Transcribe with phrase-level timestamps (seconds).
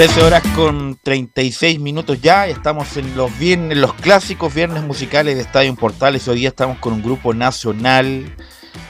[0.00, 5.74] Horas con 36 minutos ya, estamos en los viernes, los clásicos viernes musicales de Estadio
[5.74, 6.26] Portales.
[6.26, 8.34] Hoy día estamos con un grupo nacional.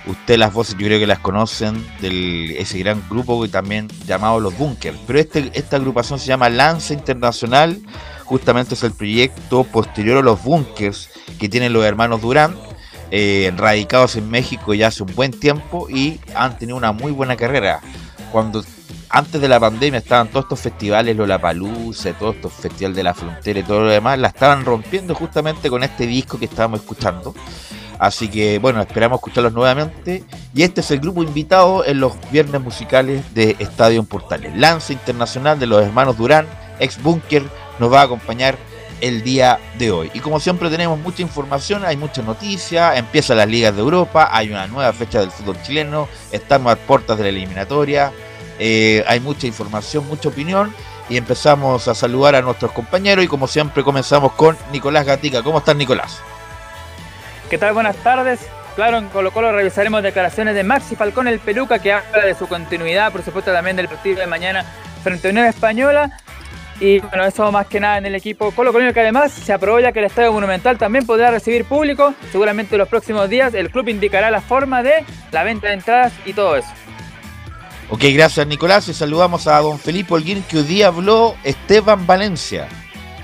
[0.07, 4.39] Ustedes las voces yo creo que las conocen, de ese gran grupo que también llamado
[4.39, 4.99] Los Bunkers.
[5.05, 7.81] Pero este, esta agrupación se llama Lanza Internacional,
[8.25, 11.11] justamente es el proyecto posterior a Los Bunkers
[11.41, 12.55] que tienen los hermanos Durán,
[13.11, 17.35] eh, radicados en México ya hace un buen tiempo y han tenido una muy buena
[17.35, 17.81] carrera.
[18.31, 18.63] Cuando
[19.11, 23.61] antes de la pandemia estaban todos estos festivales, Lollapalooza, todos estos festivales de la frontera
[23.61, 27.35] y todo lo demás, la estaban rompiendo justamente con este disco que estábamos escuchando.
[27.99, 30.25] Así que bueno, esperamos escucharlos nuevamente.
[30.55, 34.57] Y este es el grupo invitado en los viernes musicales de Estadio Portales.
[34.57, 36.47] Lance Internacional de los hermanos Durán,
[36.79, 37.43] ex Bunker,
[37.79, 38.57] nos va a acompañar
[39.01, 40.11] el día de hoy.
[40.15, 44.51] Y como siempre tenemos mucha información, hay muchas noticias, empiezan las ligas de Europa, hay
[44.51, 48.13] una nueva fecha del fútbol chileno, estamos a puertas de la eliminatoria,
[48.63, 50.75] eh, hay mucha información, mucha opinión
[51.09, 55.43] y empezamos a saludar a nuestros compañeros y como siempre comenzamos con Nicolás Gatica.
[55.43, 56.21] ¿Cómo estás Nicolás?
[57.49, 57.73] ¿Qué tal?
[57.73, 58.41] Buenas tardes.
[58.77, 62.47] Claro, en Colo Colo revisaremos declaraciones de Maxi Falcón, el peluca, que habla de su
[62.47, 64.65] continuidad, por supuesto también del partido de mañana
[65.03, 66.11] frente a Unión Española.
[66.81, 69.81] Y bueno, eso más que nada en el equipo Colo Colo, que además se aprobó
[69.81, 72.15] ya que el Estadio Monumental también podrá recibir público.
[72.31, 76.13] Seguramente en los próximos días el club indicará la forma de la venta de entradas
[76.27, 76.69] y todo eso.
[77.93, 82.69] Ok, gracias Nicolás y saludamos a don Felipe Holguín que hoy día habló Esteban Valencia.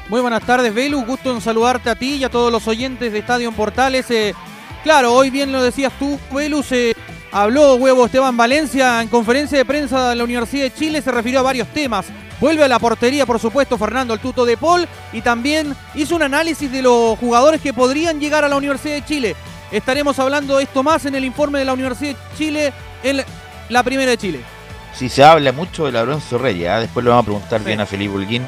[0.08, 1.04] Muy buenas tardes, Velu.
[1.04, 4.10] Gusto en saludarte a ti y a todos los oyentes de Estadio Portales.
[4.10, 4.34] Eh,
[4.82, 6.96] claro, hoy bien lo decías tú, Velu, se
[7.30, 11.38] habló huevo Esteban Valencia en conferencia de prensa de la Universidad de Chile, se refirió
[11.38, 12.06] a varios temas.
[12.40, 16.24] Vuelve a la portería, por supuesto, Fernando el Tuto de Paul y también hizo un
[16.24, 19.36] análisis de los jugadores que podrían llegar a la Universidad de Chile.
[19.70, 22.72] Estaremos hablando de esto más en el informe de la Universidad de Chile
[23.04, 23.24] en
[23.68, 24.55] la Primera de Chile.
[24.98, 26.80] Si se habla mucho de Lorenzo Reyes, ¿ah?
[26.80, 28.46] después le vamos a preguntar bien a Felipe Ulguín,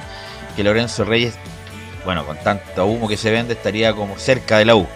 [0.56, 1.34] que Lorenzo Reyes,
[2.06, 4.86] bueno, con tanto humo que se vende, estaría como cerca de la U.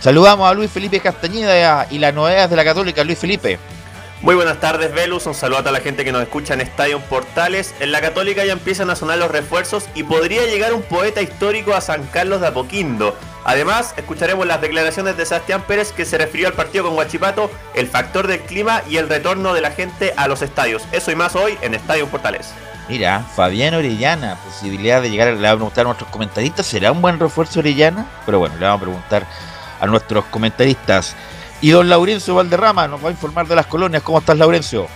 [0.00, 3.02] Saludamos a Luis Felipe Castañeda y las novedades de la Católica.
[3.02, 3.58] Luis Felipe.
[4.22, 5.24] Muy buenas tardes, Velus.
[5.24, 7.74] Un saludo a toda la gente que nos escucha en Estadio Portales.
[7.80, 11.72] En la Católica ya empiezan a sonar los refuerzos y podría llegar un poeta histórico
[11.72, 13.16] a San Carlos de Apoquindo.
[13.44, 17.86] Además, escucharemos las declaraciones de Sebastián Pérez que se refirió al partido con Guachipato, el
[17.86, 20.82] factor del clima y el retorno de la gente a los estadios.
[20.92, 22.52] Eso y más hoy en Estadio Portales.
[22.90, 27.00] Mira, Fabián Orellana, posibilidad de llegar, le vamos a preguntar a nuestros comentaristas, ¿será un
[27.00, 28.04] buen refuerzo Orellana?
[28.26, 29.26] Pero bueno, le vamos a preguntar
[29.80, 31.16] a nuestros comentaristas.
[31.60, 34.02] Y don Laurencio Valderrama nos va a informar de las colonias.
[34.02, 34.86] ¿Cómo estás, Laurencio?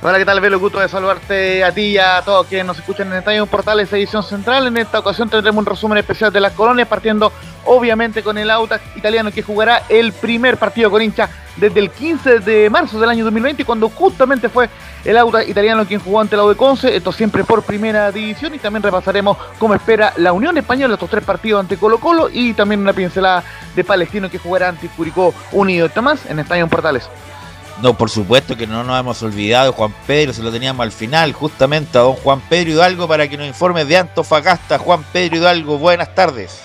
[0.00, 0.60] Hola, ¿qué tal, Velo?
[0.60, 4.22] Gusto de saludarte a ti y a todos quienes nos escuchan en Estadio Portales Edición
[4.22, 4.68] Central.
[4.68, 7.32] En esta ocasión tendremos un resumen especial de las colonias, partiendo
[7.64, 12.38] obviamente con el Audax italiano que jugará el primer partido con hincha desde el 15
[12.38, 14.70] de marzo del año 2020, cuando justamente fue
[15.04, 18.60] el Audax italiano quien jugó ante la de Conce, esto siempre por primera división, y
[18.60, 22.82] también repasaremos cómo espera la Unión Española estos tres partidos ante Colo Colo, y también
[22.82, 23.42] una pincelada
[23.74, 25.86] de Palestino que jugará ante Curicó Unido.
[25.86, 27.10] Esto más en Estadio Portales.
[27.82, 31.32] No, por supuesto que no nos hemos olvidado, Juan Pedro, se lo teníamos al final,
[31.32, 34.78] justamente a don Juan Pedro Hidalgo para que nos informe de Antofagasta.
[34.78, 36.60] Juan Pedro Hidalgo, buenas tardes.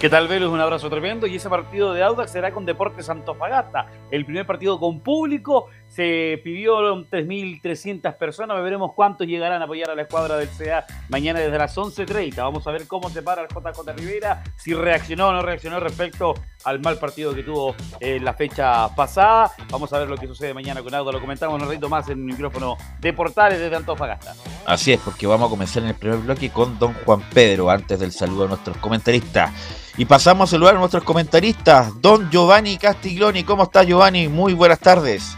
[0.00, 0.50] ¿Qué tal, Velus?
[0.50, 1.26] Un abrazo tremendo.
[1.26, 3.86] Y ese partido de Audax será con Deportes Antofagasta.
[4.10, 5.68] El primer partido con público.
[5.88, 8.62] Se pidió 3.300 personas.
[8.62, 12.36] Veremos cuántos llegarán a apoyar a la escuadra del CA mañana desde las 11.30.
[12.36, 14.42] Vamos a ver cómo se para el JJ Rivera.
[14.56, 16.34] Si reaccionó o no reaccionó respecto
[16.64, 19.52] al mal partido que tuvo en la fecha pasada.
[19.70, 21.14] Vamos a ver lo que sucede mañana con Audax.
[21.14, 24.34] Lo comentamos un ratito más en el micrófono de Portales desde Antofagasta.
[24.66, 27.98] Así es, porque vamos a comenzar en el primer bloque con don Juan Pedro, antes
[28.00, 29.52] del saludo a nuestros comentaristas.
[29.96, 33.44] Y pasamos a saludar a nuestros comentaristas, don Giovanni Castiglioni.
[33.44, 34.28] ¿Cómo está Giovanni?
[34.28, 35.36] Muy buenas tardes.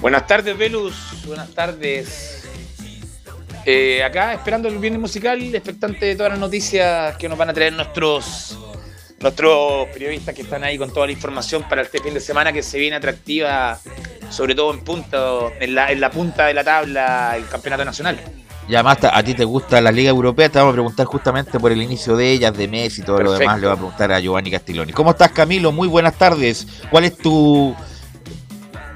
[0.00, 0.94] Buenas tardes, Velus.
[1.26, 2.44] Buenas tardes.
[3.64, 7.52] Eh, acá esperando el viernes musical, expectante de todas las noticias que nos van a
[7.52, 8.56] traer nuestros,
[9.18, 12.62] nuestros periodistas que están ahí con toda la información para este fin de semana que
[12.62, 13.80] se viene atractiva,
[14.30, 18.20] sobre todo en punto, en la, en la punta de la tabla, el campeonato nacional.
[18.68, 21.72] Y además a ti te gusta la Liga Europea, te vamos a preguntar justamente por
[21.72, 24.20] el inicio de ellas, de Messi y todo lo demás, le voy a preguntar a
[24.20, 24.92] Giovanni Castiglioni.
[24.92, 25.72] ¿Cómo estás Camilo?
[25.72, 26.66] Muy buenas tardes.
[26.90, 27.74] ¿Cuál es tu,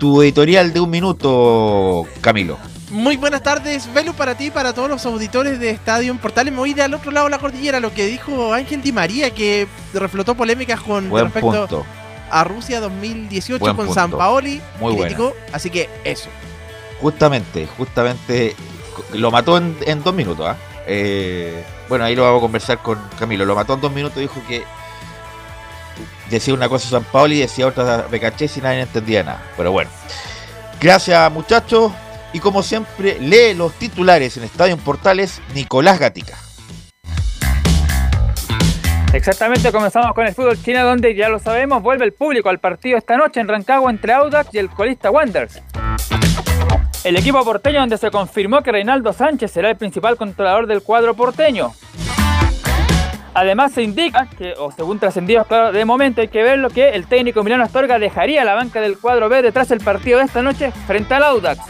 [0.00, 2.58] tu editorial de un minuto, Camilo?
[2.90, 6.52] Muy buenas tardes, Velo, para ti y para todos los auditores de Estadio Portales.
[6.52, 9.30] Me voy de al otro lado de la cordillera, lo que dijo Ángel Di María,
[9.32, 11.84] que reflotó polémicas con respecto
[12.30, 14.60] a Rusia 2018 con San Paoli.
[14.80, 16.30] Muy crítico, Así que eso.
[17.00, 18.56] Justamente, justamente
[19.12, 20.46] lo mató en, dos minutos.
[20.48, 20.56] ¿ah?
[20.86, 21.62] ¿eh?
[21.88, 23.44] bueno, ahí lo vamos a conversar con Camilo.
[23.44, 24.18] Lo mató en dos minutos.
[24.18, 24.64] Dijo que
[26.30, 29.42] decía una cosa San Paolo y decía otra Becachés y nadie entendía nada.
[29.56, 29.90] Pero bueno,
[30.80, 31.92] gracias muchachos.
[32.32, 36.36] Y como siempre, lee los titulares en Estadio Portales Nicolás Gatica.
[39.12, 42.96] Exactamente, comenzamos con el fútbol chino donde ya lo sabemos, vuelve el público al partido
[42.96, 45.60] esta noche en Rancagua entre Audax y el colista Wanderers.
[47.02, 51.14] El equipo porteño donde se confirmó que Reinaldo Sánchez será el principal controlador del cuadro
[51.14, 51.72] porteño.
[53.34, 56.90] Además se indica que, o según trascendidos, claro, de momento hay que ver lo que
[56.90, 60.42] el técnico Milano Astorga dejaría la banca del cuadro B detrás del partido de esta
[60.42, 61.60] noche frente al Audax.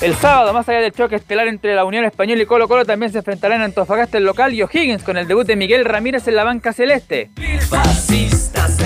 [0.00, 3.10] El sábado, más allá del choque estelar entre la Unión Española y Colo Colo, también
[3.10, 6.36] se enfrentarán en Antofagasta el local y O'Higgins con el debut de Miguel Ramírez en
[6.36, 7.30] la banca celeste.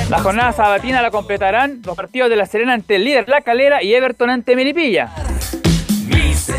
[0.09, 3.83] La jornada sabatina la completarán los partidos de La Serena ante el líder La Calera
[3.83, 5.11] y Everton ante Melipilla.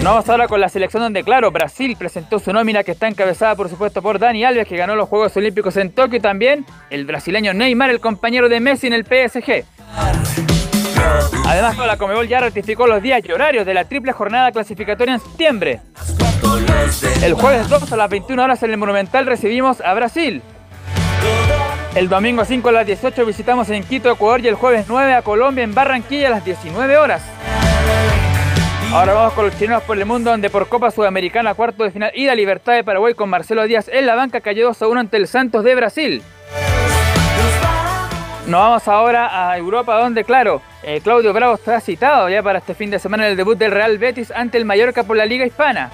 [0.04, 3.70] Vamos ahora con la selección donde, claro, Brasil presentó su nómina que está encabezada, por
[3.70, 7.54] supuesto, por Dani Alves, que ganó los Juegos Olímpicos en Tokio, y también el brasileño
[7.54, 9.64] Neymar, el compañero de Messi en el PSG.
[11.46, 15.20] Además, la Comebol ya ratificó los días y horarios de la triple jornada clasificatoria en
[15.20, 15.82] septiembre.
[17.22, 20.42] El jueves 2 a las 21 horas en el Monumental recibimos a Brasil.
[21.96, 25.22] El domingo 5 a las 18 visitamos en Quito, Ecuador y el jueves 9 a
[25.22, 27.22] Colombia en Barranquilla a las 19 horas.
[28.94, 32.12] Ahora vamos con los chilenos por el mundo, donde por Copa Sudamericana, cuarto de final,
[32.14, 35.16] ida Libertad de Paraguay con Marcelo Díaz en la banca, cayó 2 a 1 ante
[35.16, 36.22] el Santos de Brasil.
[38.48, 42.74] Nos vamos ahora a Europa, donde, claro, eh, Claudio Bravo está citado ya para este
[42.74, 45.46] fin de semana en el debut del Real Betis ante el Mallorca por la Liga
[45.46, 45.90] Hispana.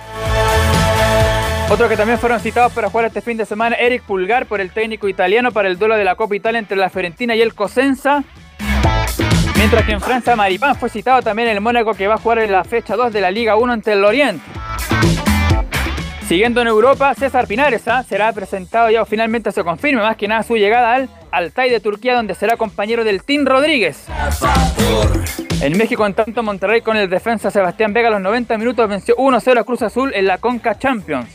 [1.69, 4.71] Otros que también fueron citados para jugar este fin de semana, Eric Pulgar por el
[4.71, 8.23] técnico italiano para el duelo de la Copa Italia entre la Fiorentina y el Cosenza.
[9.57, 12.51] Mientras que en Francia Maripán fue citado también el Mónaco que va a jugar en
[12.51, 14.43] la fecha 2 de la Liga 1 ante el Oriente.
[16.27, 18.03] Siguiendo en Europa, César Pinares ¿ah?
[18.03, 21.79] será presentado ya o finalmente se confirme más que nada su llegada al Altai de
[21.79, 24.05] Turquía donde será compañero del Team Rodríguez.
[25.61, 29.15] En México, en tanto, Monterrey con el defensa Sebastián Vega a los 90 minutos venció
[29.15, 31.29] 1-0 a Cruz Azul en la Conca Champions.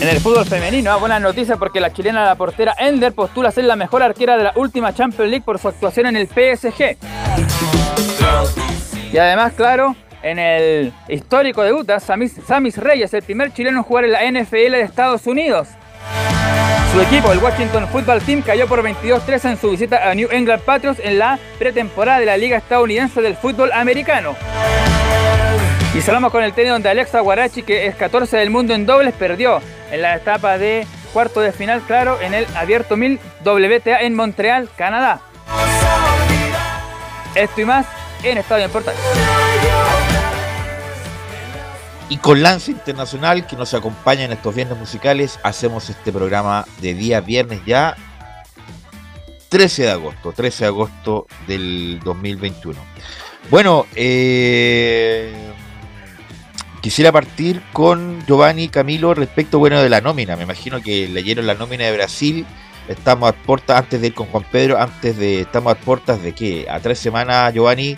[0.00, 3.64] En el fútbol femenino, ah, buena noticia porque la chilena la portera Ender postula ser
[3.64, 6.96] la mejor arquera de la última Champions League por su actuación en el PSG.
[9.12, 14.04] Y además, claro, en el histórico debut, Samis, Samis Reyes, el primer chileno en jugar
[14.04, 15.68] en la NFL de Estados Unidos.
[16.92, 20.62] Su equipo, el Washington Football Team, cayó por 22-3 en su visita a New England
[20.62, 24.34] Patriots en la pretemporada de la Liga Estadounidense del Fútbol Americano.
[25.96, 29.14] Y salamos con el tenis donde Alexa Guarachi, que es 14 del mundo en dobles,
[29.14, 34.14] perdió en la etapa de cuarto de final, claro, en el Abierto 1000 WTA en
[34.14, 35.22] Montreal, Canadá.
[37.34, 37.86] Esto y más
[38.22, 38.94] en Estadio en Portal.
[42.10, 46.92] Y con Lance Internacional, que nos acompaña en estos viernes musicales, hacemos este programa de
[46.92, 47.96] día viernes ya,
[49.48, 52.78] 13 de agosto, 13 de agosto del 2021.
[53.48, 55.32] Bueno, eh,
[56.86, 60.36] quisiera partir con Giovanni Camilo respecto bueno de la nómina.
[60.36, 62.46] Me imagino que leyeron la nómina de Brasil.
[62.86, 66.32] Estamos a puertas, antes de ir con Juan Pedro, antes de, estamos a puertas de
[66.32, 67.96] que a tres semanas, Giovanni,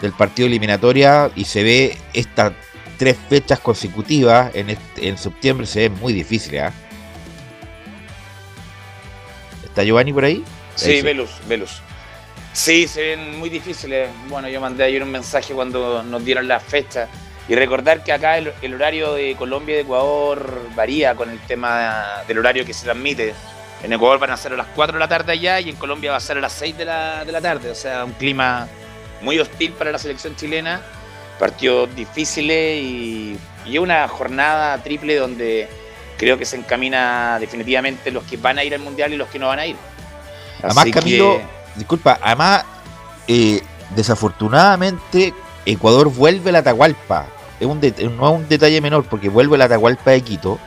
[0.00, 2.52] del partido eliminatoria y se ve esta
[2.96, 6.58] tres fechas consecutivas en, en septiembre se ve muy difícil.
[6.58, 6.72] ¿ah?
[9.62, 10.42] ¿Está Giovanni por ahí?
[10.74, 11.82] Sí, Velus, Velus.
[12.52, 14.10] Sí, se ven muy difíciles.
[14.28, 17.06] Bueno, yo mandé ayer un mensaje cuando nos dieron la fecha.
[17.48, 22.22] Y recordar que acá el, horario de Colombia y de Ecuador varía con el tema
[22.26, 23.34] del horario que se transmite.
[23.82, 26.10] En Ecuador van a ser a las 4 de la tarde allá y en Colombia
[26.10, 27.70] va a ser a las 6 de la, de la tarde.
[27.70, 28.68] O sea, un clima
[29.22, 30.82] muy hostil para la selección chilena
[31.38, 35.68] partidos difíciles y, y una jornada triple donde
[36.18, 39.38] creo que se encamina definitivamente los que van a ir al mundial y los que
[39.38, 39.76] no van a ir.
[40.62, 41.40] Además, Camilo,
[41.76, 42.64] disculpa, además,
[43.28, 43.62] eh,
[43.94, 45.32] desafortunadamente,
[45.64, 47.26] Ecuador vuelve a la Atahualpa.
[47.60, 50.58] Es un no es un detalle menor porque vuelve la Atahualpa de Quito.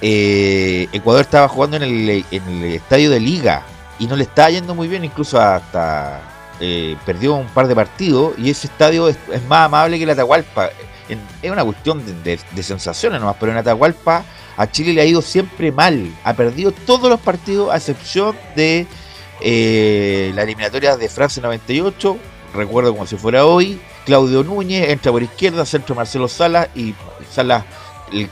[0.00, 3.62] Eh, Ecuador estaba jugando en el, el estadio de Liga
[3.98, 6.20] y no le estaba yendo muy bien, incluso hasta
[6.64, 9.16] eh, perdió un par de partidos y ese estadio es,
[9.48, 10.70] más amable que el Atahualpa.
[11.42, 14.24] es una cuestión de, sensaciones nomás, pero en Atahualpa
[14.56, 16.12] a Chile le ha ido siempre mal.
[16.22, 18.86] Ha perdido todos los partidos a excepción de
[19.40, 22.16] eh, la eliminatoria de Francia 98.
[22.54, 23.80] Recuerdo como si fuera hoy.
[24.04, 26.94] Claudio Núñez entra por izquierda, centro Marcelo Salas y
[27.30, 27.64] Salas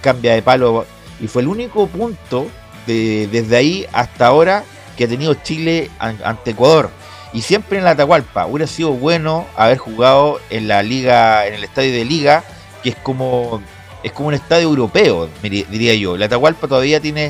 [0.00, 0.87] cambia de palo.
[1.21, 2.47] Y fue el único punto
[2.87, 4.65] de, desde ahí hasta ahora
[4.97, 6.91] que ha tenido Chile ante Ecuador
[7.33, 8.47] y siempre en la Atahualpa.
[8.47, 12.45] Hubiera sido bueno haber jugado en la liga, en el estadio de liga,
[12.83, 13.62] que es como
[14.03, 16.17] es como un estadio europeo, diría yo.
[16.17, 17.27] La Atahualpa todavía tiene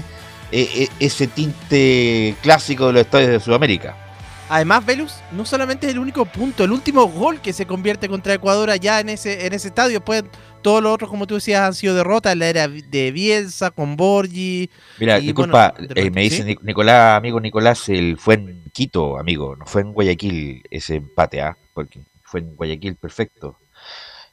[0.52, 3.96] eh, eh, ese tinte clásico de los estadios de Sudamérica.
[4.50, 8.34] Además, Velus no solamente es el único punto, el último gol que se convierte contra
[8.34, 10.00] Ecuador allá en ese, en ese estadio.
[10.00, 10.24] Después
[10.60, 12.36] todos los otros, como tú decías, han sido derrotas.
[12.36, 14.68] La era de Bielsa, con Borgi.
[14.98, 19.82] Mira, disculpa, eh, me dice Nicolás, amigo Nicolás, él fue en Quito, amigo, no fue
[19.82, 21.56] en Guayaquil ese empate, ¿ah?
[21.72, 23.56] Porque fue en Guayaquil perfecto.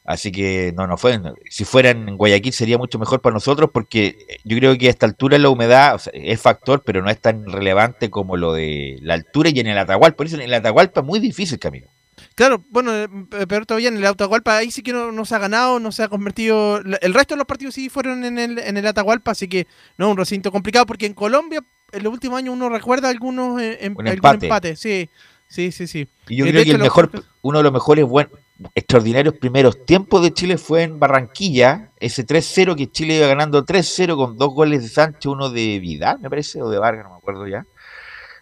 [0.08, 1.20] Así que no, no fue.
[1.50, 5.04] Si fueran en Guayaquil sería mucho mejor para nosotros porque yo creo que a esta
[5.04, 9.50] altura la humedad es factor, pero no es tan relevante como lo de la altura
[9.50, 10.16] y en el Atahualpa.
[10.16, 11.88] Por eso en el Atahualpa es muy difícil, Camilo.
[12.34, 13.06] Claro, bueno, eh,
[13.46, 16.08] pero todavía en el Atahualpa ahí sí que no, se ha ganado, no se ha
[16.08, 16.78] convertido.
[16.78, 19.66] El resto de los partidos sí fueron en el, en el Atahualpa, así que
[19.98, 21.62] no un recinto complicado porque en Colombia
[21.92, 24.80] en los últimos años uno recuerda algunos eh, em, empates.
[24.80, 25.10] Sí,
[25.48, 26.08] sí, sí, sí.
[26.28, 27.10] Y yo creo que el mejor,
[27.42, 28.32] uno de los mejores buenos
[28.74, 34.16] extraordinarios primeros tiempos de Chile fue en Barranquilla, ese 3-0 que Chile iba ganando 3-0
[34.16, 37.16] con dos goles de Sánchez, uno de Vidal, me parece, o de Vargas, no me
[37.16, 37.66] acuerdo ya.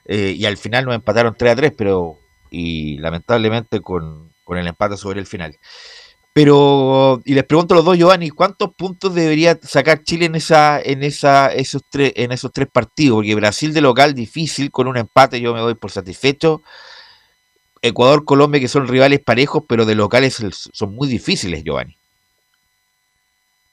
[0.06, 2.18] Eh, y al final nos empataron 3-3, pero
[2.50, 5.58] y lamentablemente con, con, el empate sobre el final.
[6.32, 10.80] Pero, y les pregunto a los dos, Giovanni, ¿cuántos puntos debería sacar Chile en esa,
[10.80, 13.16] en esa, esos tres, en esos tres partidos?
[13.16, 16.62] Porque Brasil de local difícil, con un empate yo me doy por satisfecho.
[17.87, 21.97] Ecuador, Colombia, que son rivales parejos, pero de locales son muy difíciles, Giovanni.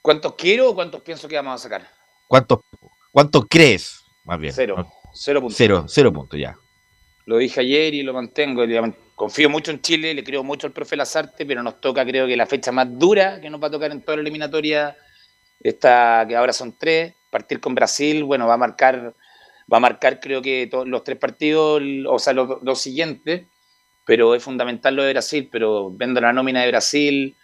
[0.02, 1.90] ¿Cuántos quiero o cuántos pienso que vamos a sacar?
[2.28, 2.60] ¿Cuántos,
[3.12, 4.04] cuántos crees?
[4.26, 4.54] Más bien.
[4.54, 4.86] Cero.
[5.14, 5.58] Cero puntos.
[5.58, 6.58] Cero, cero puntos, ya.
[7.26, 8.64] Lo dije ayer y lo mantengo.
[9.16, 12.36] Confío mucho en Chile, le creo mucho al profe Lazarte, pero nos toca, creo que
[12.36, 14.98] la fecha más dura que nos va a tocar en toda la eliminatoria,
[15.62, 17.14] esta que ahora son tres.
[17.30, 19.14] Partir con Brasil, bueno, va a marcar,
[19.72, 23.44] va a marcar creo que todos los tres partidos, o sea, los, los siguientes
[24.06, 27.36] pero es fundamental lo de Brasil, pero viendo la nómina de Brasil,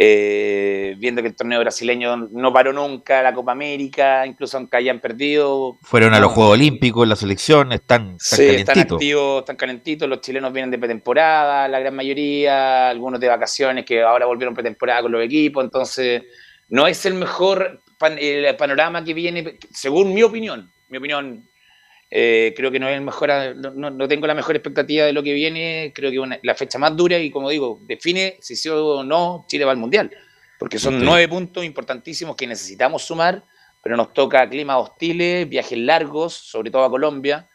[0.00, 5.00] eh, viendo que el torneo brasileño no paró nunca, la Copa América, incluso aunque hayan
[5.00, 5.76] perdido.
[5.82, 10.20] Fueron a los Juegos Olímpicos, la selección, están, están sí, Están activos, están calentitos, los
[10.20, 15.10] chilenos vienen de pretemporada, la gran mayoría, algunos de vacaciones que ahora volvieron pretemporada con
[15.10, 16.22] los equipos, entonces
[16.68, 21.42] no es el mejor, el panorama que viene, según mi opinión, mi opinión,
[22.10, 25.34] eh, creo que no es el mejor, no, tengo la mejor expectativa de lo que
[25.34, 25.92] viene.
[25.94, 29.64] Creo que la fecha más dura y, como digo, define si sí o no Chile
[29.64, 30.10] va al mundial.
[30.58, 33.44] Porque son nueve puntos importantísimos que necesitamos sumar,
[33.82, 37.48] pero nos toca climas hostiles, viajes largos, sobre todo a Colombia,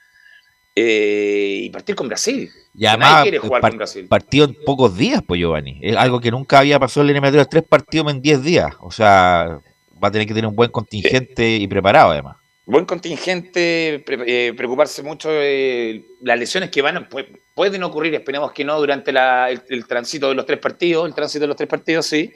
[0.75, 2.49] eh, y partir con Brasil.
[2.75, 4.07] Y además, quiere jugar con Brasil.
[4.07, 5.79] partido en pocos días, pues Giovanni.
[5.81, 8.73] Es algo que nunca había pasado en la eliminatoria, tres partidos en diez días.
[8.79, 9.59] O sea,
[10.01, 15.03] va a tener que tener un buen contingente y preparado además buen contingente, eh, preocuparse
[15.03, 17.07] mucho de las lesiones que van
[17.53, 21.47] pueden ocurrir, esperemos que no durante el, tránsito de los tres partidos, el tránsito de
[21.47, 22.31] los tres partidos sí,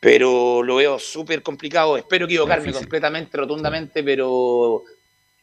[0.00, 4.82] pero lo veo súper complicado, espero equivocarme completamente, rotundamente, pero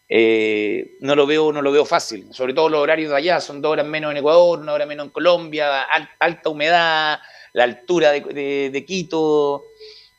[0.10, 3.62] eh, no lo veo no lo veo fácil, sobre todo los horarios de allá, son
[3.62, 5.84] dos horas menos en Ecuador, una hora menos en Colombia,
[6.20, 7.20] alta humedad,
[7.54, 9.64] la altura de, Quito.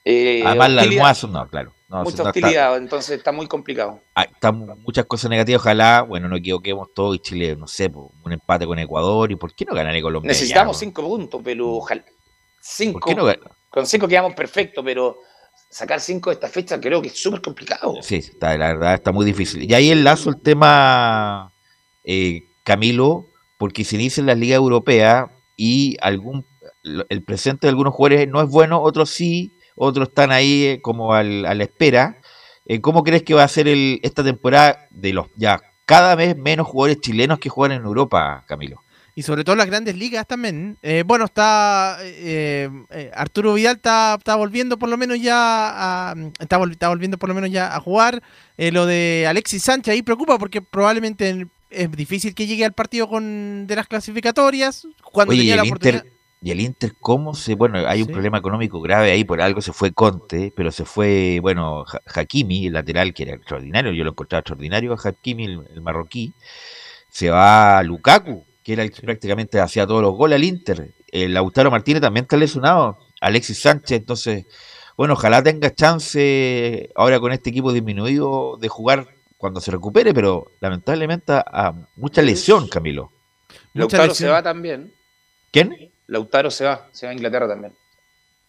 [0.04, 4.00] Eh, Además, el almuerzo, no, claro mucha hostilidad, entonces está muy complicado.
[4.14, 8.32] Ah, están muchas cosas negativas, ojalá, bueno, no equivoquemos todo y Chile, no sé, un
[8.32, 10.28] empate con Ecuador y ¿por qué no ganaré Colombia?
[10.28, 12.04] Necesitamos cinco puntos, pero ojalá.
[12.60, 13.00] Cinco.
[13.68, 15.18] con cinco quedamos perfectos, pero
[15.68, 17.96] sacar cinco de esta fecha creo que es súper complicado.
[18.02, 19.68] Sí, está, la verdad está muy difícil.
[19.68, 21.52] Y ahí enlazo el tema,
[22.04, 23.26] eh, Camilo,
[23.58, 26.46] porque se inicia en la Liga Europea y algún
[27.08, 31.14] el presente de algunos jugadores no es bueno, otros sí, otros están ahí eh, como
[31.14, 32.18] al, a la espera.
[32.66, 36.36] Eh, ¿Cómo crees que va a ser el, esta temporada de los ya cada vez
[36.36, 38.82] menos jugadores chilenos que juegan en Europa, Camilo?
[39.14, 40.78] Y sobre todo las grandes ligas también.
[40.80, 41.98] Eh, bueno, está
[43.14, 47.50] Arturo Vidal está, está, volviendo por lo menos ya a, está, volviendo por lo menos
[47.50, 48.22] ya a jugar.
[48.56, 53.66] lo de Alexis Sánchez ahí preocupa porque probablemente es difícil que llegue al partido con
[53.66, 56.04] de las clasificatorias cuando tenía la oportunidad.
[56.44, 57.54] Y el Inter, ¿cómo se.?
[57.54, 61.38] Bueno, hay un problema económico grave ahí, por algo se fue Conte, pero se fue,
[61.40, 66.34] bueno, Hakimi, el lateral, que era extraordinario, yo lo encontraba extraordinario, Hakimi, el, marroquí.
[67.08, 70.92] Se va Lukaku, que era el que prácticamente hacía todos los goles al Inter.
[71.12, 72.98] El Lautaro Martínez también está lesionado.
[73.20, 74.46] Alexis Sánchez, entonces,
[74.96, 80.50] bueno, ojalá tenga chance ahora con este equipo disminuido de jugar cuando se recupere, pero
[80.60, 83.12] lamentablemente a, mucha lesión, Camilo.
[83.74, 84.92] Lautaro se va también.
[85.52, 85.91] ¿Quién?
[86.06, 87.72] Lautaro se va, se va a Inglaterra también.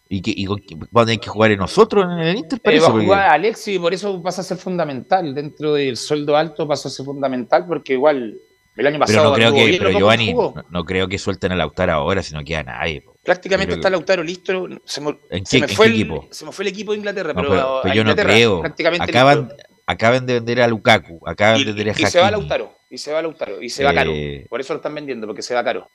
[0.09, 2.59] ¿Y, que, y va a tener que jugar en nosotros en el Inter?
[2.65, 5.33] Eh, va a jugar Alexis y por eso pasa a ser fundamental.
[5.33, 8.37] Dentro del sueldo alto pasa a ser fundamental porque igual
[8.75, 9.33] el año pasado.
[9.33, 10.35] Pero no creo que, pero Giovanni,
[10.69, 13.03] no, creo que suelten a Lautaro ahora, sino que a nadie.
[13.23, 14.67] Prácticamente está Lautaro listo.
[14.85, 16.27] Se me, ¿En qué, fue el, equipo?
[16.29, 18.61] Se me fue el equipo de Inglaterra, pero, yo no creo.
[18.99, 19.51] Acaban,
[19.87, 23.11] acaban de vender a Lukaku, acaban de vender a Y se va Lautaro, y se
[23.11, 24.11] va Lautaro, y se va caro.
[24.13, 25.87] Eh, por eso lo están vendiendo, porque se va caro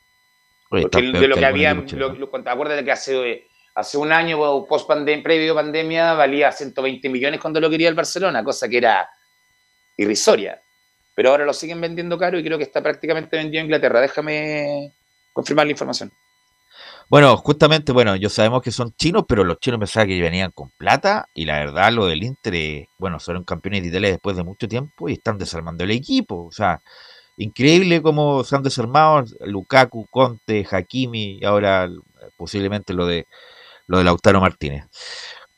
[0.70, 6.52] de lo que, había, acuérdate que hace, hace un año, post pandemia, previo pandemia, valía
[6.52, 9.08] 120 millones cuando lo quería el Barcelona, cosa que era
[9.96, 10.60] irrisoria.
[11.14, 14.00] Pero ahora lo siguen vendiendo caro y creo que está prácticamente vendido en Inglaterra.
[14.00, 14.92] Déjame
[15.32, 16.12] confirmar la información.
[17.10, 20.70] Bueno, justamente, bueno, yo sabemos que son chinos, pero los chinos pensaban que venían con
[20.76, 24.68] plata y la verdad lo del Inter, bueno, son campeones de Italia después de mucho
[24.68, 26.44] tiempo y están desarmando el equipo.
[26.44, 26.82] O sea,
[27.38, 31.88] Increíble cómo se han desarmado Lukaku, Conte, Hakimi y ahora
[32.36, 33.26] posiblemente lo de
[33.88, 34.84] lo de Lautaro Martínez.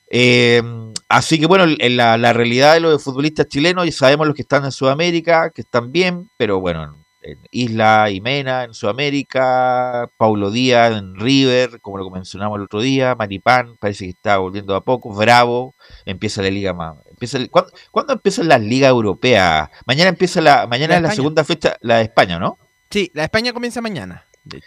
[0.08, 0.62] Eh,
[1.08, 4.64] así que bueno, en la, realidad de los futbolistas chilenos, ya sabemos los que están
[4.64, 10.96] en Sudamérica, que están bien, pero bueno, en Isla y Mena en Sudamérica, Paulo Díaz
[10.96, 15.14] en River, como lo mencionamos el otro día, Maripán parece que está volviendo a poco,
[15.14, 15.74] Bravo,
[16.06, 16.96] empieza la liga más.
[17.20, 17.38] Empieza
[17.90, 19.68] ¿cuándo, empiezan las ligas europeas?
[19.84, 22.58] Mañana empieza la, mañana es la segunda fecha, la de España, ¿no?
[22.88, 24.24] Sí, la de España comienza mañana.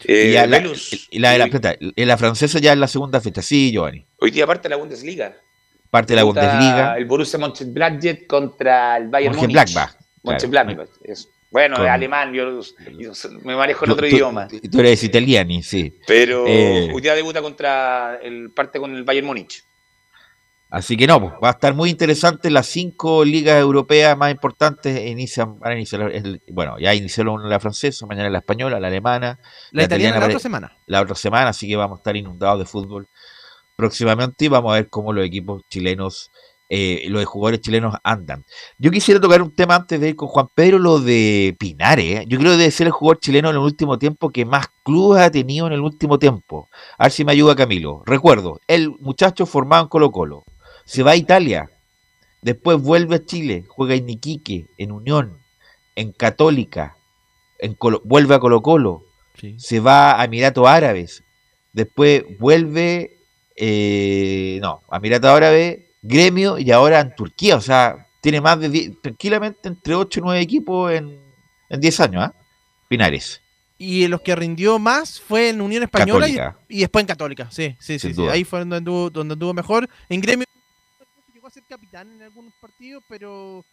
[0.07, 1.55] y, la, la, la,
[1.95, 4.05] la, francesa ya es la segunda fecha, sí, Giovanni.
[4.19, 5.35] Hoy día parte la Bundesliga.
[5.89, 6.95] Parte de la Bundesliga.
[6.95, 9.75] El Borussia Mönchengladbach contra el Bayern Múnich.
[10.21, 10.89] Mönchengladbach.
[11.49, 12.61] Bueno, alemán, yo,
[13.41, 14.47] me manejo en otro idioma.
[14.47, 15.97] Tú eres italiano, sí.
[16.05, 19.63] Pero eh, hoy día debuta contra el parte con el Bayern Múnich.
[20.73, 22.49] Así que no, pues, va a estar muy interesante.
[22.49, 26.12] Las cinco ligas europeas más importantes inician, van a iniciar,
[26.51, 29.38] bueno, ya iniciaron la francesa, mañana la española, la alemana.
[29.71, 30.75] La, italiana, la otra semana.
[30.88, 33.07] La otra semana, así que vamos a estar inundados de fútbol
[33.75, 36.31] próximamente y vamos a ver cómo los equipos chilenos,
[36.69, 38.43] eh, los jugadores chilenos andan.
[38.79, 42.25] Yo quisiera tocar un tema antes de ir con Juan Pedro, lo de Pinares.
[42.25, 45.21] Yo creo que debe ser el jugador chileno en el último tiempo que más clubes
[45.21, 46.67] ha tenido en el último tiempo.
[46.97, 48.01] A ver si me ayuda Camilo.
[48.07, 50.43] Recuerdo, el muchacho formado en Colo Colo
[50.85, 51.69] se va a Italia,
[52.41, 55.37] después vuelve a Chile, juega en Iquique, en Unión,
[55.95, 56.97] en Católica,
[57.59, 59.03] en vuelve a Colo Colo,
[59.57, 61.23] se va a Emiratos Árabes,
[61.71, 63.17] después vuelve,
[63.55, 67.55] eh, no, a Emiratos Árabes, Gremio y ahora en Turquía.
[67.55, 71.19] O sea, tiene más de 10, tranquilamente entre 8 y 9 equipos en,
[71.69, 72.33] en 10 años, ¿ah?
[72.87, 73.41] Pinares.
[73.77, 76.27] Y los que rindió más fue en Unión Española
[76.69, 77.49] y, después en Católica.
[77.51, 79.89] Sí, sí, sí, Ahí fue donde anduvo, donde anduvo mejor.
[80.09, 80.45] En Gremio
[81.53, 83.63] a ser capitán en algunos partidos, pero,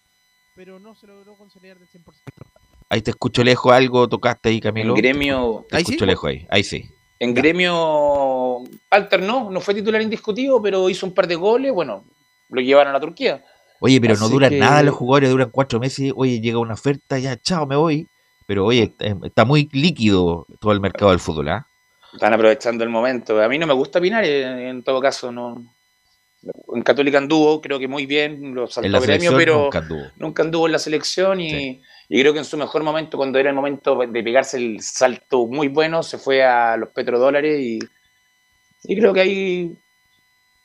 [0.54, 2.02] pero no se logró consolidar del 100%.
[2.90, 4.94] Ahí te escucho lejos algo, tocaste ahí, Camilo.
[4.94, 5.64] En gremio.
[5.70, 6.84] Te escucho lejos ahí, ahí sí.
[7.18, 8.58] En gremio
[8.90, 12.04] alternó, no fue titular indiscutido, pero hizo un par de goles, bueno,
[12.50, 13.42] lo llevaron a la Turquía.
[13.80, 17.40] Oye, pero no duran nada los jugadores, duran cuatro meses, oye, llega una oferta, ya,
[17.40, 18.06] chao, me voy.
[18.46, 21.66] Pero oye, está muy líquido todo el mercado del fútbol, ¿ah?
[22.12, 23.40] Están aprovechando el momento.
[23.40, 25.64] A mí no me gusta opinar, en todo caso, no,
[26.74, 29.70] en Católica anduvo, creo que muy bien, lo saltó gremio, pero
[30.16, 30.66] nunca anduvo.
[30.66, 34.22] en la selección y, creo que en su mejor momento, cuando era el momento de
[34.22, 37.78] pegarse el salto muy bueno, se fue a los petrodólares y,
[38.84, 39.78] y creo que ahí,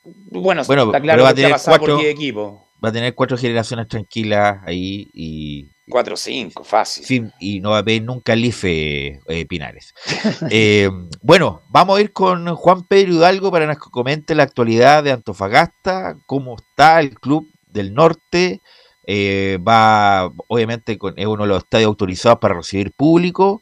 [0.03, 2.69] bueno, está claro va a tener cuatro, equipo.
[2.83, 5.44] Va a tener cuatro generaciones tranquilas ahí y
[5.87, 7.31] 4 o 5, fácil.
[7.39, 9.93] y no va a ver nunca el IFE eh, Pinares.
[10.49, 10.89] Eh,
[11.21, 15.11] bueno, vamos a ir con Juan Pedro Hidalgo para que nos comente la actualidad de
[15.11, 18.61] Antofagasta, cómo está el club del norte.
[19.07, 23.61] Eh, va, obviamente, con, es uno de los estadios autorizados para recibir público.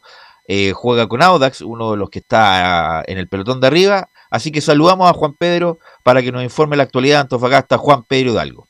[0.73, 4.09] juega con Audax, uno de los que está en el pelotón de arriba.
[4.29, 8.03] Así que saludamos a Juan Pedro para que nos informe la actualidad de Antofagasta, Juan
[8.03, 8.67] Pedro Hidalgo.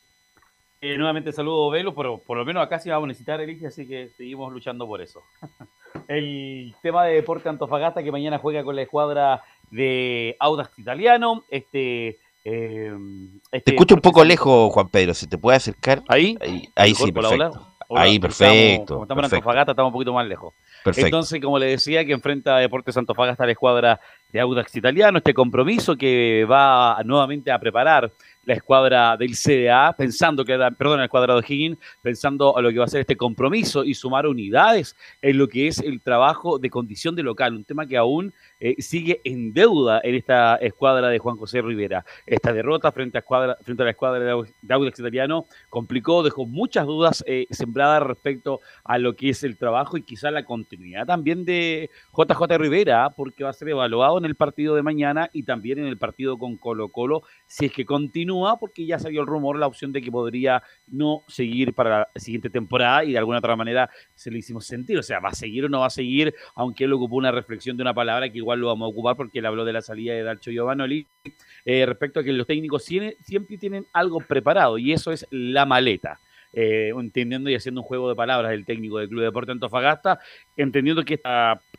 [0.86, 3.88] Eh, nuevamente saludo Velo, pero por lo menos acá sí vamos a necesitar Elige, así
[3.88, 5.22] que seguimos luchando por eso.
[6.10, 9.42] el tema de Deporte Antofagasta que mañana juega con la escuadra
[9.72, 11.46] de Audax Italiano.
[11.50, 12.94] Este, eh,
[13.54, 15.14] este te escucho un poco lejos, Juan Pedro.
[15.14, 16.04] ¿Se te puede acercar?
[16.10, 16.38] Ahí,
[16.76, 17.66] ahí, sí, perfecto.
[17.96, 18.96] ahí, perfecto.
[18.96, 20.54] Como estamos, en Antofagasta, estamos un poquito más lejos.
[20.84, 21.08] Perfecto.
[21.08, 24.02] Entonces, como le decía, que enfrenta a Deportes Antofagasta la escuadra
[24.34, 28.12] de Audax Italiano, este compromiso que va nuevamente a preparar
[28.46, 32.80] la escuadra del CDA, pensando que, perdón, la escuadra de Higgins, pensando a lo que
[32.80, 36.70] va a ser este compromiso y sumar unidades en lo que es el trabajo de
[36.70, 41.20] condición de local, un tema que aún eh, sigue en deuda en esta escuadra de
[41.20, 42.06] Juan José Rivera.
[42.26, 46.86] Esta derrota frente a, escuadra, frente a la escuadra de Audax Italiano complicó, dejó muchas
[46.86, 51.46] dudas eh, sembradas respecto a lo que es el trabajo y quizá la continuidad también
[51.46, 55.80] de JJ Rivera, porque va a ser evaluado en el partido de mañana y también
[55.80, 59.58] en el partido con Colo Colo, si es que continúa, porque ya salió el rumor,
[59.58, 63.56] la opción de que podría no seguir para la siguiente temporada y de alguna otra
[63.56, 66.34] manera se le hicimos sentir, o sea, va a seguir o no va a seguir,
[66.56, 69.40] aunque él ocupó una reflexión de una palabra que igual lo vamos a ocupar porque
[69.40, 71.08] él habló de la salida de Dalcho Giovanoli,
[71.66, 76.20] eh, respecto a que los técnicos siempre tienen algo preparado y eso es la maleta.
[76.56, 80.20] Eh, entendiendo y haciendo un juego de palabras del técnico del Club de Deporte Antofagasta,
[80.56, 81.20] entendiendo que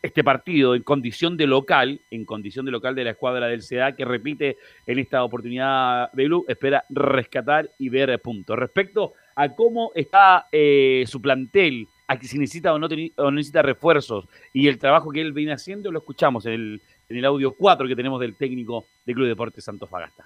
[0.01, 3.95] este partido en condición de local, en condición de local de la escuadra del CDA,
[3.95, 8.59] que repite en esta oportunidad de Blue, espera rescatar y ver puntos.
[8.59, 12.87] Respecto a cómo está eh, su plantel a que si necesita o no,
[13.31, 17.25] necesita refuerzos y el trabajo que él viene haciendo lo escuchamos en el, en el
[17.25, 20.25] audio 4 que tenemos del técnico del Club Deportes Santos Fagasta.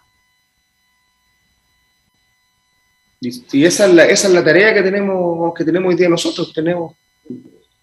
[3.22, 6.54] Y, esa, es la, tarea que tenemos, que tenemos hoy día nosotros.
[6.54, 6.96] Tenemos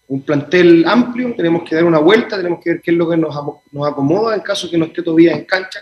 [0.07, 3.17] un plantel amplio, tenemos que dar una vuelta, tenemos que ver qué es lo que
[3.17, 3.35] nos,
[3.71, 5.81] nos acomoda en caso que no esté todavía en cancha.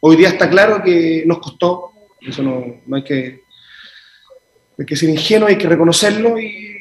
[0.00, 3.42] Hoy día está claro que nos costó, eso no, no hay que,
[4.78, 6.79] hay que ser ingenuo, hay que reconocerlo y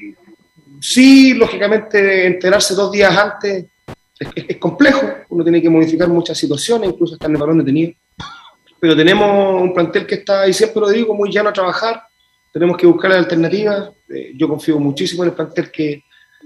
[0.80, 3.66] Sí, lógicamente, enterarse dos días antes
[4.20, 7.94] es, complejo, uno tiene que modificar muchas situaciones, incluso estar en el balón detenido.
[8.80, 12.04] Pero tenemos un plantel que está, y siempre lo digo, muy llano a trabajar,
[12.52, 13.92] tenemos que buscar alternativas.
[14.10, 16.04] Eh, yo confío muchísimo en el plantel que,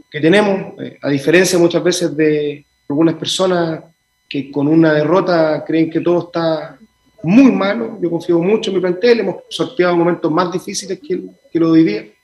[0.09, 3.83] que tenemos, eh, a diferencia muchas veces de algunas personas
[4.29, 6.77] que con una derrota creen que todo está
[7.23, 7.97] muy malo.
[8.01, 12.15] Yo confío mucho en mi plantel, hemos sorteado momentos más difíciles que, lo de.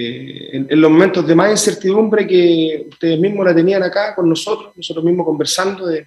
[0.00, 4.72] Eh, en, los momentos de más incertidumbre que ustedes mismos la tenían acá con nosotros,
[4.76, 6.06] nosotros mismos conversando de,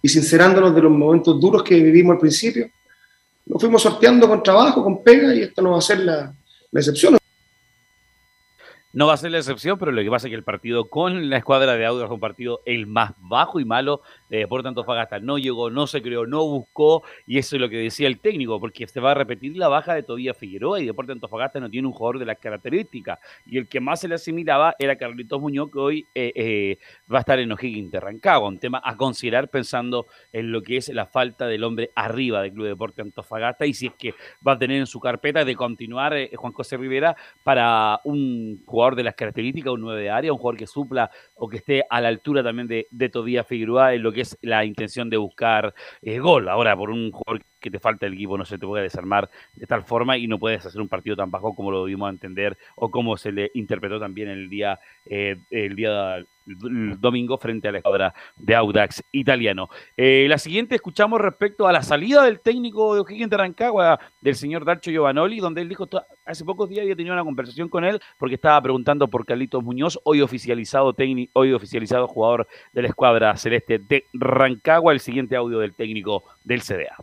[0.00, 2.70] y sincerándonos de los momentos duros que vivimos al principio,
[3.44, 6.32] nos fuimos sorteando con trabajo, con pega, y esto no va a ser la,
[6.70, 7.18] la excepción.
[8.94, 11.28] No va a ser la excepción, pero lo que pasa es que el partido con
[11.28, 14.00] la escuadra de Audax fue un partido el más bajo y malo
[14.38, 15.20] de tanto Antofagasta.
[15.20, 18.58] No llegó, no se creó, no buscó, y eso es lo que decía el técnico,
[18.58, 21.86] porque se va a repetir la baja de Tobías Figueroa y Deporte Antofagasta no tiene
[21.86, 23.18] un jugador de las características.
[23.46, 26.78] Y el que más se le asimilaba era Carlitos Muñoz, que hoy eh, eh,
[27.12, 28.48] va a estar en O'Higgins de Rancagua.
[28.48, 32.52] Un tema a considerar pensando en lo que es la falta del hombre arriba del
[32.52, 34.14] Club Deporte Antofagasta y si es que
[34.46, 38.96] va a tener en su carpeta de continuar eh, Juan José Rivera para un jugador
[38.96, 42.00] de las características, un 9 de área, un jugador que supla o que esté a
[42.00, 43.10] la altura también de, de
[43.46, 46.48] Figueroa en lo que es la intención de buscar eh, gol.
[46.48, 49.66] Ahora, por un jugador que te falta el equipo no se te puede desarmar de
[49.66, 52.58] tal forma y no puedes hacer un partido tan bajo como lo vimos a entender
[52.76, 57.78] o como se le interpretó también el día, eh, el día domingo frente a la
[57.78, 59.68] escuadra de Audax italiano.
[59.96, 64.34] Eh, la siguiente escuchamos respecto a la salida del técnico de O'Higgins de Rancagua, del
[64.34, 65.88] señor Darcho Giovanoli, donde él dijo,
[66.24, 69.98] hace pocos días había tenido una conversación con él porque estaba preguntando por Carlitos Muñoz,
[70.04, 75.58] hoy oficializado técnico, hoy oficializado jugador de la escuadra celeste de Rancagua, el siguiente audio
[75.60, 76.96] del técnico del CDA.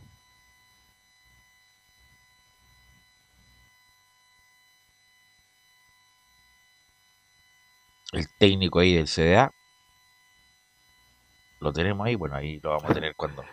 [8.14, 9.52] El técnico ahí del CDA.
[11.60, 13.44] Lo tenemos ahí, bueno, ahí lo vamos a tener cuando.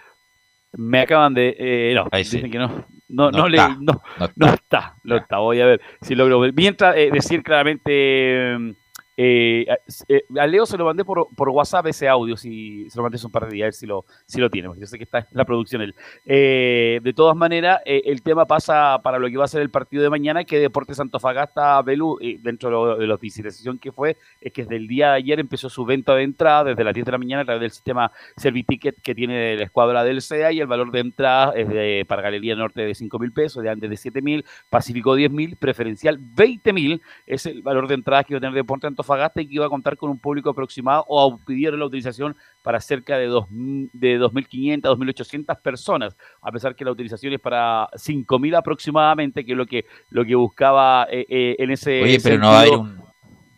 [0.73, 1.57] Me acaban de.
[1.59, 2.87] Eh, no, dicen que no.
[3.09, 4.03] No, no, le, no,
[4.37, 4.97] no, está.
[5.05, 5.39] no está.
[5.39, 6.41] Voy a ver si logro.
[6.53, 8.75] Mientras eh, decir claramente.
[9.17, 9.67] Eh,
[10.09, 13.27] eh, a Leo se lo mandé por, WhatsApp ese audio, si se lo mandé hace
[13.27, 15.21] un par de días, a ver si lo, si lo tiene, yo sé que está
[15.21, 15.95] en la producción.
[16.27, 19.71] Eh, de todas maneras, eh, el tema pasa para lo que va a ser el
[19.71, 24.63] partido de mañana, que Deportes Antofagasta, Belú, dentro de la oficialización que fue, es que
[24.63, 27.19] desde el día de ayer empezó su venta de entrada, desde las 10 de la
[27.19, 30.91] mañana, a través del sistema Serviticket que tiene la escuadra del CEA, y el valor
[30.91, 34.21] de entrada es de, para Galería Norte de 5 mil pesos, de antes de 7
[34.21, 38.41] mil, Pacífico 10 mil, preferencial 20 mil, es el valor de entrada que va a
[38.41, 41.81] tener Deportes Antofagasta Antofagasta y que iba a contar con un público aproximado o pidieron
[41.81, 47.33] la utilización para cerca de, dos, de 2.500, 2.800 personas, a pesar que la utilización
[47.33, 52.03] es para 5.000 aproximadamente, que es lo que, lo que buscaba eh, eh, en ese
[52.03, 53.07] Oye, pero no va a haber un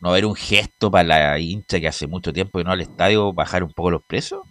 [0.01, 2.71] no va a haber un gesto para la hincha que hace mucho tiempo que no
[2.71, 4.43] al estadio bajar un poco los precios.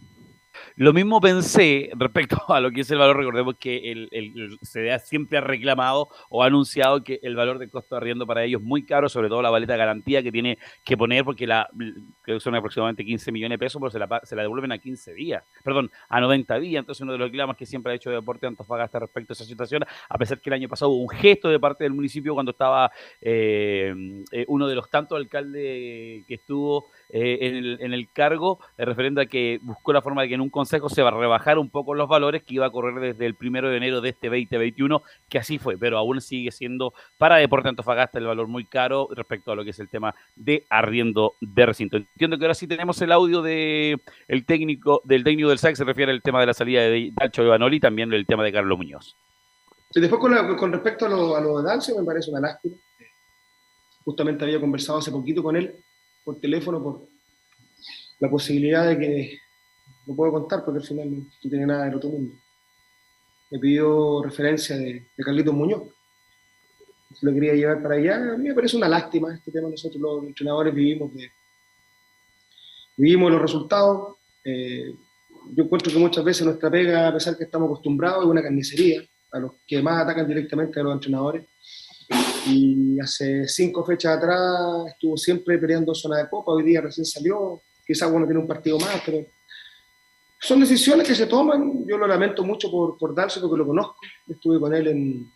[0.80, 3.18] Lo mismo pensé respecto a lo que es el valor.
[3.18, 7.68] Recordemos que el, el, CDA siempre ha reclamado o ha anunciado que el valor de
[7.68, 10.32] costo de arriendo para ellos es muy caro, sobre todo la baleta de garantía que
[10.32, 11.68] tiene que poner, porque la
[12.22, 14.78] creo que son aproximadamente 15 millones de pesos, pero se la, se la devuelven a
[14.78, 16.82] 15 días, perdón, a 90 días.
[16.82, 19.84] Entonces, uno de los reclamos que siempre ha hecho Deporte Antofagasta respecto a esa situación,
[20.08, 22.92] a pesar que el año pasado hubo un gesto de parte del municipio cuando estaba
[23.20, 28.60] eh, eh, uno de los tantos alcaldes que estuvo eh, en, el, en, el, cargo,
[28.78, 31.18] eh, referente a que buscó la forma de que en un consejo se va a
[31.18, 34.10] rebajar un poco los valores que iba a correr desde el primero de enero de
[34.10, 38.66] este 2021, que así fue, pero aún sigue siendo para Deporte Antofagasta el valor muy
[38.66, 41.96] caro respecto a lo que es el tema de arriendo de recinto.
[41.96, 45.86] Entiendo que ahora sí tenemos el audio de el técnico, del técnico del SAC, se
[45.86, 49.16] refiere al tema de la salida de Dalcho Ivanoli, también el tema de Carlos Muñoz.
[49.92, 52.76] Sí, después con, con respecto a lo, a lo de Dalcio, me parece una lástima.
[54.04, 55.84] Justamente había conversado hace poquito con él
[56.28, 57.08] por teléfono por
[58.20, 59.40] la posibilidad de que
[60.06, 62.36] no puedo contar porque al final no, tiene nada del otro mundo.
[63.50, 65.84] Me pidió referencia de, Carlitos Muñoz.
[67.14, 68.34] Se lo quería llevar para allá.
[68.34, 69.70] A mí me parece una lástima este tema.
[69.70, 71.32] Nosotros los entrenadores vivimos de,
[72.98, 74.18] vivimos los resultados.
[74.44, 74.94] Eh,
[75.54, 79.02] yo encuentro que muchas veces nuestra pega, a pesar que estamos acostumbrados, es una carnicería
[79.32, 81.46] a los que más atacan directamente a los entrenadores
[82.48, 87.62] y hace cinco fechas atrás estuvo siempre peleando zona de copa, hoy día recién salió,
[87.86, 89.26] quizás bueno tiene un partido más, pero
[90.40, 93.96] son decisiones que se toman, yo lo lamento mucho por, por darse porque lo conozco,
[94.28, 95.32] estuve con él en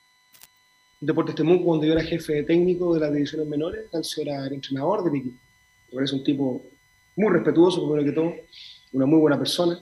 [1.00, 5.04] Deportes Temuco cuando yo era jefe técnico de las divisiones menores, Dalcio era el entrenador
[5.04, 5.39] del equipo,
[5.89, 6.62] me parece un tipo
[7.15, 8.34] muy respetuoso, primero que todo,
[8.93, 9.80] una muy buena persona,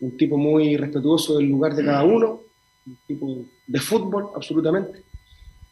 [0.00, 2.42] un tipo muy respetuoso del lugar de cada uno,
[2.86, 5.02] un tipo de fútbol, absolutamente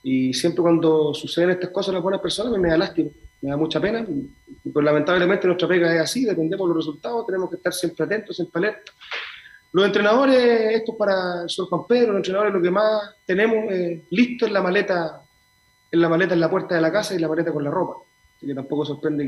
[0.06, 3.08] y siempre cuando suceden estas cosas a las buenas personas me da lástima,
[3.40, 4.06] me da mucha pena.
[4.06, 8.04] Y, pues lamentablemente nuestra pega es así, dependemos de los resultados, tenemos que estar siempre
[8.04, 8.92] atentos, siempre alerta.
[9.72, 13.64] Los entrenadores, esto es para señor Juan Pedro, los entrenadores lo que más tenemos
[14.10, 15.22] listo en la maleta,
[15.90, 18.04] en la maleta en la puerta de la casa y la maleta con la ropa.
[18.36, 19.26] Así que tampoco sorprende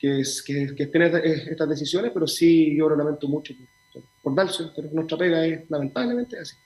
[0.00, 3.54] que, que, que, estén estas decisiones, pero sí yo lo lamento mucho
[3.92, 6.56] por, por darse, pero nuestra pega es lamentablemente así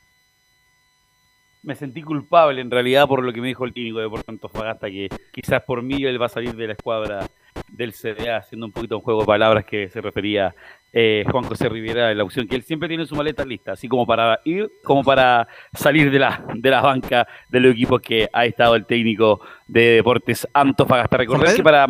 [1.63, 4.89] me sentí culpable en realidad por lo que me dijo el técnico de Porto Antofagasta,
[4.89, 7.27] que quizás por mí él va a salir de la escuadra
[7.69, 10.55] del CDA, haciendo un poquito un juego de palabras que se refería
[10.93, 13.89] eh, Juan José Rivera en la opción, que él siempre tiene su maleta lista, así
[13.89, 18.29] como para ir, como para salir de la, de la banca de los equipos que
[18.33, 21.17] ha estado el técnico de Deportes Antofagasta.
[21.17, 21.87] Recordar que para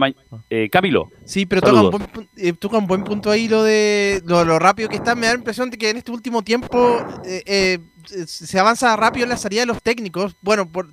[0.50, 1.10] eh, Camilo.
[1.24, 4.88] Sí, pero toca un, buen, eh, toca un, buen, punto ahí lo de lo, rápido
[4.88, 5.14] que está.
[5.14, 7.78] Me da la impresión de que en este último tiempo eh,
[8.26, 10.36] se avanza rápido en la salida de los técnicos.
[10.40, 10.88] Bueno, por,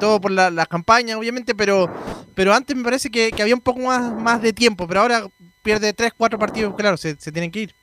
[0.00, 1.92] todo por las la campañas, obviamente, pero,
[2.34, 4.86] pero antes me parece que, que, había un poco más, más de tiempo.
[4.86, 5.26] Pero ahora
[5.62, 7.74] pierde 3, 4 partidos, claro, se, se tienen que ir.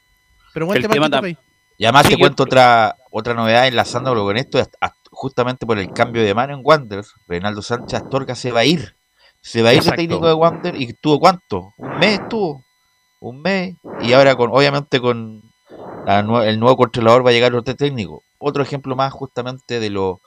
[0.53, 1.21] Pero buen tema,
[1.77, 4.60] Y además te cuento otra otra novedad enlazándolo con esto,
[5.12, 8.95] justamente por el cambio de mano en Wanderers, Reinaldo Sánchez Astorga se va a ir.
[9.41, 11.73] Se va a ir de técnico de Wander y tuvo cuánto?
[11.77, 12.63] Un mes tuvo.
[13.19, 13.75] Un mes.
[14.01, 15.41] Y ahora con, obviamente con
[16.07, 18.23] el nuevo controlador va a llegar otro técnico.
[18.41, 20.21] Otro ejemplo más justamente de lo,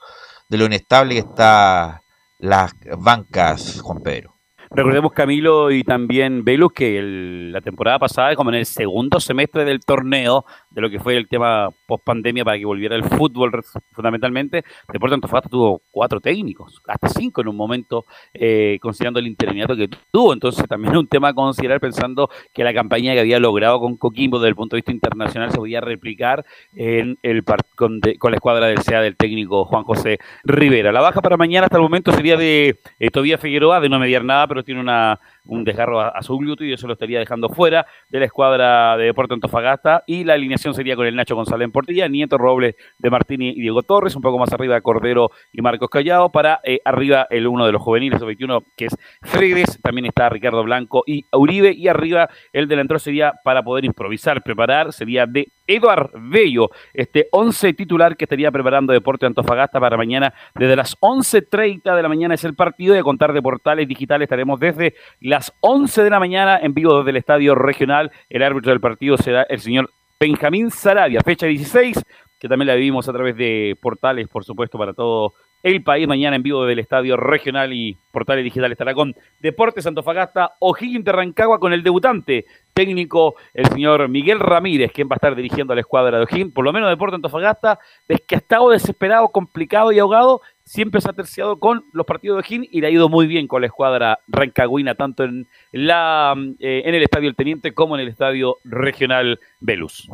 [0.49, 2.01] de lo inestable que está
[2.39, 4.34] las bancas, Juan Pedro.
[4.75, 9.79] Recordemos, Camilo y también Velus, que la temporada pasada, como en el segundo semestre del
[9.79, 13.51] torneo, de lo que fue el tema post pandemia para que volviera el fútbol
[13.93, 19.77] fundamentalmente, Deportes Antofagasta tuvo cuatro técnicos, hasta cinco en un momento, eh, considerando el interinato
[19.77, 20.33] que tuvo.
[20.33, 24.39] Entonces, también un tema a considerar pensando que la campaña que había logrado con Coquimbo
[24.39, 28.67] desde el punto de vista internacional se podía replicar en el con, con, la escuadra
[28.67, 30.91] del SEA del técnico Juan José Rivera.
[30.91, 34.47] La baja para mañana hasta el momento sería de eh, Figueroa, de no mediar nada,
[34.47, 38.19] pero tiene una, un desgarro a, su glúteo y eso lo estaría dejando fuera de
[38.19, 40.03] la escuadra de Deporte Antofagasta.
[40.07, 43.61] Y la alineación sería con el Nacho González en portilla, Nieto Robles de Martini y
[43.61, 46.31] Diego Torres, un poco más arriba Cordero y Marcos Callao.
[46.31, 49.79] Para eh, arriba el uno de los juveniles, el 21, que es Fredes.
[49.81, 51.73] También está Ricardo Blanco y Uribe.
[51.73, 57.73] Y arriba el delantero sería para poder improvisar, preparar, sería de Eduard Bello, este 11
[57.73, 62.43] titular que estaría preparando Deporte Antofagasta para mañana desde las 11.30 de la mañana es
[62.43, 64.25] el partido de contar de portales digitales.
[64.25, 64.95] Estaremos desde
[65.35, 68.09] las 11 de la mañana en vivo desde el estadio regional.
[68.29, 72.01] El árbitro del partido será el señor Benjamín Sarabia, fecha 16,
[72.39, 76.07] que también la vivimos a través de portales, por supuesto, para todo el país.
[76.07, 81.11] Mañana en vivo del Estadio Regional y Portales Digital estará con Deportes Antofagasta, O'Higgins de
[81.11, 85.75] Rancagua con el debutante técnico, el señor Miguel Ramírez, quien va a estar dirigiendo a
[85.75, 86.53] la escuadra de O'Higgins.
[86.53, 91.09] Por lo menos Deportes Antofagasta, es que ha estado desesperado, complicado y ahogado, siempre se
[91.09, 93.67] ha terciado con los partidos de O'Higgins y le ha ido muy bien con la
[93.67, 98.57] escuadra rancagüina, tanto en, la, eh, en el Estadio El Teniente como en el Estadio
[98.63, 100.09] Regional Velus.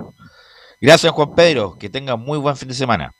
[0.80, 3.14] Gracias Juan Pedro, que tenga muy buen fin de semana.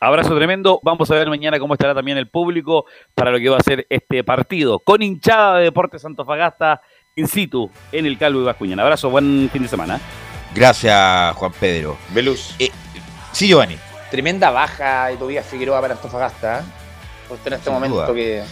[0.00, 0.80] Abrazo tremendo.
[0.82, 3.86] Vamos a ver mañana cómo estará también el público para lo que va a ser
[3.90, 4.78] este partido.
[4.78, 6.80] Con hinchada de Deportes Santofagasta
[7.14, 8.80] in situ en el Calvo y Bascuñán.
[8.80, 10.00] Abrazo, buen fin de semana.
[10.54, 11.96] Gracias, Juan Pedro.
[12.14, 12.54] Veluz.
[12.58, 12.70] Eh,
[13.32, 13.76] sí, Giovanni.
[14.10, 16.60] Tremenda baja de Tobías Figueroa para Antofagasta.
[16.60, 16.62] ¿eh?
[17.44, 18.44] en este momento que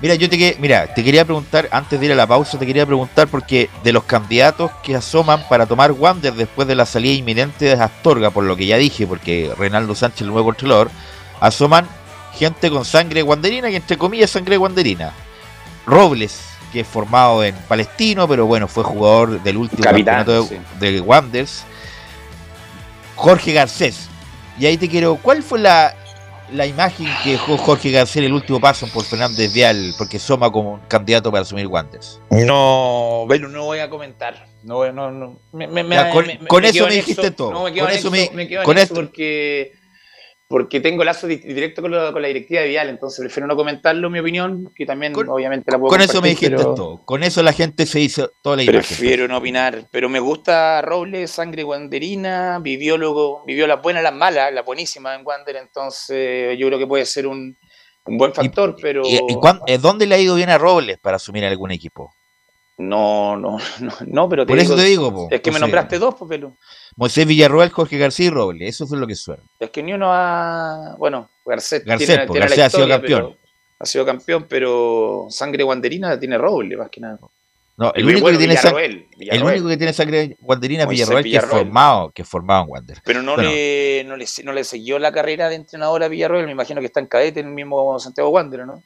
[0.00, 2.86] Mira, yo te, mira, te quería preguntar, antes de ir a la pausa, te quería
[2.86, 7.64] preguntar porque de los candidatos que asoman para tomar Wander después de la salida inminente
[7.64, 10.90] de Astorga, por lo que ya dije, porque Reinaldo Sánchez, el nuevo controlador,
[11.40, 11.88] asoman
[12.32, 15.12] gente con sangre guanderina, y entre comillas sangre guanderina.
[15.84, 16.42] Robles,
[16.72, 21.64] que es formado en Palestino, pero bueno, fue jugador del último campeonato de, Wanders.
[23.16, 24.08] Jorge Garcés.
[24.58, 25.94] Y ahí te quiero, ¿cuál fue la,
[26.52, 30.80] la imagen que dejó Jorge García el último paso por Fernández Vial, porque Soma como
[30.88, 32.20] candidato para asumir guantes.
[32.30, 34.46] No, bueno, no voy a comentar.
[34.62, 35.38] No, no, no.
[36.48, 37.52] con, eso me dijiste todo.
[37.52, 39.72] No, me quedo con eso, me, quedo con esto porque
[40.48, 44.18] porque tengo lazo directo con, con, la directiva de Vial, entonces prefiero no comentarlo, mi
[44.18, 47.84] opinión, que también obviamente la puedo Con eso me dijiste todo, con eso la gente
[47.84, 48.80] se hizo toda la imagen.
[48.80, 54.14] Prefiero no opinar, pero me gusta Robles, sangre guanderina, vivió, luego, vivió las buenas, las
[54.14, 57.54] malas, la buenísima en Wander, entonces yo creo que puede ser un,
[58.06, 59.02] un buen factor, pero...
[59.04, 62.14] ¿Y, y, dónde le ha ido bien a Robles para asumir algún equipo?
[62.78, 63.58] No, no,
[64.06, 66.56] no, pero te Por eso te digo, Es que me nombraste dos, pues, Pelu.
[66.96, 69.42] Moisés Villarroel, Jorge García y Robles, eso fue lo que suena.
[69.58, 70.94] Es que ni uno ha.
[70.98, 73.36] Bueno, Garcés, Garcés, tiene, Garcés ha sido campeón.
[73.80, 77.18] Ha sido campeón, pero sangre guanderina tiene Robles, más que nada.
[77.76, 81.36] No, el, único, que tiene sangre, el único que tiene sangre guanderina es Villarroel, que
[81.36, 82.98] es formado, que es formado en Wander.
[83.04, 86.52] Pero no, le, no, le, no le siguió la carrera de entrenador a Villarroel, me
[86.52, 88.82] imagino que está en cadete en el mismo Santiago Wander, ¿no?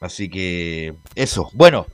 [0.00, 1.50] Así que eso.
[1.52, 1.86] Bueno,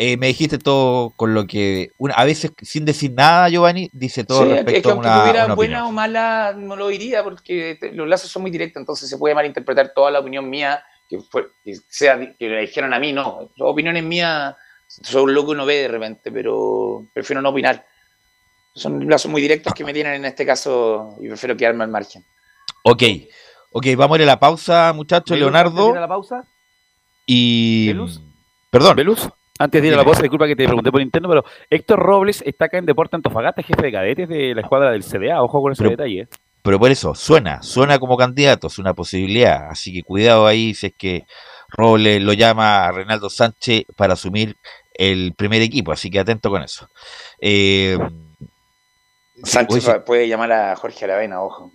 [0.00, 4.44] eh, me dijiste todo con lo que, a veces sin decir nada, Giovanni, dice todo
[4.44, 5.12] respecto es que a una.
[5.12, 9.08] Aunque tuviera buena o mala, no lo diría porque los lazos son muy directos, entonces
[9.08, 11.48] se puede malinterpretar toda la opinión mía, que, fue,
[11.88, 13.50] sea que le dijeron a mí, no.
[13.58, 14.54] Opiniones mías,
[14.86, 17.84] soy un loco y no ve de repente, pero prefiero no opinar.
[18.76, 22.24] Son lazos muy directos que me tienen en este caso y prefiero quedarme al margen.
[22.84, 23.02] Ok,
[23.72, 25.36] ok, vamos a ir a la pausa, muchachos.
[25.36, 25.92] Leonardo.
[25.92, 26.44] a la pausa?
[27.26, 27.92] Y.
[28.70, 28.94] Perdón.
[28.94, 29.28] ¿Belus?
[29.58, 32.42] Antes de ir a la pausa, disculpa que te pregunté por interno, pero Héctor Robles
[32.46, 35.42] está acá en Deporte Antofagasta, jefe de cadetes de la escuadra del CDA.
[35.42, 36.20] Ojo con ese detalle.
[36.22, 36.28] ¿eh?
[36.62, 39.68] Pero por eso, suena, suena como candidato, es una posibilidad.
[39.68, 41.24] Así que cuidado ahí si es que
[41.68, 44.56] Robles lo llama a Reinaldo Sánchez para asumir
[44.94, 45.92] el primer equipo.
[45.92, 46.88] Así que atento con eso.
[47.40, 47.98] Eh,
[49.42, 51.72] Sánchez puede llamar a Jorge Aravena, ojo.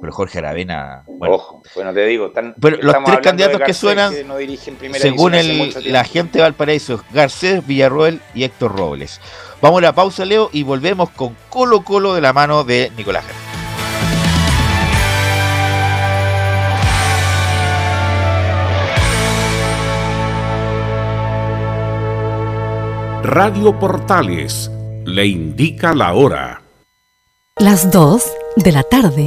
[0.00, 1.02] Pero Jorge Aravena.
[1.06, 2.32] Bueno, Ojo, bueno, te digo.
[2.60, 4.12] pero los tres candidatos que suenan,
[4.92, 9.20] según el, la gente de Valparaíso, Garcés, Villarroel y Héctor Robles.
[9.60, 13.24] Vamos a la pausa, Leo, y volvemos con Colo Colo de la mano de Nicolás
[23.24, 24.70] Radio Portales
[25.04, 26.62] le indica la hora.
[27.58, 28.24] Las 2
[28.56, 29.26] de la tarde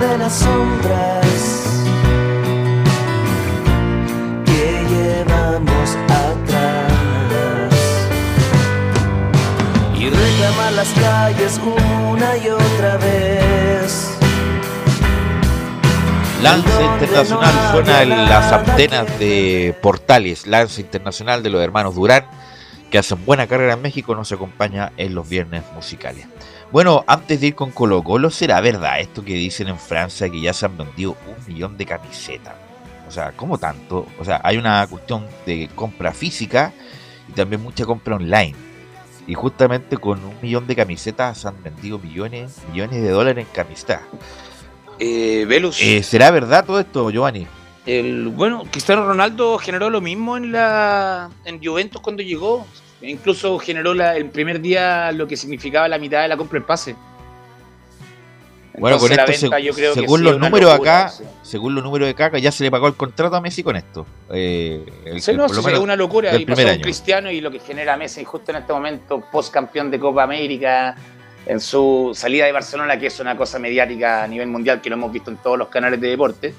[0.00, 1.26] De las sombras
[4.46, 7.74] que llevamos atrás
[9.94, 14.16] y reclamar las calles una y otra vez.
[16.42, 20.46] Lance Internacional suena en las antenas de Portales.
[20.46, 22.24] Lance Internacional de los hermanos Durán,
[22.90, 26.26] que hacen buena carrera en México, nos acompaña en los viernes musicales.
[26.72, 30.40] Bueno, antes de ir con Colo Colo, ¿será verdad esto que dicen en Francia que
[30.40, 32.54] ya se han vendido un millón de camisetas?
[33.08, 34.06] O sea, ¿cómo tanto?
[34.20, 36.72] O sea, hay una cuestión de compra física
[37.28, 38.54] y también mucha compra online.
[39.26, 43.52] Y justamente con un millón de camisetas se han vendido millones, millones de dólares en
[43.52, 44.02] camisetas.
[45.00, 45.82] Eh, Velus.
[45.82, 47.48] Eh, ¿Será verdad todo esto, Giovanni?
[47.84, 52.64] El, bueno, Cristiano Ronaldo generó lo mismo en la en Juventus cuando llegó.
[53.02, 56.66] Incluso generó la, el primer día lo que significaba la mitad de la compra del
[56.66, 56.94] pase.
[58.78, 61.24] Bueno, con esto, venta yo creo que según los números locura, acá, sí.
[61.42, 64.06] según los números de acá, ya se le pagó el contrato a Messi con esto.
[64.32, 66.32] Eh, el- Sí, no, por lo sí, menos es una locura.
[66.32, 66.82] del Y pasó primer un año.
[66.82, 70.94] Cristiano y lo que genera Messi justo en este momento, post campeón de Copa América,
[71.46, 74.96] en su salida de Barcelona, que es una cosa mediática a nivel mundial que lo
[74.96, 76.54] hemos visto en todos los canales de deporte.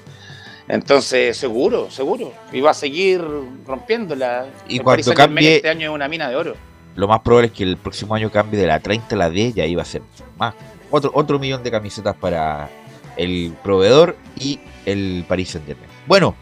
[0.68, 2.32] Entonces, seguro, seguro.
[2.52, 3.22] Y va a seguir
[3.66, 4.46] rompiéndola.
[4.68, 6.54] Y El cuando cambie- Este año es una mina de oro.
[6.94, 9.56] Lo más probable es que el próximo año cambie de la 30 a la 10
[9.56, 10.02] y ahí va a ser
[10.38, 10.54] más.
[10.90, 12.68] Otro, otro millón de camisetas para
[13.16, 15.88] el proveedor y el Paris Saint Germain.
[16.06, 16.34] Bueno,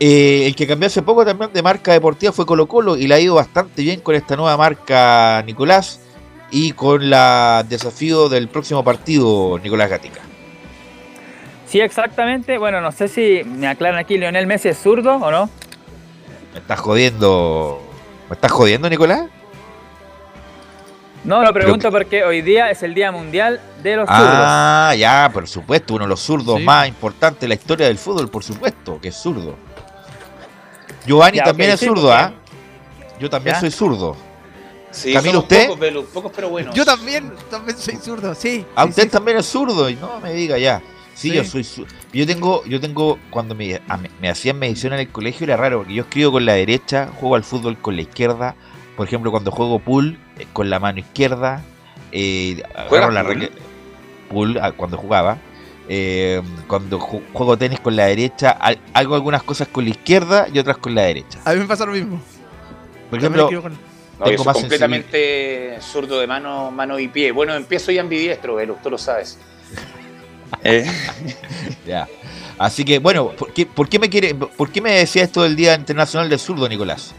[0.00, 3.14] eh, el que cambió hace poco también de marca deportiva fue Colo Colo y le
[3.14, 6.00] ha ido bastante bien con esta nueva marca Nicolás
[6.50, 10.20] y con la desafío del próximo partido Nicolás Gatica.
[11.72, 12.58] Sí, exactamente.
[12.58, 15.48] Bueno, no sé si me aclaran aquí, ¿Lionel Messi es zurdo o no?
[16.52, 17.80] ¿Me estás jodiendo?
[18.28, 19.22] ¿Me estás jodiendo, Nicolás?
[21.24, 25.48] No, lo pregunto porque hoy día es el Día Mundial de los Ah, ya, por
[25.48, 26.62] supuesto, uno de los zurdos Sí.
[26.62, 29.56] más importantes de la historia del fútbol, por supuesto, que es zurdo.
[31.06, 32.34] Giovanni también es zurdo, ¿ah?
[33.18, 34.14] Yo también soy zurdo.
[34.90, 35.70] Sí, Camilo, ¿usted?
[36.12, 36.70] Pocos, pero bueno.
[36.74, 38.66] Yo también, también soy zurdo, sí.
[38.74, 39.88] ¿A usted también es zurdo?
[39.88, 40.82] Y no me diga ya.
[41.14, 41.66] Sí, yo soy
[42.12, 43.80] Yo tengo, yo tengo, cuando me,
[44.20, 47.36] me hacían medición en el colegio era raro, porque yo escribo con la derecha, juego
[47.36, 48.54] al fútbol con la izquierda.
[48.96, 51.62] Por ejemplo, cuando juego pool, eh, con la mano izquierda.
[52.12, 53.50] Eh, la pool?
[54.28, 55.38] pool ah, cuando jugaba.
[55.88, 58.56] Eh, cuando juego tenis con la derecha,
[58.94, 61.40] hago algunas cosas con la izquierda y otras con la derecha.
[61.44, 62.20] A mí me pasa lo mismo.
[63.10, 63.48] Por ejemplo,
[64.24, 67.32] tengo más completamente zurdo de mano, mano y pie.
[67.32, 69.38] Bueno, empiezo ya ambidiestro, Velo, tú lo sabes.
[70.62, 70.86] Eh.
[71.86, 72.08] ya.
[72.58, 75.56] Así que, bueno, ¿por qué, por qué me quiere, ¿por qué me decía esto del
[75.56, 77.14] Día Internacional del Zurdo, Nicolás?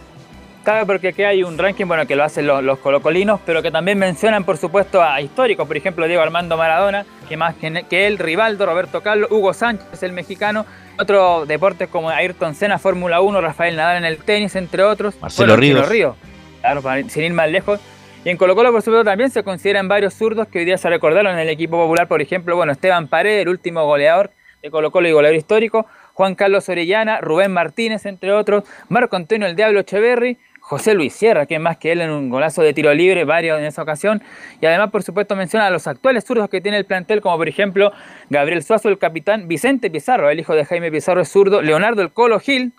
[0.63, 3.97] Claro, porque aquí hay un ranking bueno, que lo hacen los, colocolinos, pero que también
[3.97, 5.67] mencionan, por supuesto, a históricos.
[5.67, 10.01] Por ejemplo, Diego Armando Maradona, que más que, que él, Rivaldo, Roberto Carlos, Hugo Sánchez,
[10.03, 10.65] el mexicano.
[10.97, 15.15] Otros deportes como Ayrton Senna, Fórmula 1, Rafael Nadal en el tenis, entre otros.
[15.19, 15.89] Marcelo Ríos.
[15.89, 16.15] Río.
[16.61, 17.81] Claro, sin ir más lejos.
[18.25, 20.89] Y en Colo Colo, por supuesto, también se consideran varios zurdos que hoy día se
[20.89, 22.07] recordaron en el equipo popular.
[22.07, 25.85] Por ejemplo, bueno, Esteban Paredes, el último goleador de Colo Colo y goleador histórico.
[26.13, 28.63] Juan Carlos Orellana, Rubén Martínez, entre otros.
[28.87, 30.37] Marco Antonio el Diablo Echeverry.
[30.61, 33.65] José Luis Sierra, que más que él en un golazo de tiro libre, varios en
[33.65, 34.23] esa ocasión.
[34.61, 37.49] Y además, por supuesto, menciona a los actuales zurdos que tiene el plantel, como por
[37.49, 37.91] ejemplo
[38.29, 42.13] Gabriel Suazo, el capitán, Vicente Pizarro, el hijo de Jaime Pizarro es zurdo, Leonardo el
[42.13, 42.71] Colo Gil,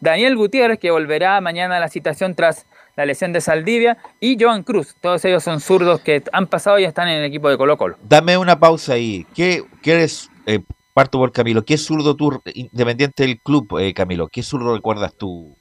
[0.00, 2.66] Daniel Gutiérrez, que volverá mañana a la citación tras
[2.96, 4.96] la lesión de Saldivia, y Joan Cruz.
[5.00, 7.96] Todos ellos son zurdos que han pasado y están en el equipo de Colo Colo.
[8.02, 9.26] Dame una pausa ahí.
[9.34, 10.30] ¿Qué, eres?
[10.46, 10.60] Eh,
[10.94, 11.64] parto por Camilo.
[11.64, 14.28] ¿Qué zurdo tú, independiente del club, eh, Camilo?
[14.28, 15.56] ¿Qué zurdo recuerdas tú,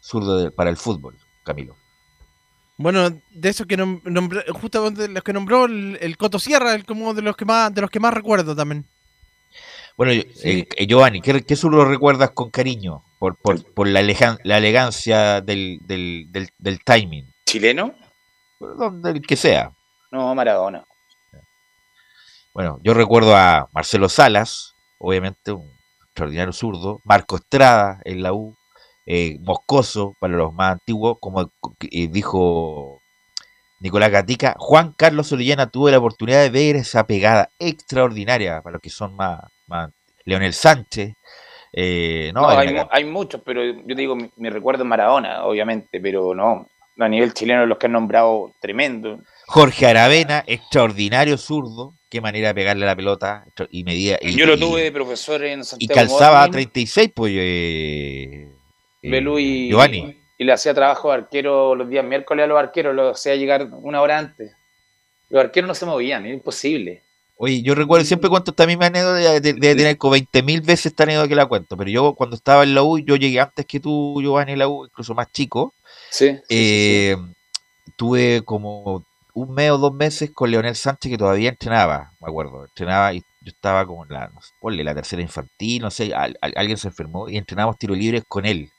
[0.00, 1.74] zurdo para el fútbol, Camilo?
[2.76, 7.22] Bueno, de esos que nombró, justamente los que nombró el, Coto Sierra, el como de
[7.22, 8.84] los que más, de los que más recuerdo también.
[9.96, 13.02] Bueno, eh, Giovanni, ¿qué, ¿qué recuerdas con cariño?
[13.24, 14.02] por, por, por la,
[14.42, 16.28] la elegancia del, del,
[16.58, 17.32] del, timing.
[17.46, 17.94] ¿Chileno?
[18.60, 19.72] Donde el que sea.
[20.12, 20.84] No, Maradona.
[22.52, 25.66] Bueno, yo recuerdo a Marcelo Salas, obviamente un
[26.04, 28.54] extraordinario zurdo, Marco Estrada en la U,
[29.06, 33.00] eh, Moscoso para los más antiguos, como eh, dijo
[33.80, 38.82] Nicolás Gatica, Juan Carlos Orellana tuvo la oportunidad de ver esa pegada extraordinaria para los
[38.82, 39.40] que son más
[40.24, 41.14] Leonel Sánchez,
[41.76, 46.68] eh, no, hay, muchos, pero yo digo, mi, recuerdo es Maradona, obviamente, pero no,
[47.00, 49.18] a nivel chileno los que han nombrado tremendo.
[49.46, 54.18] Jorge Aravena, extraordinario zurdo, qué manera de pegarle la pelota y medía.
[54.22, 55.92] Y, yo lo tuve de profesor en Santiago.
[55.92, 57.32] Y calzaba a 36, pues.
[57.34, 58.48] Eh,
[59.02, 60.16] eh y, Giovanni.
[60.38, 63.68] Y, le hacía trabajo de arquero los días miércoles a los arqueros, lo hacía llegar
[63.72, 64.52] una hora antes.
[65.28, 67.02] Los arqueros no se movían, era imposible.
[67.36, 71.02] Oye, yo recuerdo siempre cuento esta misma anécdota, de, de, tener como 20.000 veces esta
[71.02, 73.80] anécdota que la cuento, pero yo cuando estaba en la U, yo llegué antes que
[73.80, 75.74] tú, Giovanni, en la U, incluso más chico.
[76.10, 76.38] Sí.
[76.48, 77.16] Eh,
[77.96, 79.04] tuve como
[79.34, 83.20] un mes o dos meses con Leonel Sánchez que todavía entrenaba, me acuerdo, entrenaba y
[83.40, 87.36] yo estaba como en la, no la tercera infantil, no sé, alguien se enfermó y
[87.36, 88.70] entrenábamos tiro libres con él.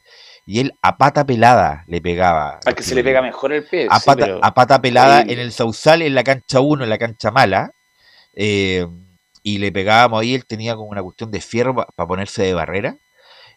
[0.47, 2.59] Y él a pata pelada le pegaba.
[2.65, 3.87] Al que se le pega mejor el pie.
[3.89, 7.31] A, pata, a pata pelada en el Sausal, en la cancha 1, en la cancha
[7.31, 7.74] mala
[8.35, 8.85] eh,
[9.43, 12.97] y le pegábamos ahí, él tenía como una cuestión de fierro para ponerse de barrera.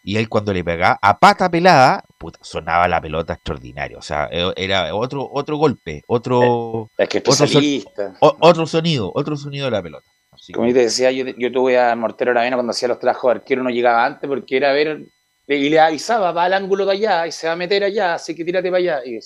[0.04, 2.04] Y él cuando le pegaba a pata pelada,
[2.40, 3.98] sonaba la pelota extraordinario.
[3.98, 9.64] O sea, e, era otro, otro golpe, otro, es que otro, otro sonido, otro sonido
[9.64, 10.06] de la pelota.
[10.54, 13.62] Como yo te decía, yo, tuve a Mortero Aravena cuando hacía los trabajos de arquero,
[13.62, 15.06] no llegaba antes porque era ver,
[15.46, 18.34] y le avisaba, va al ángulo de allá y se va a meter allá, así
[18.34, 19.00] que tírate para allá.
[19.04, 19.18] Y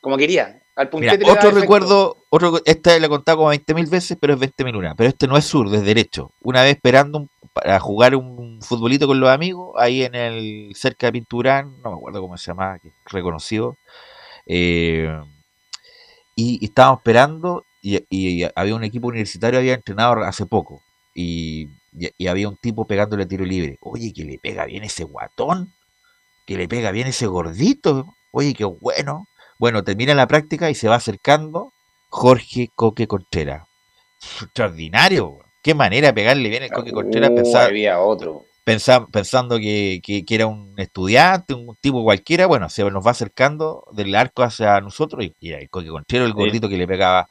[0.00, 4.76] como quería otro recuerdo, otro, esta la he contado como 20.000 veces, pero es 20.000
[4.76, 4.94] una.
[4.94, 6.30] Pero este no es sur, es derecho.
[6.40, 11.12] Una vez esperando para jugar un futbolito con los amigos, ahí en el cerca de
[11.12, 13.76] Pinturán, no me acuerdo cómo se llama, reconocido.
[14.46, 15.20] Eh,
[16.34, 20.80] y, estábamos esperando y, había un equipo universitario, había entrenado hace poco.
[21.14, 23.76] Y, y, había un tipo pegándole tiro libre.
[23.82, 25.74] Oye, que le pega bien ese guatón,
[26.46, 28.14] que le pega bien ese gordito.
[28.30, 29.26] Oye, qué bueno.
[29.62, 31.72] Bueno, termina la práctica y se va acercando
[32.08, 33.62] Jorge Coque Contreras.
[34.42, 35.38] Extraordinario.
[35.62, 37.30] Qué manera de pegarle bien el Coque Contreras.
[37.30, 38.42] Uh, había otro.
[38.64, 42.46] pensando que, era un estudiante, un tipo cualquiera.
[42.46, 46.68] Bueno, se nos va acercando del arco hacia nosotros y, el Coque Contreras, el gordito
[46.68, 47.28] que le pegaba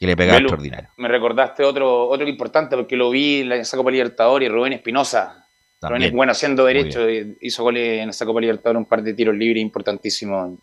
[0.00, 0.88] que le pegaba extraordinario.
[0.96, 5.50] Me recordaste otro otro importante porque lo vi en la Copa Libertadores, Rubén Espinosa.
[5.82, 9.60] Rubén bueno haciendo derecho, hizo goles en esa Copa Libertadores, un par de tiros libres
[9.60, 10.54] importantísimos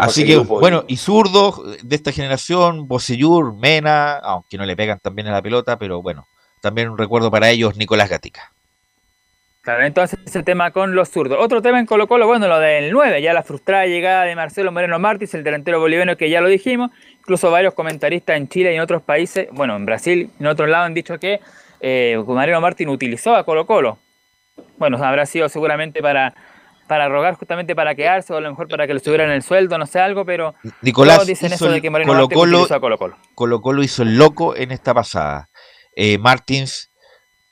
[0.00, 5.26] Así que, bueno, y zurdos de esta generación, Bocellur, Mena, aunque no le pegan también
[5.26, 6.26] a la pelota, pero bueno,
[6.62, 8.52] también un recuerdo para ellos, Nicolás Gatica.
[9.62, 11.38] Claro, entonces ese tema con los zurdos.
[11.40, 14.70] Otro tema en Colo Colo, bueno, lo del 9, ya la frustrada llegada de Marcelo
[14.70, 16.92] Moreno Martins, el delantero boliviano que ya lo dijimos.
[17.18, 20.68] Incluso varios comentaristas en Chile y en otros países, bueno, en Brasil y en otros
[20.68, 21.40] lados han dicho que
[21.80, 23.98] eh, Moreno Martín utilizó a Colo Colo.
[24.78, 26.32] Bueno, habrá sido seguramente para,
[26.86, 29.78] para rogar justamente para quedarse o a lo mejor para que le subieran el sueldo,
[29.78, 32.98] no sé algo, pero Nicolás todos dicen eso de que Moreno Martín utilizó a Colo
[32.98, 33.16] Colo.
[33.34, 35.48] Colo Colo hizo el loco en esta pasada.
[35.94, 36.90] Eh, Martins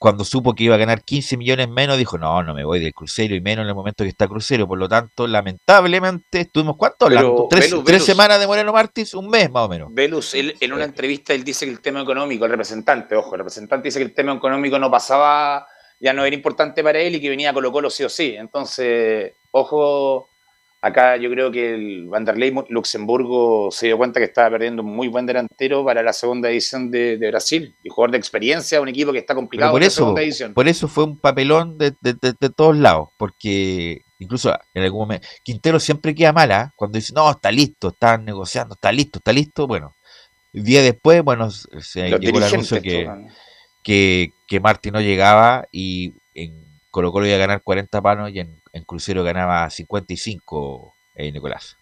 [0.05, 2.93] cuando supo que iba a ganar 15 millones menos, dijo, no, no me voy del
[2.93, 4.69] crucero y menos en el momento que está crucero.
[4.69, 7.09] Por lo tanto, lamentablemente, estuvimos, ¿cuánto
[7.49, 9.15] ¿Tres, semanas de Moreno Martins?
[9.15, 9.89] Un mes más o menos.
[9.93, 13.89] Velus, en una entrevista, él dice que el tema económico, el representante, ojo, el representante
[13.89, 15.67] dice que el tema económico no pasaba,
[16.01, 18.35] ya no era importante para él y que venía a Colo Colo sí o sí.
[18.37, 20.29] Entonces, ojo
[20.85, 25.09] Acá yo creo que el Vanderlei Luxemburgo se dio cuenta que estaba perdiendo un muy
[25.09, 29.21] buen delantero para la segunda edición de, Brasil y jugador de experiencia, un equipo que
[29.21, 30.53] está complicado por eso, segunda edición.
[30.53, 31.93] Por eso fue un papelón de,
[32.55, 36.73] todos lados, porque incluso en algún momento Quintero siempre queda mala ¿ah?
[36.77, 39.67] cuando dice, no, está listo, están negociando, está listo, está listo.
[39.67, 39.95] Bueno,
[40.53, 43.09] día después, bueno, se llegó el anuncio que,
[43.85, 44.61] que, que
[44.91, 49.25] no llegaba y en Colo Colo iba a ganar 40 panos y en en Crucero
[49.25, 51.79] ganaba 55 eh, Nicolás.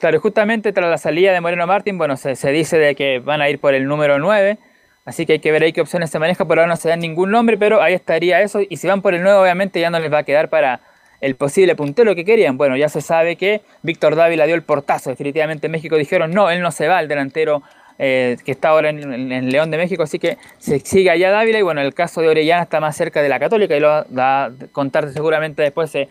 [0.00, 3.48] Claro, justamente tras la salida de Moreno Martín, bueno, se, dice de que van a
[3.48, 4.58] ir por el número 9,
[5.04, 7.00] así que hay que ver ahí qué opciones se manejan, por ahora no se dan
[7.00, 9.98] ningún nombre, pero ahí estaría eso, y si van por el 9 obviamente ya no
[9.98, 10.80] les va a quedar para
[11.20, 12.56] el posible puntero que querían.
[12.56, 16.50] Bueno, ya se sabe que Víctor Dávila dio el portazo, definitivamente en México dijeron, no,
[16.50, 17.62] él no se va, el delantero
[18.00, 21.62] eh, que está ahora en, León de México, así que se sigue allá Dávila y
[21.62, 24.50] bueno, el caso de Orellana está más cerca de la Católica y lo va a
[24.70, 26.08] contar seguramente después eh,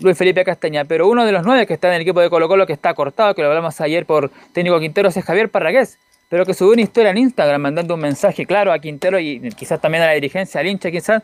[0.00, 2.46] Luis Felipe Castaña, pero uno de los nueve que está en el equipo de Colo
[2.46, 6.46] Colo que está cortado, que lo hablamos ayer por técnico Quinteros es Javier Parragués, pero
[6.46, 10.04] que subió una historia en Instagram mandando un mensaje claro a Quintero y quizás también
[10.04, 11.22] a la dirigencia, al hincha quizás,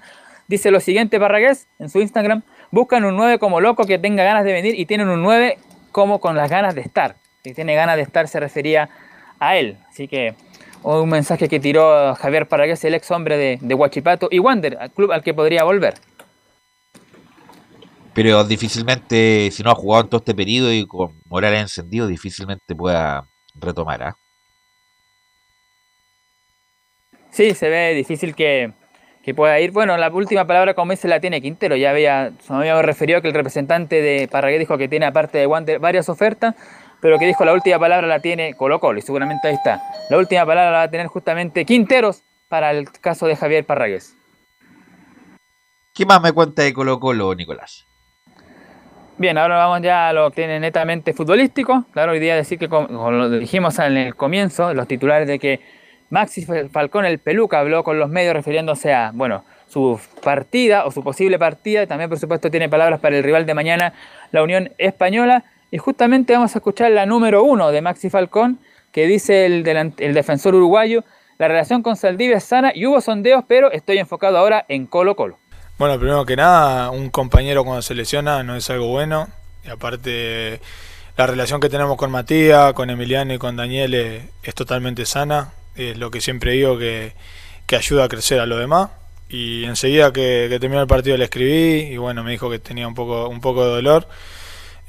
[0.49, 2.43] dice lo siguiente Parragués en su Instagram,
[2.73, 5.59] buscan un 9 como loco que tenga ganas de venir y tienen un 9
[5.93, 7.17] como con las ganas de estar.
[7.43, 8.91] Si tiene ganas de estar se refería
[9.41, 9.79] a él.
[9.89, 10.35] Así que
[10.83, 14.93] un mensaje que tiró Javier Paragués, el ex hombre de, de Huachipato y Wander, al
[14.93, 15.95] club al que podría volver.
[18.15, 22.75] Pero difícilmente, si no ha jugado en todo este periodo y con moral encendido, difícilmente
[22.75, 24.03] pueda retomar.
[24.03, 24.17] ¿ah?
[27.31, 28.73] Sí, se ve difícil que,
[29.37, 29.71] pueda ir.
[29.71, 31.77] Bueno, la última palabra, como dice, la tiene Quintero.
[31.77, 35.47] Ya había, me había referido que el representante de Paraguay dijo que tiene, aparte de
[35.47, 36.57] Wander, varias ofertas
[37.01, 39.83] pero que dijo la última palabra la tiene Colo Colo y seguramente ahí está.
[40.09, 44.17] La última palabra la va a tener justamente Quinteros para el caso de Javier Parragués.
[45.95, 47.87] ¿Qué más me cuenta de Colo Colo, Nicolás?
[49.19, 51.85] Bien, ahora vamos ya a lo que tiene netamente futbolístico.
[51.93, 55.61] Claro, hoy día decir que, como lo dijimos en el comienzo, los titulares de que
[56.09, 61.05] Maxi Falcón, el peluca, habló con los medios refiriéndose a, bueno, su partida o su
[61.05, 61.87] posible partida.
[61.87, 63.93] También, por supuesto, tiene palabras para el rival de mañana,
[64.33, 65.45] la Unión Española.
[65.71, 68.59] Y justamente vamos a escuchar la número uno de Maxi Falcón,
[68.93, 71.05] que dice el, el defensor uruguayo,
[71.39, 75.17] la relación con Saldivia es sana y hubo sondeos, pero estoy enfocado ahora en Colo
[75.17, 75.39] Colo.
[75.79, 79.29] Bueno, primero que nada, un compañero cuando se lesiona no es algo bueno.
[79.65, 80.61] Y aparte,
[81.17, 85.55] la relación que tenemos con Matías, con Emiliano y con Daniel es, totalmente sana.
[85.77, 87.15] Es lo que siempre digo que,
[87.67, 88.91] que, ayuda a crecer a lo demás.
[89.31, 92.87] Y enseguida que, que terminó el partido le escribí y bueno, me dijo que tenía
[92.87, 94.07] un poco, un poco de dolor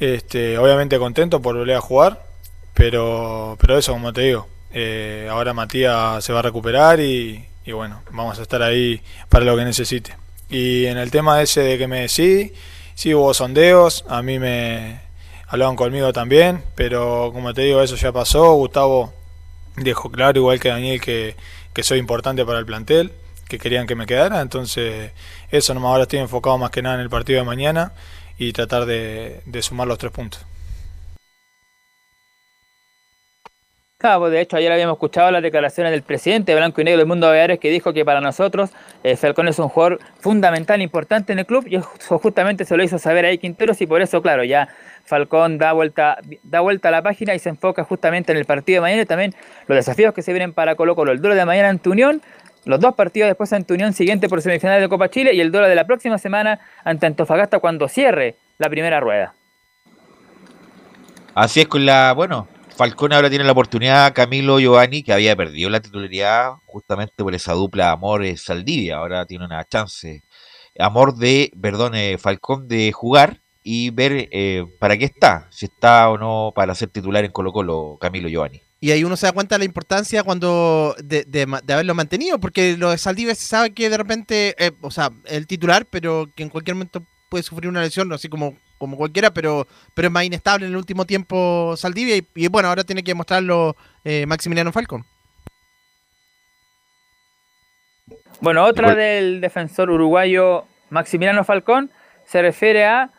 [0.01, 2.25] este, obviamente contento por volver a jugar,
[2.73, 8.01] pero, pero eso, como te digo, eh, ahora Matías se va a recuperar y, bueno,
[8.09, 10.17] vamos a estar ahí para lo que necesite.
[10.49, 12.51] Y en el tema ese de que me sí,
[12.95, 15.01] sí hubo sondeos, a mí me
[15.47, 18.53] hablaban conmigo también, pero como te digo, eso ya pasó.
[18.53, 19.13] Gustavo
[19.75, 21.35] dejó claro, igual que Daniel, que,
[21.73, 23.13] que soy importante para el plantel,
[23.47, 25.11] que querían que me quedara, entonces
[25.51, 27.93] eso nomás ahora estoy enfocado más que nada en el partido de mañana
[28.41, 30.43] y tratar de, sumar los tres puntos.
[33.99, 37.07] Claro, de hecho ayer habíamos escuchado las declaraciones del presidente de Blanco y Negro del
[37.07, 38.71] Mundo Baleares que dijo que para nosotros
[39.03, 42.83] eh, Falcón es un jugador fundamental, importante en el club y eso justamente se lo
[42.83, 44.69] hizo saber ahí Quinteros y por eso, claro, ya
[45.05, 48.77] Falcón da vuelta, da vuelta a la página y se enfoca justamente en el partido
[48.77, 49.35] de mañana y también
[49.67, 51.11] los desafíos que se vienen para Colo Colo.
[51.11, 52.23] El duelo de mañana ante Unión,
[52.65, 55.67] los dos partidos después ante Unión siguiente por semifinales de Copa Chile y el duelo
[55.67, 59.33] de la próxima semana ante Antofagasta cuando cierre la primera rueda.
[61.33, 65.69] Así es con la, bueno, Falcón ahora tiene la oportunidad, Camilo Giovanni, que había perdido
[65.69, 70.23] la titularidad justamente por esa dupla Amor-Saldivia, ahora tiene una chance.
[70.77, 76.09] Amor de, perdón, eh, Falcón de jugar y ver eh, para qué está, si está
[76.09, 78.61] o no para ser titular en Colo Colo, Camilo Giovanni.
[78.83, 82.75] Y ahí uno se da cuenta de la importancia cuando de, de, haberlo mantenido, porque
[82.77, 86.41] lo de Saldivia se sabe que de repente, eh, o sea, el titular, pero que
[86.41, 90.23] en cualquier momento puede sufrir una lesión, así como, como cualquiera, pero, pero es más
[90.23, 92.17] inestable en el último tiempo Saldivia.
[92.33, 95.05] Y, bueno, ahora tiene que mostrarlo eh, Maximiliano Falcón.
[98.39, 101.91] Bueno, otra del defensor uruguayo Maximiliano Falcón
[102.25, 103.11] se refiere a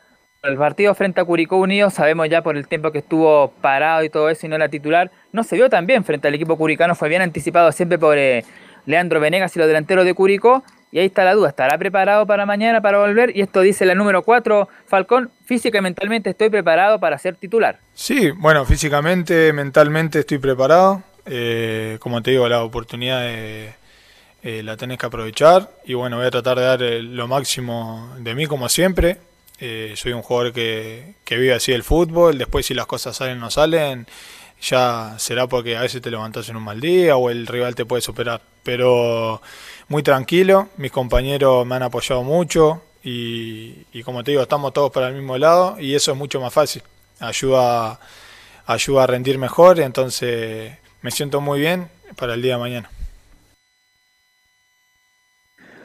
[0.42, 4.10] el partido frente a Curicó Unido, sabemos ya por el tiempo que estuvo parado y
[4.10, 6.96] todo eso y no era titular, no se vio tan bien frente al equipo curicano,
[6.96, 8.44] fue bien anticipado siempre por eh,
[8.84, 10.64] Leandro Venegas y los delanteros de Curicó.
[10.90, 13.34] Y ahí está la duda, ¿estará preparado para mañana para volver?
[13.34, 17.78] Y esto dice la número 4, Falcón, física y mentalmente estoy preparado para ser titular.
[17.94, 21.02] Sí, bueno, físicamente, mentalmente estoy preparado.
[21.24, 23.74] Eh, como te digo, la oportunidad eh,
[24.42, 28.46] la tenés que aprovechar y bueno, voy a tratar de dar lo máximo de mí
[28.46, 29.18] como siempre.
[29.64, 33.38] Eh, soy un jugador que, que, vive así el fútbol, después si las cosas salen
[33.38, 34.08] o no salen,
[34.60, 37.84] ya será porque a veces te levantás en un mal día o el rival te
[37.84, 38.42] puede superar.
[38.64, 39.40] Pero
[39.86, 44.90] muy tranquilo, mis compañeros me han apoyado mucho y, y como te digo, estamos todos
[44.90, 46.82] para el mismo lado y eso es mucho más fácil.
[47.20, 48.00] Ayuda,
[48.66, 52.90] ayuda a rendir mejor, entonces me siento muy bien para el día de mañana.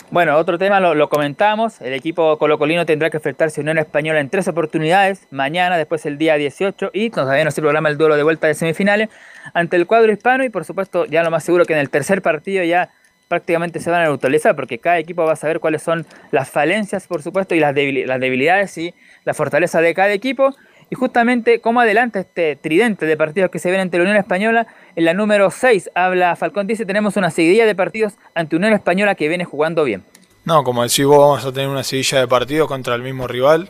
[0.10, 1.82] Bueno, otro tema lo, comentamos.
[1.82, 5.28] El equipo colocolino tendrá que enfrentarse a Unión Española en tres oportunidades.
[5.32, 8.54] Mañana, después el día 18 y todavía no se programa el duelo de vuelta de
[8.54, 9.10] semifinales
[9.54, 10.46] ante el cuadro hispano.
[10.46, 12.90] Y por supuesto, ya lo más seguro que en el tercer partido ya
[13.28, 17.06] prácticamente se van a neutralizar porque cada equipo va a saber cuáles son las falencias,
[17.06, 18.94] por supuesto, y las debilidades y
[19.26, 20.56] la fortaleza de cada equipo.
[20.90, 24.68] Y justamente cómo adelanta este tridente de partidos que se ven ante la Unión Española.
[24.96, 29.16] En la número 6 habla Falcón, dice, tenemos una seguidilla de partidos ante Unión Española
[29.16, 30.04] que viene jugando bien.
[30.46, 33.68] No, como decís vos, vamos a tener una seguidilla de partidos contra el mismo rival,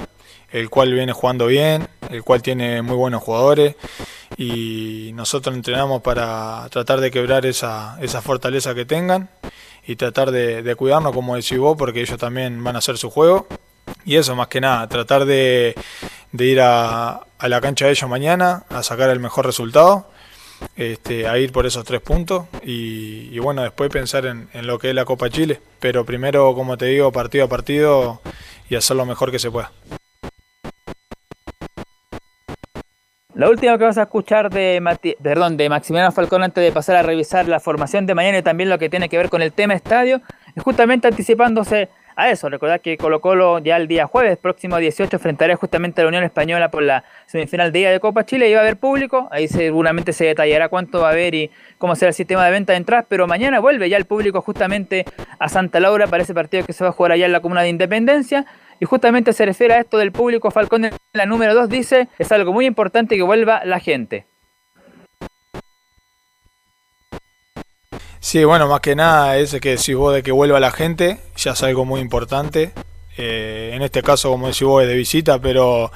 [0.52, 3.76] el cual viene jugando bien, el cual tiene muy buenos jugadores
[4.38, 9.30] y nosotros entrenamos para tratar de quebrar esa, esa fortaleza que tengan
[9.88, 13.10] y tratar de, de cuidarnos, como decís vos, porque ellos también van a hacer su
[13.10, 13.48] juego.
[14.06, 15.74] Y eso más que nada, tratar de,
[16.32, 20.08] de ir a, a, la cancha de ellos mañana a sacar el mejor resultado,
[20.76, 24.90] este, a ir por esos tres puntos y, bueno, después pensar en, en, lo que
[24.90, 25.62] es la Copa Chile.
[25.80, 28.22] Pero primero, como te digo, partido a partido
[28.70, 29.72] y hacer lo mejor que se pueda.
[33.38, 34.82] La última que vas a escuchar de,
[35.22, 38.68] perdón, de Maximiliano Falcón antes de pasar a revisar la formación de mañana y también
[38.68, 40.22] lo que tiene que ver con el tema estadio,
[40.56, 42.50] es justamente anticipándose a eso.
[42.50, 46.24] Recordad que Colo Colo ya el día jueves, próximo 18, enfrentará justamente a la Unión
[46.24, 49.30] Española por la semifinal de día de Copa Chile y va a haber público.
[49.32, 52.74] Ahí seguramente se detallará cuánto va a haber y cómo será el sistema de venta
[52.74, 53.06] de entradas.
[53.08, 55.06] Pero mañana vuelve ya el público justamente
[55.40, 57.62] a Santa Laura para ese partido que se va a jugar allá en la Comuna
[57.62, 58.46] de Independencia.
[58.80, 60.50] Y justamente se refiere a esto del público.
[60.52, 64.26] Falcón la número 2 dice, es algo muy importante que vuelva la gente.
[68.28, 71.52] Sí, bueno, más que nada es que si vos de que vuelva la gente, ya
[71.54, 72.74] es algo muy importante.
[73.16, 75.94] Eh, en este caso, como decís vos, es de visita, pero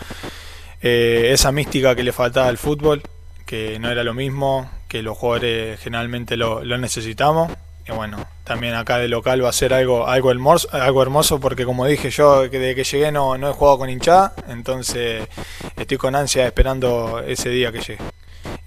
[0.81, 3.03] eh, esa mística que le faltaba al fútbol,
[3.45, 7.51] que no era lo mismo, que los jugadores generalmente lo, necesitamos.
[7.85, 11.65] Y bueno, también acá de local va a ser algo, algo, hermoso, algo hermoso porque
[11.65, 15.27] como dije yo, desde que llegué no, no he jugado con hinchada, entonces
[15.75, 18.20] estoy con ansia esperando ese día que llegue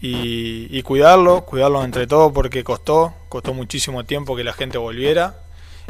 [0.07, 5.36] y, cuidarlo, cuidarlo entre todos porque costó, costó muchísimo tiempo que la gente volviera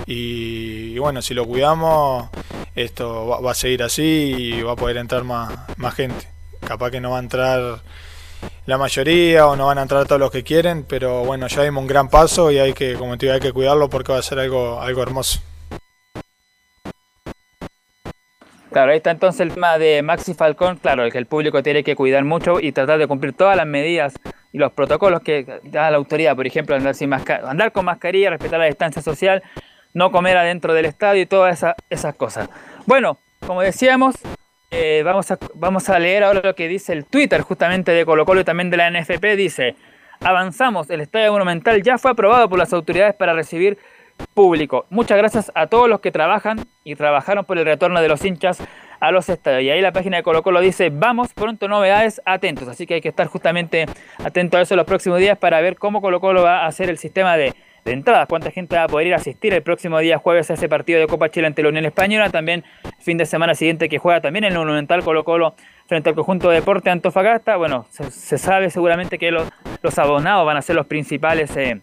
[0.06, 2.30] y, bueno, si lo cuidamos,
[2.76, 6.28] esto va, a seguir así y va a poder entrar más, más gente.
[6.60, 7.82] Capaz que no va a entrar
[8.66, 11.82] la mayoría o no van a entrar todos los que quieren, pero bueno, ya dimos
[11.82, 14.22] un gran paso y hay que, como te digo, hay que cuidarlo porque va a
[14.22, 15.40] ser algo, algo hermoso.
[18.74, 21.84] Claro, ahí está entonces el tema de Maxi Falcón, claro, el que el público tiene
[21.84, 24.14] que cuidar mucho y tratar de cumplir todas las medidas
[24.52, 28.58] y los protocolos que da la autoridad, por ejemplo, andar, sin andar con mascarilla, respetar
[28.58, 29.44] la distancia social,
[29.92, 32.48] no comer adentro del estadio y todas esas cosas.
[32.84, 34.16] Bueno, como decíamos,
[34.72, 38.24] eh, vamos, a, vamos a leer ahora lo que dice el Twitter justamente de Colo
[38.24, 39.36] Colo y también de la NFP.
[39.36, 39.76] Dice,
[40.18, 43.78] avanzamos, el Estadio Monumental ya fue aprobado por las autoridades para recibir
[44.34, 44.86] público.
[44.90, 48.62] Muchas gracias a todos los que trabajan y trabajaron por el retorno de los hinchas
[49.00, 49.62] a los estadios.
[49.62, 52.68] Y ahí la página de Colo Colo dice, vamos, pronto novedades, atentos.
[52.68, 53.86] Así que hay que estar justamente
[54.24, 56.98] atento a eso los próximos días para ver cómo Colo Colo va a hacer el
[56.98, 57.54] sistema de,
[57.84, 60.54] de entradas, cuánta gente va a poder ir a asistir el próximo día jueves a
[60.54, 62.64] ese partido de Copa Chile ante la Unión Española, también
[62.98, 65.54] fin de semana siguiente que juega también en el Monumental Colo Colo
[65.86, 67.56] frente al conjunto de Deporte Antofagasta.
[67.56, 69.50] Bueno, se, sabe seguramente que los,
[69.82, 71.54] los abonados van a ser los principales...
[71.56, 71.80] Eh,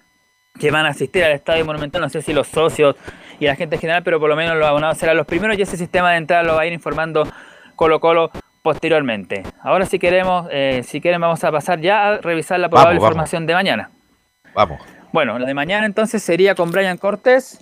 [0.60, 2.95] que van a asistir al Estadio Monumental, no sé si los socios
[3.39, 5.62] y la gente en general, pero por lo menos los abonados serán los primeros y
[5.62, 7.28] ese sistema de entrada lo va a ir informando
[7.76, 8.32] Colo Colo
[8.62, 9.43] posteriormente.
[9.64, 13.47] Ahora si queremos, eh, si quieren vamos a pasar ya a revisar la probable formación
[13.47, 13.89] de mañana.
[14.54, 14.82] Vamos.
[15.12, 17.60] Bueno, la de mañana entonces sería con Brian Cortés,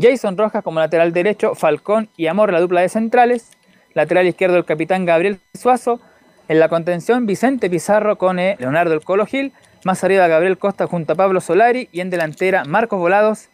[0.00, 3.50] Jason Rojas como lateral derecho, Falcón y Amor la dupla de centrales,
[3.94, 6.00] lateral izquierdo el capitán Gabriel Suazo,
[6.48, 9.52] en la contención Vicente Pizarro con eh, Leonardo El Colo Gil,
[9.84, 13.48] más arriba Gabriel Costa junto a Pablo Solari y en delantera Marcos Volados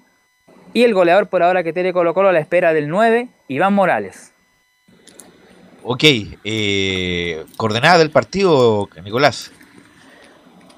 [0.72, 3.74] y el goleador por ahora que tiene Colo Colo a la espera del 9, Iván
[3.74, 4.32] Morales.
[5.82, 6.04] Ok,
[6.44, 9.52] eh, coordenada del partido, Nicolás.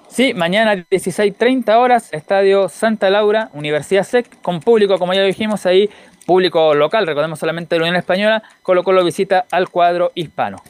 [0.08, 5.90] Sí, mañana 16.30 horas, Estadio Santa Laura, Universidad SEC, con público, como ya dijimos ahí,
[6.26, 10.62] público local, recordemos solamente de la Unión Española, Colo Colo visita al cuadro hispano.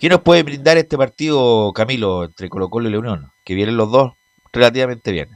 [0.00, 3.32] ¿Qué nos puede brindar este partido, Camilo, entre Colo Colo y la Unión?
[3.44, 4.14] Que vienen los dos
[4.50, 5.28] relativamente bien.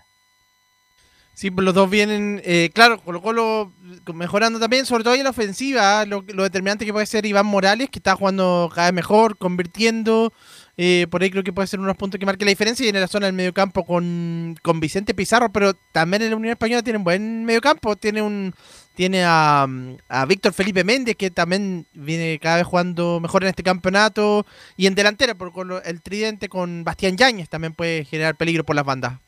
[1.34, 3.72] Sí, pues los dos vienen, eh, claro, Colo Colo
[4.14, 7.98] mejorando también, sobre todo en la ofensiva, lo, determinante que puede ser Iván Morales, que
[7.98, 10.32] está jugando cada vez mejor, convirtiendo,
[10.78, 12.98] eh, por ahí creo que puede ser unos puntos que marque la diferencia, y en
[12.98, 16.98] la zona del mediocampo con, con Vicente Pizarro, pero también en la Unión Española tiene
[16.98, 18.54] un buen mediocampo, tiene un
[18.94, 19.66] tiene a,
[20.08, 24.86] a Víctor Felipe Méndez, que también viene cada vez jugando mejor en este campeonato, y
[24.86, 25.52] en delantera, por
[25.84, 29.18] el tridente con Bastián Yáñez también puede generar peligro por las bandas.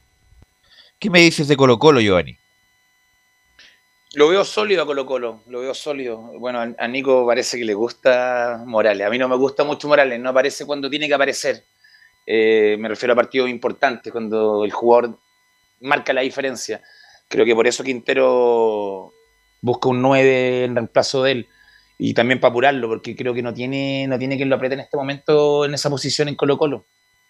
[0.98, 2.36] ¿Qué me dices de Colo Colo, Giovanni?
[4.14, 6.16] Lo veo sólido a Colo Colo, lo veo sólido.
[6.16, 9.06] Bueno, a Nico parece que le gusta Morales.
[9.06, 11.64] A mí no me gusta mucho Morales, no aparece cuando tiene que aparecer.
[12.26, 15.18] Eh, me refiero a partidos importantes, cuando el jugador
[15.80, 16.80] marca la diferencia.
[17.28, 19.12] Creo que por eso Quintero
[19.66, 21.48] busca un 9 en reemplazo de él.
[21.98, 24.80] Y también para apurarlo, porque creo que no tiene, no tiene quien lo apriete en
[24.80, 26.84] este momento en esa posición en Colo Colo.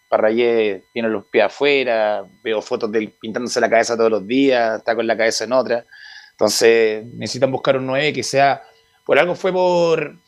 [0.09, 4.79] Parrayé tiene los pies afuera, veo fotos de él pintándose la cabeza todos los días,
[4.79, 5.85] está con la cabeza en otra.
[6.33, 8.63] Entonces necesitan buscar un 9 que sea.
[9.05, 10.19] Por algo fue por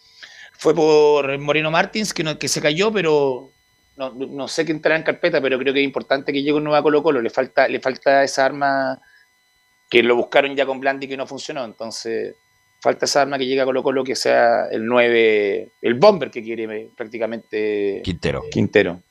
[0.53, 3.53] fue por Moreno Martins que, no, que se cayó, pero
[3.97, 6.65] no, no, sé qué entrará en carpeta, pero creo que es importante que llegue un
[6.65, 7.21] nuevo Colo Colo.
[7.21, 9.01] Le falta, le falta esa arma
[9.89, 11.65] que lo buscaron ya con Blandi que no funcionó.
[11.65, 12.35] Entonces,
[12.81, 16.43] falta esa arma que llegue a Colo Colo que sea el 9, el bomber que
[16.43, 18.45] quiere prácticamente Quintero.
[18.51, 19.03] Quintero.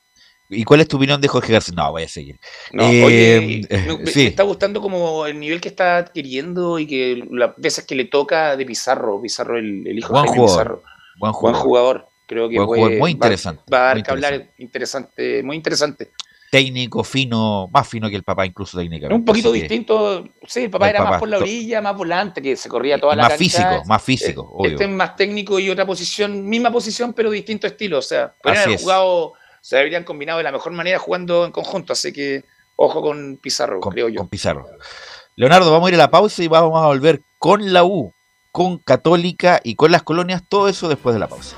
[0.49, 1.73] ¿Y cuál es tu opinión de Jorge García?
[1.75, 2.39] No, voy a seguir.
[2.71, 7.51] No, oye, eh, me, está gustando como el nivel que está adquiriendo y que las
[7.57, 10.84] veces que le toca de Pizarro, Pizarro el, hijo de Pizarro.
[11.19, 11.61] Buen jugador.
[11.61, 12.07] jugador.
[12.28, 13.63] Creo que muy interesante.
[13.71, 16.11] Va, a dar que hablar interesante, muy interesante.
[16.50, 19.16] Técnico, fino, más fino que el papá, incluso técnicamente.
[19.16, 20.24] Un poquito distinto.
[20.48, 23.24] Sí, el papá era más por la orilla, más volante, que se corría toda la
[23.24, 24.58] Más físico, más físico.
[24.64, 28.00] Este es más técnico y otra posición, misma posición, pero distinto estilo.
[28.00, 29.34] O sea, podrían haber jugado
[29.68, 31.91] se habrían combinado de la mejor manera jugando en conjunto.
[31.91, 32.45] Así que
[32.78, 34.20] ojo con Pizarro, creo yo.
[34.20, 34.66] Con Pizarro.
[35.36, 38.14] Leonardo, vamos a ir a la pausa y vamos a volver con la U,
[38.54, 41.58] con Católica y con las colonias, todo eso después de la pausa.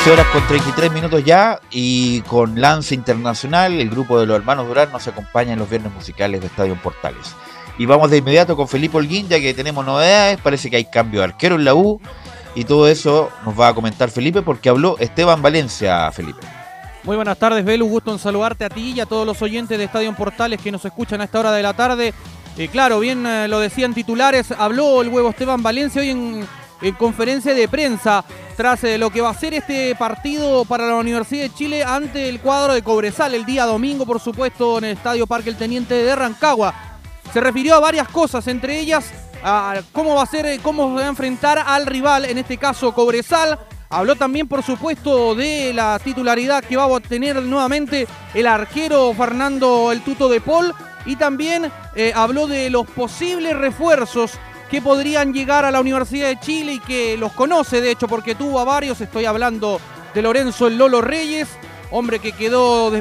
[0.00, 4.66] 14 horas con 33 minutos ya y con Lance Internacional, el grupo de los hermanos
[4.66, 7.34] Durán nos acompaña en los viernes musicales de Estadio Portales.
[7.76, 11.20] Y vamos de inmediato con Felipe Holguín, ya que tenemos novedades, parece que hay cambio
[11.20, 12.00] de arquero en la U
[12.54, 16.46] y todo eso nos va a comentar Felipe porque habló Esteban Valencia, Felipe.
[17.04, 19.84] Muy buenas tardes, Belu, gusto en saludarte a ti y a todos los oyentes de
[19.84, 22.14] Estadio Portales que nos escuchan a esta hora de la tarde.
[22.56, 26.48] Eh, claro, bien eh, lo decían titulares, habló el huevo Esteban Valencia hoy en,
[26.82, 28.24] en conferencia de prensa
[28.56, 32.28] tras eh, lo que va a ser este partido para la Universidad de Chile ante
[32.28, 35.94] el cuadro de Cobresal el día domingo, por supuesto, en el Estadio Parque El Teniente
[35.94, 36.74] de Rancagua.
[37.32, 39.10] Se refirió a varias cosas, entre ellas
[39.42, 42.92] a cómo va a ser, eh, cómo va a enfrentar al rival, en este caso
[42.92, 43.58] Cobresal.
[43.88, 49.90] Habló también, por supuesto, de la titularidad que va a obtener nuevamente el arquero Fernando
[49.90, 50.72] El Tuto de Paul.
[51.06, 54.32] Y también eh, habló de los posibles refuerzos
[54.70, 58.36] que podrían llegar a la Universidad de Chile y que los conoce, de hecho, porque
[58.36, 59.00] tuvo a varios.
[59.00, 59.80] Estoy hablando
[60.14, 61.48] de Lorenzo El Lolo Reyes,
[61.90, 62.92] hombre que quedó,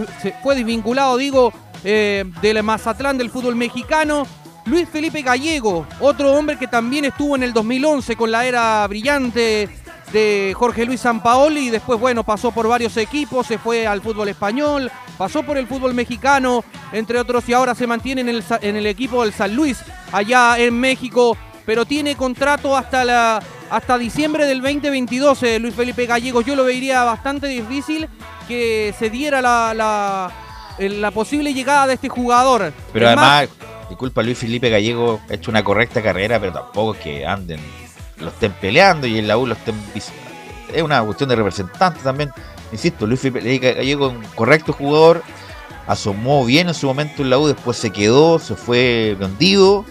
[0.42, 1.54] fue desvinculado, digo,
[1.84, 4.26] eh, del Mazatlán del fútbol mexicano.
[4.66, 9.70] Luis Felipe Gallego, otro hombre que también estuvo en el 2011 con la era brillante
[10.12, 14.28] de Jorge Luis Sampaoli y después, bueno, pasó por varios equipos, se fue al fútbol
[14.28, 18.76] español, pasó por el fútbol mexicano, entre otros, y ahora se mantiene en el, en
[18.76, 19.80] el equipo del San Luis,
[20.12, 21.38] allá en México
[21.70, 23.40] pero tiene contrato hasta, la,
[23.70, 26.44] hasta diciembre del 2022, eh, Luis Felipe Gallegos.
[26.44, 28.10] Yo lo vería bastante difícil
[28.48, 30.32] que se diera la,
[30.80, 32.74] la, posible llegada de este jugador.
[32.92, 33.50] Pero además,
[33.88, 37.60] disculpa, Luis Felipe Gallego ha hecho una correcta carrera, pero tampoco es que anden,
[38.18, 39.76] lo estén peleando y en la U lo estén...
[39.94, 42.32] Es una cuestión de representante también.
[42.72, 45.22] Insisto, Luis Felipe Gallego es un correcto jugador,
[45.86, 49.86] asomó bien en su momento en la U, después se quedó, se fue vendido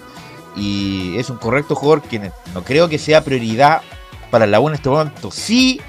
[0.57, 3.83] y es un correcto jugador que no creo que sea prioridad
[4.31, 5.31] para la U en este momento.
[5.31, 5.81] Sí,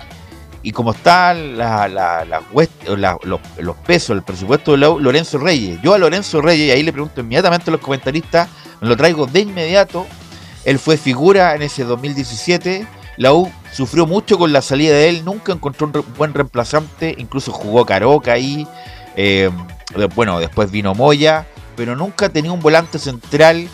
[0.62, 5.80] y como están la, la, los, pesos, el presupuesto de la U, Lorenzo Reyes.
[5.82, 8.50] Yo a Lorenzo Reyes, y ahí le pregunto inmediatamente a los comentaristas,
[8.82, 10.06] me lo traigo de inmediato.
[10.66, 12.86] Él fue figura en ese 2017.
[13.18, 17.52] La U sufrió mucho con la salida de él, nunca encontró un buen reemplazante, incluso
[17.52, 18.68] jugó Caroca ahí.
[19.16, 19.50] Eh,
[20.16, 21.46] bueno, después vino Moya,
[21.76, 23.68] pero nunca tenía un volante central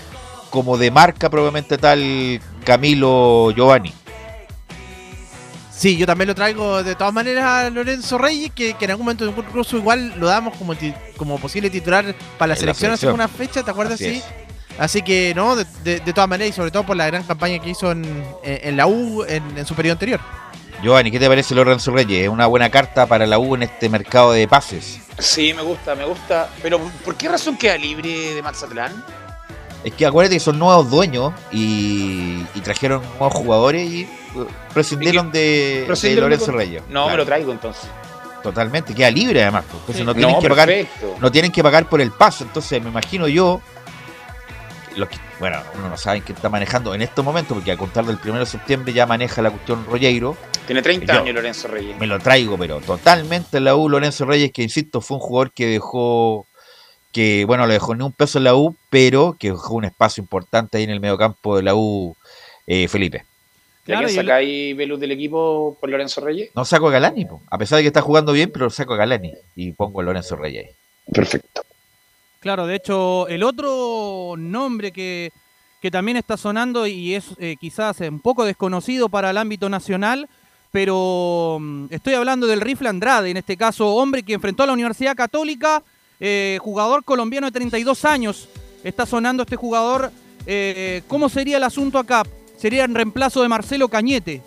[0.50, 3.94] como de marca probablemente tal Camilo Giovanni.
[5.72, 9.26] Sí, yo también lo traigo de todas maneras a Lorenzo Reyes, que, en algún momento
[9.26, 10.74] incluso igual lo damos como,
[11.18, 13.96] como posible titular para la selección, hace una fecha, ¿te acuerdas?
[13.96, 14.24] Así sí.
[14.78, 17.92] Así que, no, de, todas maneras, y sobre todo por la gran campaña que hizo
[17.92, 20.20] en, la U en, su periodo anterior.
[20.82, 22.24] Giovanni, ¿qué te parece Lorenzo Reyes?
[22.24, 25.00] Es una buena carta para la U en este mercado de pases.
[25.18, 26.50] Sí, me gusta, me gusta.
[26.62, 28.92] Pero, ¿por qué razón queda libre de Mazatlán?
[29.86, 35.86] Es que acuérdate que son nuevos dueños y, trajeron nuevos jugadores y uh, prescindieron de,
[36.16, 36.82] Lorenzo Reyes.
[36.90, 37.88] No, me lo traigo entonces.
[38.42, 39.66] Totalmente, queda libre además.
[39.66, 39.82] Pues.
[39.82, 40.72] Entonces no tienen que pagar.
[41.22, 42.44] No tienen que pagar por el paso.
[42.44, 43.62] Entonces me imagino yo.
[45.40, 48.40] bueno, uno no sabe quién está manejando en estos momentos, porque a contar del 1
[48.40, 50.36] de septiembre ya maneja la cuestión Rollero.
[50.66, 51.96] Tiene 30 años Lorenzo Reyes.
[52.00, 55.68] Me lo traigo, pero totalmente la U, Lorenzo Reyes, que insisto, fue un jugador que
[55.68, 56.48] dejó,
[57.16, 60.22] que bueno, le dejó ni un peso en la U, pero que dejó un espacio
[60.22, 62.14] importante ahí en el mediocampo de la U,
[62.68, 63.24] eh, Felipe.
[63.86, 66.50] Claro, ¿Quién saca ahí Veluz del equipo por Lorenzo Reyes?
[66.54, 69.32] No saco a Galani, a pesar de que está jugando bien, pero saco a Galani
[69.56, 70.76] y pongo a Lorenzo Reyes.
[71.10, 71.62] Perfecto.
[72.42, 75.32] Claro, de hecho, el otro nombre que,
[75.82, 80.28] que también está sonando y es eh, quizás un poco desconocido para el ámbito nacional,
[80.70, 84.74] pero mm, estoy hablando del Rifle Andrade, en este caso, hombre que enfrentó a la
[84.74, 85.82] Universidad Católica,
[86.20, 88.50] eh, jugador colombiano de 32 años.
[88.84, 90.12] Está sonando este jugador.
[90.46, 92.24] Eh, ¿Cómo sería el asunto acá?
[92.58, 94.42] sería en reemplazo de Marcelo Cañete.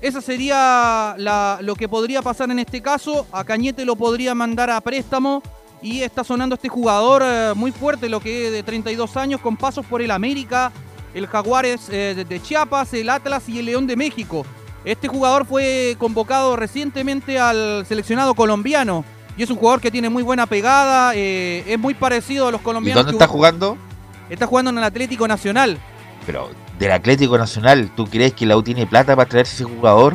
[0.00, 1.14] Esa sería
[1.60, 3.26] lo que podría pasar en este caso.
[3.32, 5.42] A Cañete lo podría mandar a préstamo.
[5.82, 9.58] Y está sonando este jugador eh, muy fuerte, lo que es de 32 años, con
[9.58, 10.72] pasos por el América,
[11.12, 14.46] el Jaguares de Chiapas, el Atlas y el León de México.
[14.84, 19.04] Este jugador fue convocado recientemente al seleccionado colombiano.
[19.36, 22.60] Y es un jugador que tiene muy buena pegada, eh, es muy parecido a los
[22.60, 23.02] colombianos.
[23.02, 23.76] ¿Y dónde está jugando?
[24.30, 25.78] Está jugando en el Atlético Nacional.
[26.24, 30.14] Pero del Atlético Nacional, ¿tú crees que la U tiene plata para traerse ese jugador?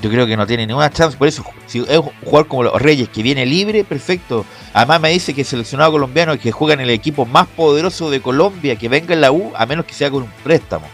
[0.00, 1.16] Yo creo que no tiene ninguna chance.
[1.16, 4.44] Por eso, si es un jugador como los Reyes que viene libre, perfecto.
[4.72, 8.22] Además, me dice que el seleccionado colombiano que juega en el equipo más poderoso de
[8.22, 10.86] Colombia, que venga en la U, a menos que sea con un préstamo.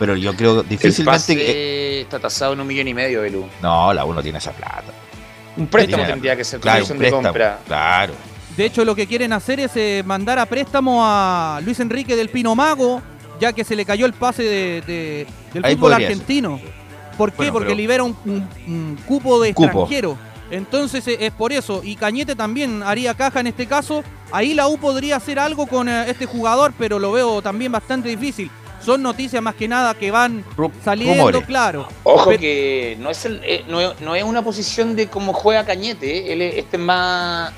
[0.00, 1.36] Pero yo creo difícilmente.
[1.36, 2.00] que...
[2.00, 3.30] está tasado en un millón y medio de
[3.62, 4.92] No, la U no tiene esa plata.
[5.56, 7.58] Un préstamo tendría que ser claro, préstamo, de compra.
[7.66, 8.12] Claro.
[8.56, 12.28] De hecho, lo que quieren hacer es eh, mandar a préstamo a Luis Enrique del
[12.28, 13.00] Pino Mago,
[13.40, 16.60] ya que se le cayó el pase de, del fútbol argentino.
[17.16, 17.52] ¿Por qué?
[17.52, 20.16] Porque libera un, cupo de extranjero.
[20.50, 21.80] Entonces eh, es por eso.
[21.84, 24.02] Y Cañete también haría caja en este caso.
[24.32, 28.08] Ahí la U podría hacer algo con eh, este jugador, pero lo veo también bastante
[28.08, 28.50] difícil.
[28.80, 30.44] Son noticias más que nada que van
[30.84, 31.88] saliendo, claro.
[32.02, 36.32] Ojo que no es, eh, no, es una posición de cómo juega Cañete.
[36.32, 37.52] Él este es más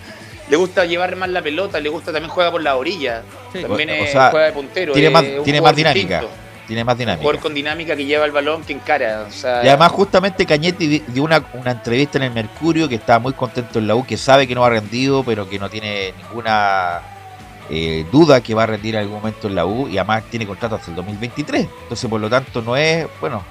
[0.48, 3.22] le gusta llevar más la pelota, le gusta también juega por la orilla.
[3.52, 4.92] También juega de puntero.
[4.92, 6.24] Tiene más, tiene más dinámica.
[6.66, 7.22] Tiene más dinámica.
[7.22, 9.26] Jugador con dinámica que lleva el balón, que encara.
[9.30, 13.78] y además, justamente Cañetti dio una, una entrevista en el Mercurio que estaba muy contento
[13.78, 17.00] en la U, que sabe que no ha rendido, pero que no tiene ninguna
[17.74, 19.88] eh, duda que va a rendir en algún momento en la U.
[19.88, 21.66] Y además tiene contrato hasta el 2023.
[21.84, 23.06] Entonces, por lo tanto, no es.
[23.20, 23.42] Bueno,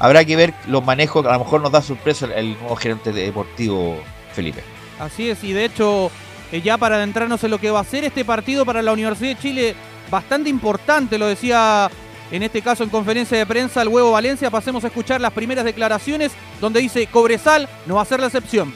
[0.00, 1.24] habrá que ver los manejos.
[1.26, 3.96] A lo mejor nos da sorpresa el nuevo gerente deportivo,
[4.32, 4.62] Felipe.
[4.98, 6.10] Así es, y de hecho
[6.50, 9.36] eh, ya para adentrarnos en lo que va a ser este partido para la Universidad
[9.36, 9.74] de Chile,
[10.10, 11.88] bastante importante, lo decía
[12.30, 14.50] en este caso en conferencia de prensa el Huevo Valencia.
[14.50, 18.72] Pasemos a escuchar las primeras declaraciones donde dice Cobresal no va a ser la excepción.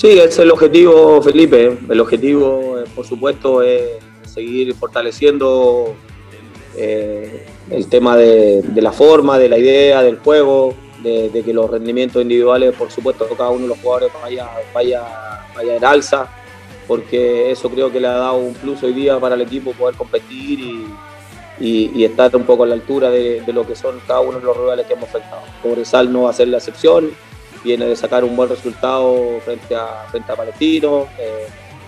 [0.00, 1.76] Sí, es el objetivo, Felipe.
[1.90, 5.94] El objetivo, eh, por supuesto, es seguir fortaleciendo
[6.74, 12.22] eh, el tema de, la forma, de la idea, del juego, de, que los rendimientos
[12.22, 15.02] individuales, por supuesto, cada uno de los jugadores vaya, vaya,
[15.54, 16.30] vaya en alza,
[16.88, 19.96] porque eso creo que le ha dado un plus hoy día para el equipo poder
[19.96, 20.86] competir y,
[21.94, 24.56] y, estar un poco a la altura de, lo que son cada uno de los
[24.56, 25.42] rivales que hemos enfrentado.
[25.62, 27.10] Cobresal no va a ser la excepción,
[27.62, 31.08] viene de sacar un buen resultado frente a, frente a Palestino.
[31.18, 31.46] Eh,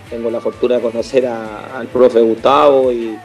[0.09, 3.17] tengo la fortuna de conocer al profe Gustavo y,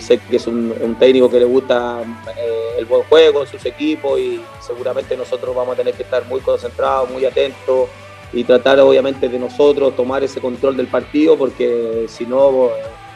[0.00, 2.02] sé que es un, técnico que le gusta
[2.36, 6.40] eh, el buen juego, sus equipos y seguramente nosotros vamos a tener que estar muy
[6.40, 7.88] concentrados, muy atentos
[8.32, 12.70] y tratar obviamente de nosotros tomar ese control del partido porque si no,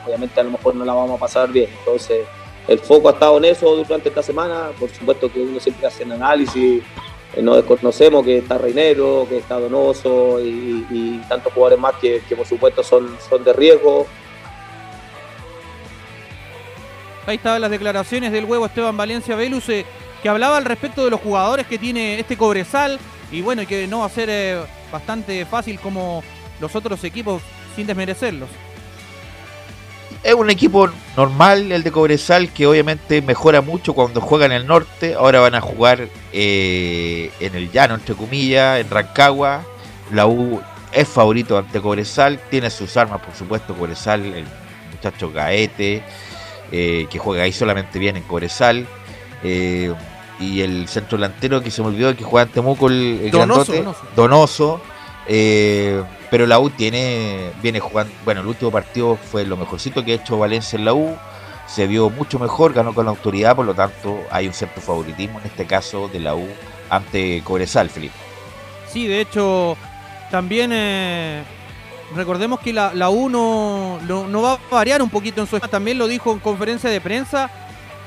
[0.04, 1.70] obviamente a lo mejor no la vamos a pasar bien.
[1.78, 2.26] Entonces,
[2.66, 6.02] el foco ha estado en eso durante esta semana, por supuesto que uno siempre hace
[6.04, 6.82] un análisis, eh,
[7.42, 12.82] no desconocemos que está Reinero, que está Donoso y, tantos jugadores más que, por supuesto
[12.82, 14.06] son, son de riesgo
[17.26, 21.20] Ahí estaban las declaraciones del huevo Esteban Valencia Velus, que hablaba al respecto de los
[21.20, 22.98] jugadores que tiene este Cobresal
[23.32, 24.60] y bueno, y que no va a ser eh,
[24.92, 26.22] bastante fácil como
[26.60, 27.42] los otros equipos
[27.74, 28.48] sin desmerecerlos.
[30.22, 34.66] Es un equipo normal el de Cobresal que obviamente mejora mucho cuando juega en el
[34.66, 35.14] norte.
[35.14, 39.62] Ahora van a jugar eh, en el llano, entre comillas, en Rancagua.
[40.12, 40.62] La U
[40.92, 42.40] es favorito ante Cobresal.
[42.50, 44.46] Tiene sus armas, por supuesto, Cobresal, el
[44.92, 46.02] muchacho Gaete.
[46.72, 48.86] Eh, que juega ahí solamente bien en Cobresal.
[49.42, 49.94] Eh,
[50.40, 54.80] y el centro delantero que se me olvidó que juega en Temuco, el, Donoso, Donoso.
[55.26, 60.12] Eh, pero la U tiene, viene jugando, bueno, el último partido fue lo mejorcito que
[60.12, 61.16] ha hecho Valencia en la U,
[61.66, 65.40] se vio mucho mejor, ganó con la autoridad, por lo tanto hay un cierto favoritismo
[65.40, 66.46] en este caso de la U
[66.90, 68.14] ante Cobresal, Felipe.
[68.92, 69.76] Sí, de hecho,
[70.30, 70.72] también
[72.14, 76.06] recordemos que la, la U no, va a variar un poquito en su también lo
[76.06, 77.50] dijo en conferencia de prensa,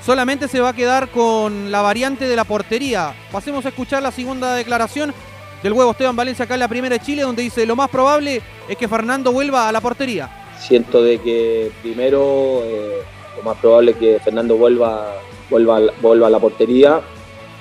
[0.05, 3.13] solamente se va a quedar con la variante de la portería.
[3.31, 5.13] Pasemos a escuchar la segunda declaración
[5.63, 8.41] del huevo Esteban Valencia acá en la primera de Chile, donde dice lo más probable
[8.67, 10.29] es que Fernando vuelva a la portería.
[10.59, 13.01] Siento de que primero eh,
[13.37, 15.13] lo más probable es que Fernando vuelva,
[15.49, 17.01] vuelva, vuelva a la portería,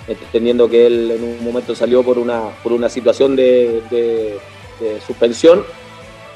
[0.08, 5.64] entendiendo que él en un momento salió por una, por una situación de, de suspensión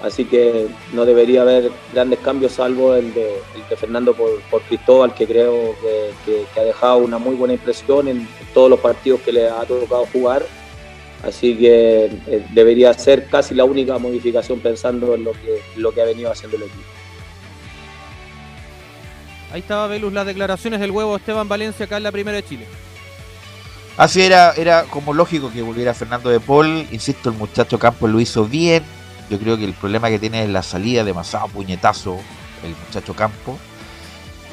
[0.02, 3.36] Así que no debería haber grandes cambios salvo el de,
[3.76, 5.74] Fernando por, Cristóbal, que creo
[6.24, 10.06] que, ha dejado una muy buena impresión en, todos los partidos que le ha tocado
[10.12, 10.44] jugar.
[11.22, 16.02] Así que eh, debería ser casi la única modificación pensando en lo que, lo que
[16.02, 16.84] ha venido haciendo el equipo.
[19.52, 22.66] Ahí estaba Velus las declaraciones del huevo Esteban Valencia acá en la primera de Chile.
[23.96, 26.86] Así era, era como lógico que volviera Fernando de Paul.
[26.90, 28.82] Insisto, el muchacho Campos lo hizo bien
[29.30, 32.18] yo creo que el problema que tiene es la salida, demasiado puñetazo
[32.64, 33.56] el muchacho Campo.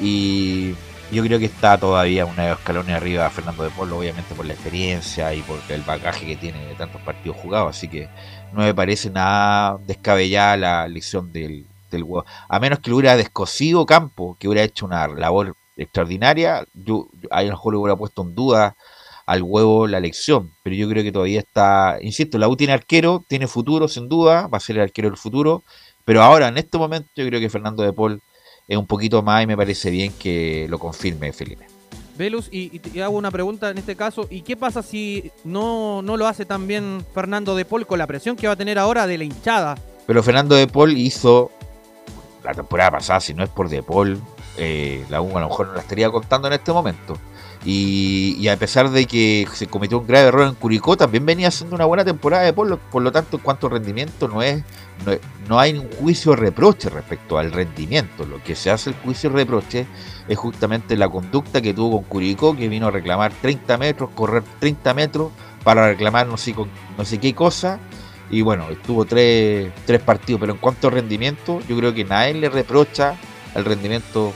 [0.00, 0.74] Y
[1.10, 5.32] yo creo que está todavía una escalones arriba Fernando de Polo, obviamente por la experiencia
[5.34, 7.76] y por el bagaje que tiene de tantos partidos jugados.
[7.76, 8.08] Así que
[8.52, 12.04] no me parece nada descabellada la elección del, del
[12.48, 17.42] A menos que lo hubiera descosido Campo, que hubiera hecho una labor extraordinaria, yo, a
[17.42, 18.76] lo mejor lo hubiera puesto en duda
[19.26, 20.50] al huevo la elección.
[20.62, 24.46] Pero yo creo que todavía está, insisto, la U tiene arquero, tiene futuro sin duda,
[24.48, 25.62] va a ser el arquero del futuro.
[26.04, 28.22] Pero ahora, en este momento, yo creo que Fernando de Paul
[28.68, 31.66] es un poquito más y me parece bien que lo confirme Felipe.
[32.18, 36.26] Velus, y, hago una pregunta en este caso, ¿y qué pasa si no, no lo
[36.26, 39.16] hace tan bien Fernando de Paul con la presión que va a tener ahora de
[39.18, 39.76] la hinchada?
[40.06, 41.50] Pero Fernando de Paul hizo
[42.44, 44.20] la temporada pasada, si no es por de Paul,
[44.56, 47.16] eh, la U a lo mejor no la estaría contando en este momento.
[47.64, 51.74] Y, a pesar de que se cometió un grave error en Curicó, también venía haciendo
[51.74, 52.78] una buena temporada de Polo.
[52.78, 54.62] Por lo tanto, en cuanto a rendimiento, no es
[55.48, 58.26] no, hay un juicio de reproche respecto al rendimiento.
[58.26, 59.86] Lo que se hace el juicio de reproche
[60.28, 64.42] es justamente la conducta que tuvo con Curicó, que vino a reclamar 30 metros, correr
[64.60, 65.32] 30 metros
[65.64, 66.54] para reclamar no sé,
[66.96, 67.78] no sé qué cosa.
[68.30, 70.40] Y bueno, estuvo tres, tres partidos.
[70.40, 73.16] Pero en cuanto a rendimiento, yo creo que nadie le reprocha
[73.54, 74.34] el rendimiento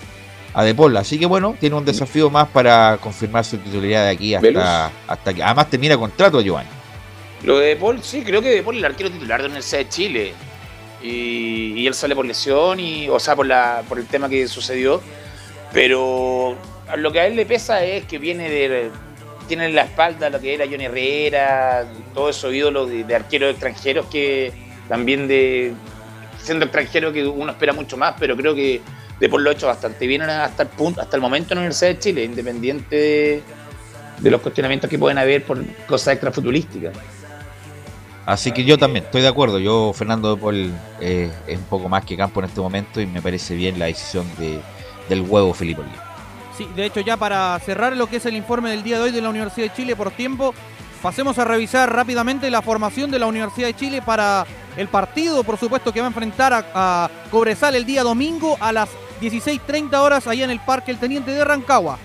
[0.54, 0.96] a De Paul.
[0.96, 5.34] Así que bueno, tiene un desafío más para confirmar su titularidad de aquí hasta, hasta
[5.34, 6.68] que además termina contrato a Giovanni.
[7.44, 9.52] Lo de De Paul, sí, creo que De Paul es el arquero titular de la
[9.52, 10.34] Universidad de Chile.
[11.02, 15.00] Y, él sale por lesión, y, o sea, por, la, por el tema que sucedió.
[15.72, 16.56] Pero
[16.96, 18.90] lo que a él le pesa es que viene de.
[19.48, 21.84] Tiene en la espalda lo que era Johnny Herrera,
[22.14, 24.52] todos esos ídolos de, de arqueros extranjeros que
[24.88, 25.74] también de.
[26.38, 28.80] Siendo extranjero que uno espera mucho más, pero creo que
[29.20, 31.90] de por lo hecho bastante bien hasta el punto, hasta el momento en la Universidad
[31.90, 33.42] de Chile, independiente
[34.18, 36.96] de, los cuestionamientos que pueden haber por cosas extrafuturísticas.
[38.24, 39.58] Así que yo también estoy de acuerdo.
[39.58, 43.06] Yo, Fernando de Paul, eh, es un poco más que campo en este momento y
[43.06, 44.60] me parece bien la decisión de,
[45.08, 45.82] del huevo Felipe
[46.56, 49.10] Sí, de hecho, ya para cerrar lo que es el informe del día de hoy
[49.10, 50.54] de la Universidad de Chile por tiempo,
[51.02, 54.46] pasemos a revisar rápidamente la formación de la Universidad de Chile para
[54.76, 58.88] el partido, por supuesto, que va a enfrentar a, Cobresal el día domingo a las
[59.20, 61.98] 16.30 horas allá en el Parque El Teniente de Rancagua.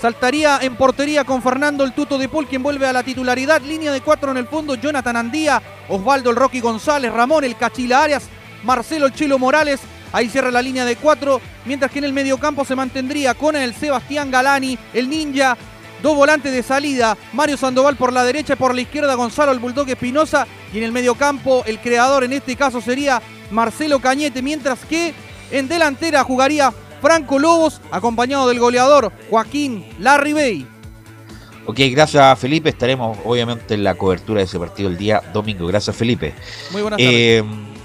[0.00, 3.62] Saltaría en portería con Fernando el Tuto de Paul, quien vuelve a la titularidad.
[3.62, 8.02] Línea de cuatro en el fondo, Jonathan Andía, Osvaldo el Rocky González, Ramón el Cachila
[8.02, 8.28] Arias,
[8.64, 9.80] Marcelo el Chilo Morales.
[10.12, 13.74] Ahí cierra la línea de cuatro, mientras que en el mediocampo se mantendría con el
[13.74, 15.56] Sebastián Galani, el Ninja,
[16.04, 19.58] dos volantes de salida, Mario Sandoval por la derecha y por la izquierda Gonzalo el
[19.58, 20.46] Bulldog Espinosa.
[20.72, 25.14] Y en el mediocampo el creador en este caso sería Marcelo Cañete, mientras que
[25.50, 30.66] en delantera jugaría Franco Lobos, acompañado del goleador Joaquín Larry Bay.
[31.64, 32.68] Ok, gracias Felipe.
[32.68, 35.66] Estaremos obviamente en la cobertura de ese partido el día domingo.
[35.66, 36.34] Gracias Felipe.
[36.70, 37.14] Muy buenas tardes.
[37.14, 37.44] Eh,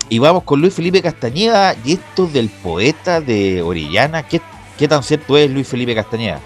[0.09, 4.23] y vamos con Luis Felipe Castañeda y esto del poeta de Orellana.
[4.23, 4.41] ¿Qué,
[4.77, 6.41] qué tan cierto es Luis Felipe Castañeda?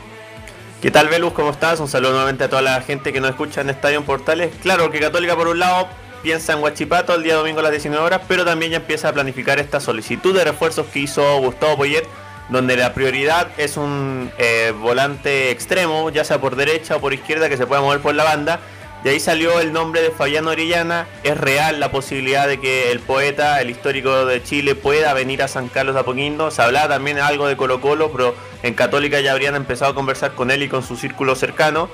[0.83, 1.31] ¿Qué tal, Velus?
[1.31, 1.79] ¿Cómo estás?
[1.79, 4.51] Un saludo nuevamente a toda la gente que nos escucha en Estadio en Portales.
[4.61, 5.87] Claro que Católica, por un lado,
[6.21, 9.13] piensa en Huachipato el día domingo a las 19 horas, pero también ya empieza a
[9.13, 12.03] planificar esta solicitud de refuerzos que hizo Gustavo Poyet,
[12.49, 17.47] donde la prioridad es un eh, volante extremo, ya sea por derecha o por izquierda,
[17.47, 18.59] que se pueda mover por la banda.
[19.03, 21.07] De ahí salió el nombre de Fabián Orellana.
[21.23, 25.49] Es real la posibilidad de que el poeta, el histórico de Chile, pueda venir a
[25.49, 26.51] San Carlos de Apoquindo.
[26.51, 30.35] Se hablaba también algo de Colo Colo, pero en Católica ya habrían empezado a conversar
[30.35, 31.89] con él y con su círculo cercano.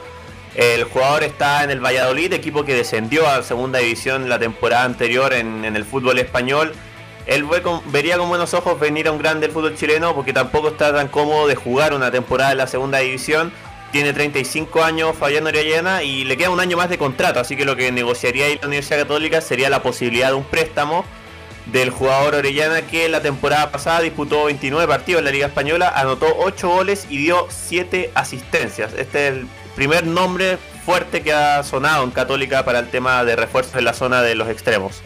[0.54, 5.34] El jugador está en el Valladolid, equipo que descendió a segunda división la temporada anterior
[5.34, 6.74] en, el fútbol español.
[7.26, 7.46] Él
[7.88, 11.08] vería con buenos ojos venir a un grande del fútbol chileno porque tampoco está tan
[11.08, 13.52] cómodo de jugar una temporada en la segunda división.
[13.92, 17.66] Tiene 35 años Fabián Orellana y le queda un año más de contrato, así que
[17.66, 21.06] lo que negociaría ahí la Universidad Católica sería la posibilidad de un préstamo
[21.66, 26.28] del jugador Orellana que la temporada pasada disputó 29 partidos en la Liga Española, anotó
[26.38, 28.94] 8 goles y dio 7 asistencias.
[28.94, 33.36] Este es el primer nombre fuerte que ha sonado en Católica para el tema de
[33.36, 35.02] refuerzos en la zona de los extremos.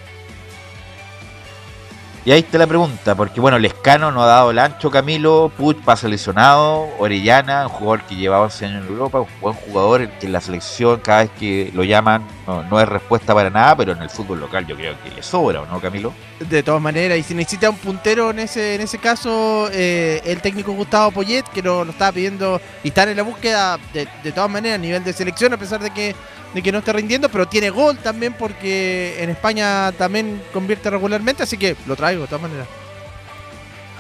[2.26, 5.76] Y ahí está la pregunta, porque bueno, Lescano no ha dado el ancho Camilo, Puch
[5.84, 10.28] pasa lesionado, Orellana, un jugador que lleva 11 años en Europa, un buen jugador que
[10.28, 14.02] en la selección cada vez que lo llaman no, es respuesta para nada, pero en
[14.02, 16.14] el fútbol local yo creo que le sobra, ¿o no, Camilo?
[16.40, 20.42] De todas maneras, y si necesita un puntero en ese en ese caso, eh, el
[20.42, 24.50] técnico Gustavo Poyet, que lo, estaba pidiendo y están en la búsqueda de, de todas
[24.50, 26.16] maneras a nivel de selección, a pesar de que
[26.54, 31.44] de que no esté rindiendo, pero tiene gol también porque en España también convierte regularmente,
[31.44, 32.68] así que lo de todas maneras.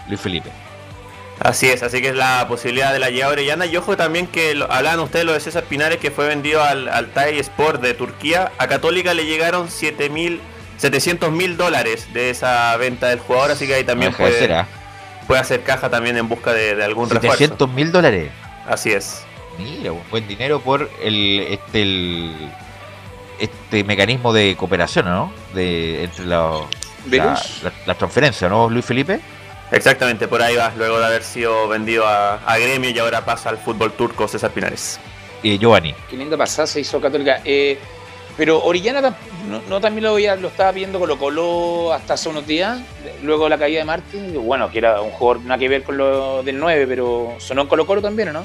[0.08, 0.50] Luis Felipe.
[1.40, 3.66] Así es, así que es la posibilidad de la llegada Orellana.
[3.66, 7.08] Y ojo también que hablan ustedes lo de César Pinares que fue vendido al, al
[7.08, 8.52] TAI Sport de Turquía.
[8.58, 13.84] A Católica le llegaron 700 mil dólares de esa venta del jugador, así que ahí
[13.84, 14.68] también puede, ¿ah?
[15.28, 17.38] puede hacer caja también en busca de, algún refuerzo.
[17.38, 18.32] 700 mil dólares.
[18.68, 19.26] Así es.
[19.58, 22.32] Mira, un buen dinero por el este
[23.40, 25.34] este mecanismo de cooperación, ¿no?
[25.54, 26.26] De entre
[27.10, 27.42] la,
[27.86, 29.20] la, transferencia, ¿no, Luis Felipe?
[29.72, 33.58] Exactamente, por ahí va, luego de haber sido vendido a, Gremio y ahora pasa al
[33.58, 35.00] fútbol turco César Pinares.
[35.42, 35.94] Y Giovanni.
[36.10, 37.42] Qué linda pasada se hizo Católica.
[37.44, 37.78] Eh,
[38.38, 39.16] pero Orellana
[39.70, 42.80] no, también lo, lo estaba viendo Colo Colo hasta hace unos días,
[43.24, 44.34] luego la caída de Martín.
[44.46, 47.68] Bueno, que era un jugador nada que ver con lo del 9, pero sonó en
[47.68, 48.44] Colo Colo también, ¿o no?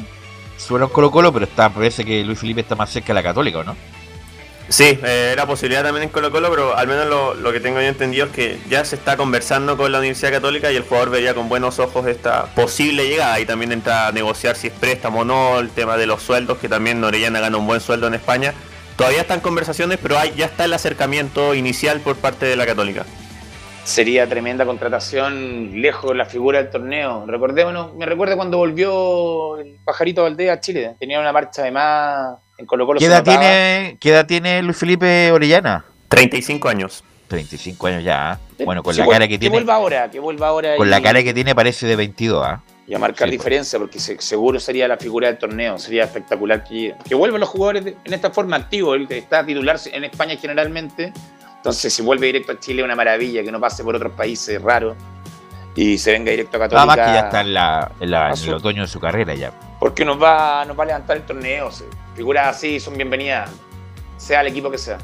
[0.57, 3.63] Suena Colo Colo, pero está, parece que Luis Felipe está más cerca de la Católica,
[3.63, 3.77] ¿no?
[4.69, 7.87] Sí, eh, era posibilidad también en Colo Colo, pero al menos lo, que tengo yo
[7.87, 11.33] entendido es que ya se está conversando con la Universidad Católica y el jugador vería
[11.35, 15.25] con buenos ojos esta posible llegada y también entra a negociar si es préstamo o
[15.25, 18.53] no, el tema de los sueldos, que también Norellana gana un buen sueldo en España.
[18.97, 23.07] Todavía están conversaciones, pero hay, ya está el acercamiento inicial por parte de la Católica
[23.85, 27.25] sería tremenda contratación lejos la figura del torneo.
[27.27, 30.95] Recordémonos, me recuerda cuando volvió el pajarito Valdés a Chile.
[31.01, 32.99] Tenía una marcha de más en Colo Colo.
[32.99, 35.85] ¿Qué edad, tiene, ¿Qué edad tiene Luis Felipe Orellana?
[36.09, 37.05] 35 años.
[37.29, 38.39] 35 años ya.
[38.59, 38.65] ¿eh?
[38.65, 39.55] Bueno, con la cara que, tiene.
[39.55, 40.77] Que vuelva ahora, que vuelva ahora.
[40.77, 42.63] Con la cara que tiene parece de 22, ¿ah?
[42.87, 45.79] Y a marcar diferencia, porque seguro sería la figura del torneo.
[45.79, 48.95] Sería espectacular que, que vuelvan los jugadores en esta forma activo.
[48.95, 51.13] El que está titular en España generalmente
[51.59, 54.97] entonces, si vuelve directo a Chile, una maravilla, que no pase por otros países raros
[55.75, 56.87] y se venga directo a Católica.
[56.87, 59.53] Nada más que ya está en, la, el otoño de su carrera ya.
[59.81, 61.71] Porque nos va, nos va a levantar el torneo.
[62.19, 63.49] Figuras así son bienvenidas,
[64.17, 64.99] sea el equipo que sea.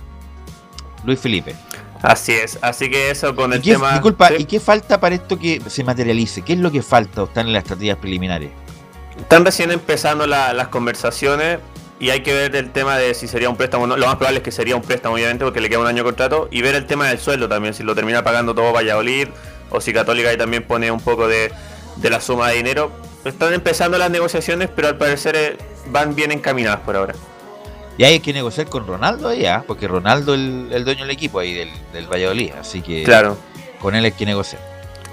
[1.05, 1.55] Luis Felipe.
[2.03, 3.93] Así es, así que eso con el tema.
[3.93, 6.43] Disculpa, ¿y qué falta para esto que se materialice?
[6.43, 8.51] ¿Qué es lo que falta o están en las estrategias preliminares?
[9.17, 11.61] Están recién empezando las conversaciones
[12.01, 13.97] y hay que ver el tema de si sería un préstamo no.
[13.97, 16.05] Lo más probable es que sería un préstamo, obviamente, porque le queda un año de
[16.05, 16.49] contrato.
[16.51, 19.29] Y ver el tema del sueldo también, si lo termina pagando todo Valladolid
[19.71, 21.53] o si Católica ahí también pone un poco de,
[22.03, 22.91] la suma de dinero.
[23.25, 25.57] Están empezando las negociaciones, pero al parecer eh,
[25.87, 27.15] van bien encaminadas por ahora.
[27.97, 29.65] Y hay que negociar con Ronaldo ahí, ¿ah?
[29.67, 33.39] porque Ronaldo es el, dueño del equipo ahí del, del Valladolid, así que claro.
[33.81, 34.61] con él hay que negociar.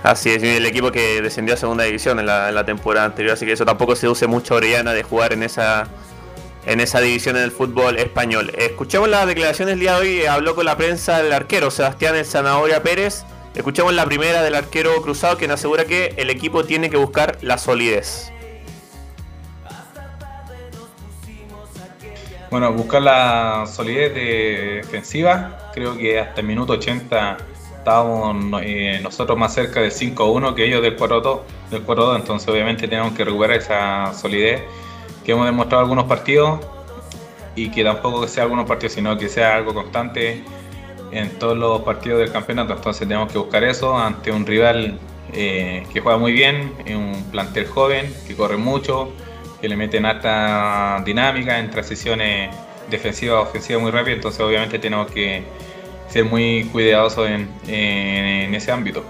[0.03, 3.33] Así es, el equipo que descendió a segunda división en la, en la temporada anterior,
[3.33, 5.87] así que eso tampoco se use mucho a Orellana de jugar en esa
[6.65, 8.51] en esa división en el fútbol español.
[8.57, 10.25] Escuchemos las declaraciones el día de hoy.
[10.25, 13.23] Habló con la prensa el arquero Sebastián El Zanahoria Pérez.
[13.55, 17.57] Escuchemos la primera del arquero cruzado, quien asegura que el equipo tiene que buscar la
[17.57, 18.31] solidez.
[22.49, 25.71] Bueno, buscar la solidez defensiva.
[25.73, 27.37] Creo que hasta el minuto 80
[27.77, 31.41] estábamos eh, nosotros más cerca del 5-1 que ellos del 4-2.
[31.71, 34.61] Del 4-2, entonces obviamente tenemos que recuperar esa solidez
[35.25, 36.59] que hemos demostrado algunos partidos
[37.55, 40.43] y que tampoco que sea algunos partidos, sino que sea algo constante
[41.11, 42.73] en todos los partidos del campeonato.
[42.73, 44.99] Entonces tenemos que buscar eso ante un rival
[45.33, 49.11] eh, que juega muy bien, un plantel joven, que corre mucho,
[49.59, 52.55] que le meten alta dinámica en transiciones
[52.89, 54.17] defensivas, ofensivas muy rápidas.
[54.17, 55.43] Entonces obviamente tenemos que
[56.09, 59.03] ser muy cuidadosos en ese ámbito.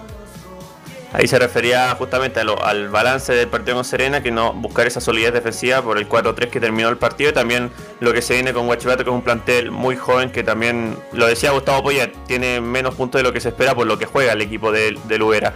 [1.13, 5.33] Ahí se refería justamente al balance del partido con Serena, que no buscar esa solidez
[5.33, 7.69] defensiva por el 4-3 que terminó el partido y también
[7.99, 11.27] lo que se viene con Huachipato, que es un plantel muy joven que también, lo
[11.27, 14.31] decía Gustavo Poyet, tiene menos puntos de lo que se espera por lo que juega
[14.31, 15.53] el equipo de, de Lubera.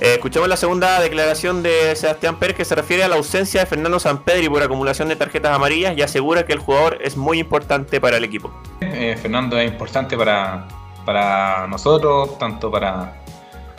[0.00, 3.66] Eh, escuchamos la segunda declaración de Sebastián Pérez que se refiere a la ausencia de
[3.66, 7.98] Fernando Sampedri por acumulación de tarjetas amarillas y asegura que el jugador es muy importante
[7.98, 8.52] para el equipo.
[8.80, 10.68] Eh, Fernando es importante para,
[11.06, 13.22] para nosotros, tanto para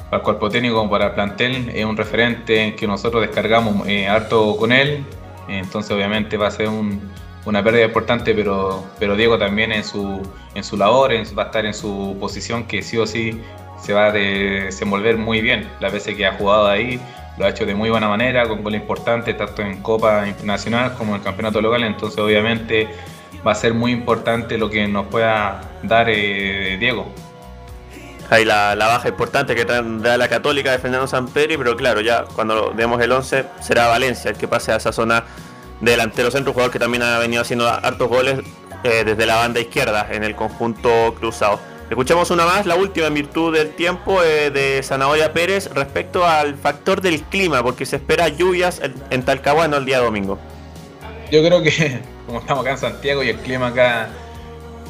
[0.10, 1.70] para el cuerpo técnico como para el plantel.
[1.74, 5.06] Es un referente que nosotros descargamos eh, harto con él.
[5.48, 6.70] Entonces obviamente va a ser
[7.46, 10.22] una pérdida importante, pero, pero Diego también en su,
[10.56, 13.42] en su labor, va a estar en su posición que sí o sí
[13.82, 15.70] se va a desenvolver muy bien.
[15.80, 17.00] Las veces que ha jugado ahí
[17.38, 21.12] lo ha hecho de muy buena manera, con gol importante, tanto en Copa Internacional como
[21.12, 22.88] en el Campeonato Local, entonces obviamente
[23.46, 27.08] va a ser muy importante lo que nos pueda dar eh, Diego.
[28.30, 32.74] Ahí la, baja importante que da la Católica de Fernando Samperi, pero claro, ya cuando
[32.76, 35.24] demos el 11 será Valencia el que pase a esa zona
[35.80, 38.40] delantero centro, jugador que también ha venido haciendo hartos goles
[38.84, 41.60] eh, desde la banda izquierda en el conjunto cruzado.
[41.90, 46.56] Escuchamos una más, la última en virtud del tiempo eh, de Zanahoria Pérez respecto al
[46.56, 50.38] factor del clima, porque se espera lluvias en, Talcahuano el día domingo.
[51.32, 54.10] Yo creo que, como estamos acá en Santiago y el clima acá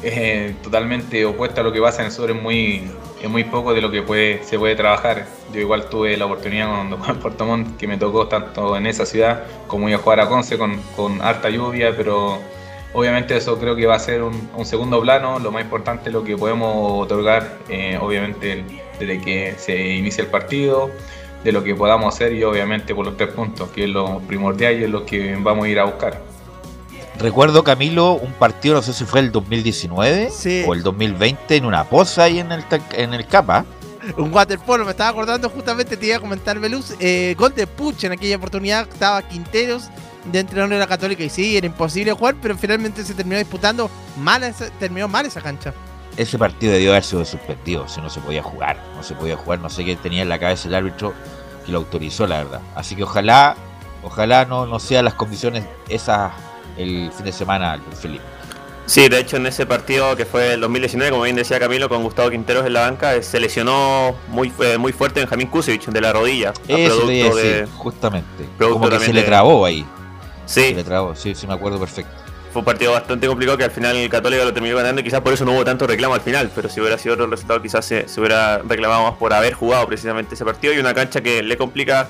[0.02, 2.90] eh, totalmente opuesto a lo que pasa en el sur, es muy,
[3.22, 5.26] es muy poco de lo que puede, se puede trabajar.
[5.52, 8.86] Yo igual tuve la oportunidad cuando jugué en Puerto Montt, que me tocó tanto en
[8.86, 12.38] esa ciudad como ir a jugar a Conce con, con harta lluvia, pero
[12.94, 16.24] Obviamente eso creo que va a ser un, segundo plano, lo más importante es lo
[16.24, 18.64] que podemos otorgar, eh, obviamente
[18.98, 20.90] desde que se inicie el partido,
[21.44, 24.80] de lo que podamos hacer y obviamente por los tres puntos, que es lo primordial
[24.80, 26.20] y es lo que vamos a ir a buscar.
[27.18, 30.30] Recuerdo, Camilo, un partido, no sé si fue el 2019
[30.66, 33.64] o el 2020, en una poza ahí en el, en el Capa.
[34.16, 38.04] Un waterpolo, me estaba acordando justamente, te iba a comentar, Veluz, eh, gol de Puch
[38.04, 39.88] en aquella oportunidad, estaba Quinteros
[40.30, 43.90] de entrenador de la Católica y sí, era imposible jugar, pero finalmente se terminó disputando
[44.16, 45.74] mal, terminó mal esa cancha.
[46.16, 49.58] Ese partido debió haber sido suspendido, si no se podía jugar, no se podía jugar,
[49.58, 51.14] no sé qué tenía en la cabeza el árbitro
[51.66, 52.60] que lo autorizó, la verdad.
[52.76, 53.56] Así que ojalá,
[54.04, 56.32] ojalá no, no sean las condiciones esas
[56.78, 58.24] el fin de semana, Felipe.
[58.86, 62.02] Sí, de hecho en ese partido que fue el 2019, como bien decía Camilo, con
[62.02, 66.12] Gustavo Quinteros en la banca, eh, se lesionó muy, muy fuerte Benjamín Kusevich de la
[66.12, 66.54] rodilla.
[66.66, 68.48] Eso producto de, justamente.
[68.58, 69.84] Como que se le trabó ahí.
[70.46, 70.74] Sí.
[71.16, 72.10] sí, sí me acuerdo perfecto.
[72.50, 75.20] Fue un partido bastante complicado que al final el Católica lo terminó ganando y quizás
[75.20, 77.84] por eso no hubo tanto reclamo al final, pero si hubiera sido otro resultado quizás
[77.84, 81.58] se, hubiera reclamado más por haber jugado precisamente ese partido y una cancha que le
[81.58, 82.08] complica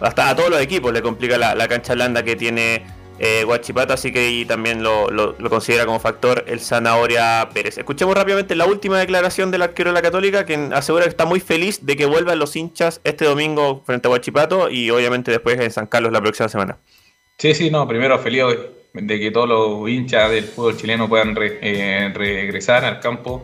[0.00, 2.86] hasta a todos los equipos, le complica la, cancha blanda que tiene
[3.18, 3.46] eh,
[3.88, 7.78] así que también lo, considera como factor el Zanahoria Pérez.
[7.78, 11.40] Escuchemos rápidamente la última declaración del arquero de la Católica, que asegura que está muy
[11.40, 15.70] feliz de que vuelvan los hinchas este domingo frente a Guachipato y obviamente después en
[15.70, 16.78] San Carlos la próxima semana.
[17.38, 18.44] Sí, sí, no, primero feliz
[18.92, 23.42] de que todos los hinchas del fútbol chileno puedan eh, regresar al campo.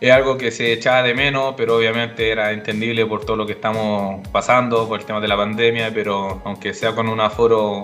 [0.00, 3.52] Es algo que se echaba de menos, pero obviamente era entendible por todo lo que
[3.52, 7.82] estamos pasando, por el tema de la pandemia, pero aunque sea con un aforo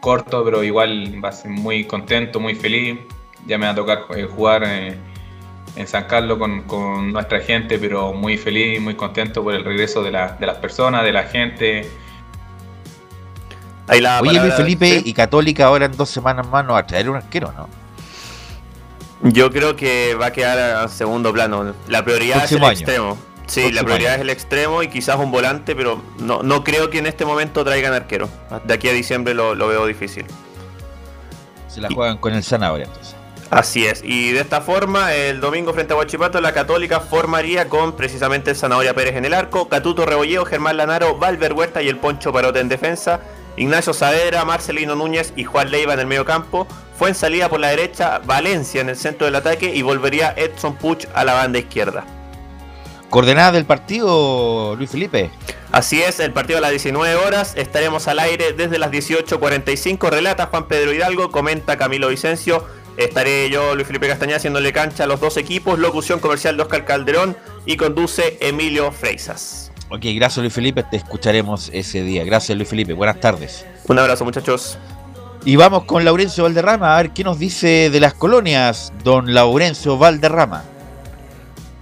[0.00, 2.98] corto, pero igual va a ser muy contento, muy feliz.
[3.46, 4.96] Ya me va a tocar eh, jugar eh,
[5.76, 10.10] en San Carlos con, nuestra gente, pero muy feliz, muy contento por el regreso de,
[10.10, 11.88] de las personas, de la gente
[14.20, 17.16] Oye, Luis Felipe y Católica ahora en dos semanas más nos va a traer un
[17.16, 17.68] arquero, ¿no?
[19.30, 21.74] Yo creo que va a quedar a segundo plano.
[21.88, 23.18] La prioridad es el extremo.
[23.48, 26.98] Sí, la prioridad es el extremo y quizás un volante, pero no, no creo que
[26.98, 28.28] en este momento traigan arquero.
[28.64, 30.26] De aquí a diciembre lo, veo difícil.
[31.66, 33.16] Se la juegan con el Zanahoria entonces.
[33.50, 37.96] Así es, y de esta forma, el domingo frente a Huachipato, la Católica formaría con
[37.96, 41.96] precisamente el Zanahoria Pérez en el arco, Catuto Rebolleo, Germán Lanaro, Valver Huerta y el
[41.96, 43.20] Poncho Parote en defensa,
[43.56, 46.66] Ignacio Saavedra, Marcelino Núñez y Juan Leiva en el medio campo.
[46.98, 50.76] Fue en salida por la derecha Valencia en el centro del ataque y volvería Edson
[50.76, 52.04] Puch a la banda izquierda.
[53.10, 55.30] ¿Coordenada del partido, Luis Felipe?
[55.72, 57.54] Así es, el partido a las 19 horas.
[57.56, 60.10] Estaremos al aire desde las 18.45.
[60.10, 62.66] Relata Juan Pedro Hidalgo, comenta Camilo Vicencio.
[62.98, 65.78] Estaré yo, Luis Felipe Castañeda, haciéndole cancha a los dos equipos.
[65.78, 69.72] Locución comercial de Oscar Calderón y conduce Emilio Freisas.
[69.90, 72.24] Ok, gracias Luis Felipe, te escucharemos ese día.
[72.24, 73.64] Gracias Luis Felipe, buenas tardes.
[73.86, 74.76] Un abrazo muchachos.
[75.44, 79.96] Y vamos con Laurencio Valderrama a ver qué nos dice de las colonias, don Laurencio
[79.96, 80.64] Valderrama.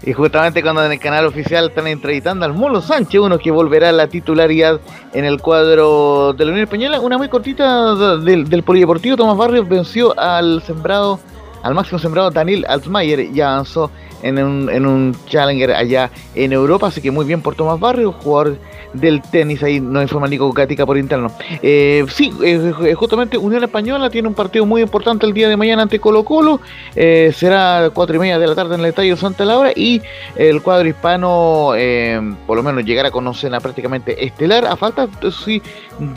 [0.06, 3.88] Y justamente cuando en el canal oficial están entrevistando al Molo Sánchez, uno que volverá
[3.88, 4.80] a la titularidad
[5.12, 9.68] en el cuadro de la Unión Española, una muy cortita del, del Polideportivo, Tomás Barrios
[9.68, 11.18] venció al sembrado,
[11.62, 13.90] al máximo sembrado Daniel Altmaier y avanzó
[14.22, 18.12] en un, en un Challenger allá en Europa, así que muy bien por Tomás Barrio,
[18.12, 18.58] jugador
[18.92, 21.30] del tenis, ahí no informa Nico Gatica por interno.
[21.62, 25.56] Eh, sí, eh, eh, justamente Unión Española tiene un partido muy importante el día de
[25.56, 26.60] mañana ante Colo Colo,
[26.94, 30.00] eh, será cuatro y media de la tarde en el Estadio Santa Laura y
[30.36, 31.72] el cuadro hispano
[32.46, 35.08] por lo menos llegará con cena prácticamente estelar, a falta
[35.44, 35.60] sí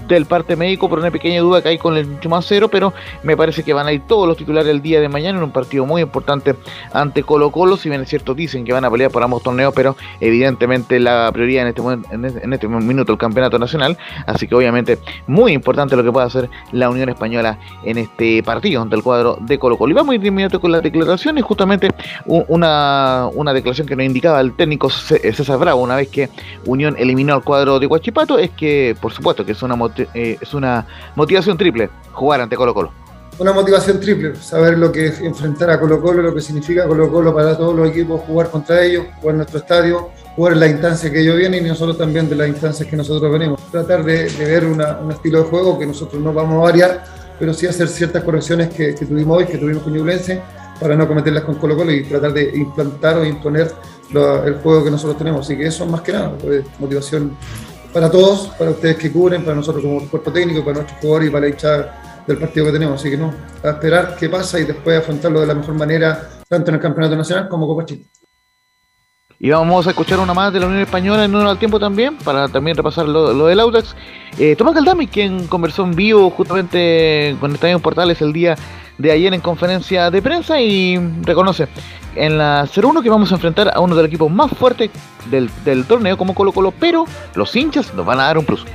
[0.08, 2.08] del parte médico por una pequeña duda que hay con el
[2.42, 2.94] cero pero
[3.24, 5.52] me parece que van a ir todos los titulares el día de mañana en un
[5.52, 6.56] partido muy importante
[6.94, 9.74] ante Colo Colo, si bien es cierto dicen que van a pelear por ambos torneos,
[9.76, 15.00] pero evidentemente la prioridad en este, en este minuto el campeonato nacional, así que obviamente
[15.28, 19.38] muy importante lo que pueda hacer la Unión Española en este partido ante el cuadro
[19.40, 19.92] de Colo Colo.
[19.92, 21.90] Y vamos a ir de inmediato con la declaración y justamente
[22.26, 26.30] una, una declaración que nos indicaba el técnico César Bravo una vez que
[26.66, 29.78] Unión eliminó al cuadro de Guachipato, es que por supuesto que es una,
[30.14, 30.86] eh, es una
[31.16, 33.09] motivación triple jugar ante Colo Colo
[33.40, 37.10] una motivación triple, saber lo que es enfrentar a Colo Colo, lo que significa Colo
[37.10, 40.68] Colo para todos los equipos, jugar contra ellos, jugar en nuestro estadio, jugar en la
[40.68, 43.62] instancia que ellos vienen y nosotros también de las instancias que nosotros venimos.
[43.72, 47.04] Tratar de, ver un estilo de juego que nosotros no vamos a variar,
[47.40, 50.42] pero sí hacer ciertas correcciones que, tuvimos hoy, que tuvimos con Ñublense,
[50.78, 53.72] para no cometerlas con Colo Colo y tratar de implantar o imponer
[54.46, 55.46] el juego que nosotros tenemos.
[55.46, 57.38] Así que eso más que nada, pues, motivación
[57.94, 61.32] para todos, para ustedes que cubren, para nosotros como cuerpo técnico, para nuestros jugadores y
[61.32, 63.02] para la hinchada del partido que tenemos.
[63.02, 63.34] Así que no,
[63.64, 67.16] a esperar qué pasa y después afrontarlo de la mejor manera, tanto en el Campeonato
[67.16, 68.06] Nacional como Copa Chile.
[69.42, 72.18] Y vamos a escuchar una más de la Unión Española en uno al tiempo también,
[72.18, 73.96] para también repasar lo, del Audax.
[74.38, 78.56] Eh, Tomás Caldami, quien conversó en vivo justamente con Estadio Portales el día
[78.98, 81.70] de ayer en conferencia de prensa y reconoce
[82.16, 84.92] en la 0-1 que vamos a enfrentar a uno de los equipos más fuertes
[85.30, 88.66] del torneo como Colo Colo, pero los hinchas nos van a dar un plus.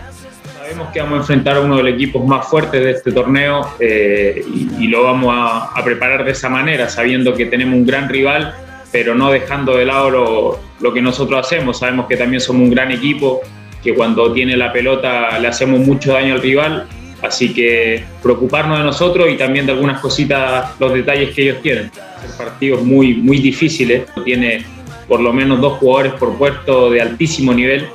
[0.64, 3.68] Sabemos que vamos a enfrentar a uno de los equipos más fuertes de este torneo
[3.78, 4.42] eh,
[4.80, 8.54] y, lo vamos a, preparar de esa manera, sabiendo que tenemos un gran rival,
[8.90, 11.80] pero no dejando de lado lo, lo, que nosotros hacemos.
[11.80, 13.42] Sabemos que también somos un gran equipo,
[13.82, 16.86] que cuando tiene la pelota le hacemos mucho daño al rival,
[17.20, 21.90] así que preocuparnos de nosotros y también de algunas cositas, los detalles que ellos tienen.
[21.92, 24.64] Son partidos muy, muy difíciles, tiene
[25.08, 27.86] por lo menos dos jugadores por puesto de altísimo nivel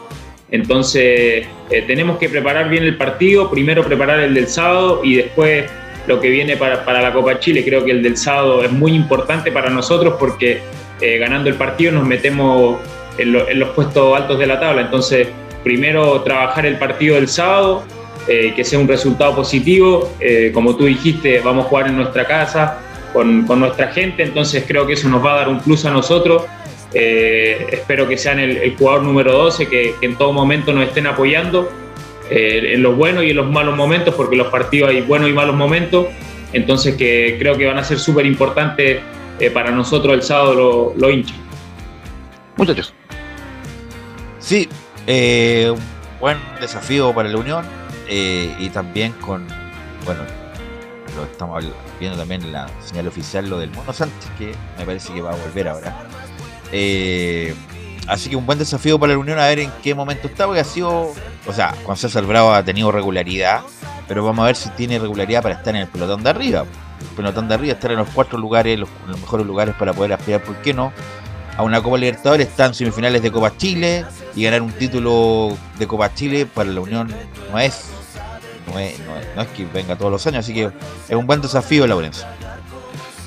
[0.51, 5.65] entonces eh, tenemos que preparar bien el partido, primero preparar el del sábado y después
[6.07, 7.63] lo que viene para, la Copa Chile.
[7.63, 10.61] Creo que el del sábado es muy importante para nosotros porque
[11.01, 12.79] eh, ganando el partido nos metemos
[13.17, 14.81] en, los puestos altos de la tabla.
[14.81, 15.27] Entonces
[15.63, 17.83] primero trabajar el partido del sábado,
[18.27, 20.11] eh, que sea un resultado positivo.
[20.53, 22.79] como tú dijiste, vamos a jugar en nuestra casa
[23.13, 25.91] con, con nuestra gente, entonces creo que eso nos va a dar un plus a
[25.91, 26.43] nosotros
[26.93, 31.69] eh, espero que sean el, jugador número 12, que, en todo momento nos estén apoyando
[32.29, 35.33] eh, en los buenos y en los malos momentos, porque los partidos hay buenos y
[35.33, 36.07] malos momentos.
[36.51, 39.01] Entonces que creo que van a ser súper importantes
[39.39, 41.37] eh, para nosotros el sábado los hinchas.
[42.57, 42.93] Muchachos.
[44.39, 44.67] Sí,
[46.19, 47.65] buen desafío para la Unión
[48.09, 49.45] y también con,
[50.05, 50.21] bueno,
[51.15, 51.63] lo estamos
[51.99, 55.31] viendo también en la señal oficial, lo del Mono Sánchez, que me parece que va
[55.31, 55.95] a volver ahora.
[56.71, 57.55] Eh,
[58.07, 60.61] así que un buen desafío para la Unión a ver en qué momento está, porque
[60.61, 61.13] ha sido,
[61.47, 63.61] o sea, Juan César Bravo ha tenido regularidad,
[64.07, 66.65] pero vamos a ver si tiene regularidad para estar en el pelotón de arriba.
[67.01, 70.43] El pelotón de arriba, estar en los cuatro lugares, los, mejores lugares para poder aspirar,
[70.43, 70.91] ¿por qué no?
[71.57, 74.05] A una Copa Libertadores, están semifinales de Copa Chile
[74.35, 77.13] y ganar un título de Copa Chile para la Unión
[77.51, 77.85] no es,
[78.71, 78.95] no es,
[79.35, 80.71] no es, que venga todos los años, así que
[81.09, 82.25] es un buen desafío la Laurencio.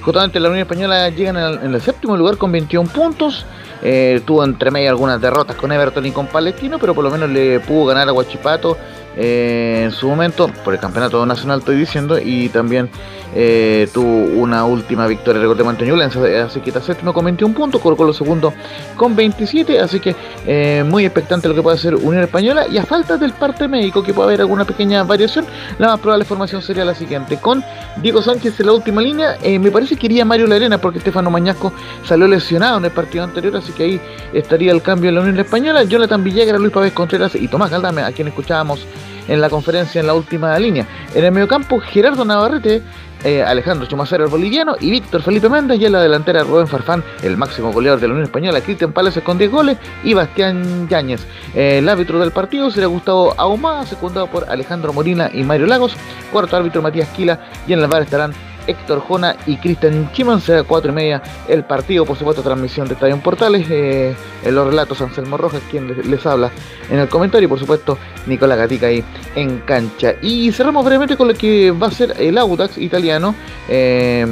[0.02, 3.46] Justamente la Unión Española llega en el, séptimo lugar con 21 puntos.
[3.82, 7.30] Eh, tuvo entre medio algunas derrotas con Everton y con Palestino, pero por lo menos
[7.30, 8.76] le pudo ganar a Guachipato
[9.16, 12.88] eh, en su momento, por el campeonato nacional estoy diciendo, y también
[13.34, 17.80] eh, tuvo una última victoria, recordemos, ante Ñublense, así que está séptimo con 21 puntos,
[17.80, 18.52] colocó los segundos
[18.96, 20.14] con 27, así que
[20.46, 24.02] eh, muy expectante lo que puede hacer Unión Española, y a falta del parte médico,
[24.02, 25.46] que puede haber alguna pequeña variación,
[25.78, 27.64] la más probable formación sería la siguiente, con
[28.02, 31.72] Diego Sánchez en la última línea, me parece que iría Mario Larena, porque Estefano Mañasco
[32.04, 34.00] salió lesionado en el partido anterior, así que ahí
[34.32, 38.02] estaría el cambio en la Unión Española, Jonathan Villegas, Luis Pávez Contreras y Tomás Galdame,
[38.02, 38.86] a quien escuchábamos
[39.28, 40.86] en la conferencia en la última línea.
[41.14, 42.82] En el mediocampo, Gerardo Navarrete,
[43.24, 47.04] eh, Alejandro Chumacero, el boliviano, y Víctor Felipe Méndez, y en la delantera Rubén Farfán,
[47.22, 51.26] el máximo goleador de la Unión Española, Cristian Palacios con 10 goles, y Bastián Yáñez.
[51.54, 55.94] Eh, el árbitro del partido será Gustavo Ahumada, secundado por Alejandro Morina y Mario Lagos,
[56.30, 58.32] cuarto árbitro Matías Quila, y en el bar estarán
[58.66, 60.40] Héctor Jona y Cristian Chiman.
[60.40, 63.66] Será 4 y media el partido, por supuesto, transmisión de Estadio Portales.
[63.70, 64.14] Eh,
[64.44, 66.50] en los relatos, Anselmo Rojas, quien les, habla
[66.90, 69.04] en el comentario, y por supuesto, Nicolás Gatica ahí
[69.36, 70.14] en cancha.
[70.22, 73.34] Y cerramos brevemente con lo que va a ser el Audax italiano.
[73.68, 74.26] Eh,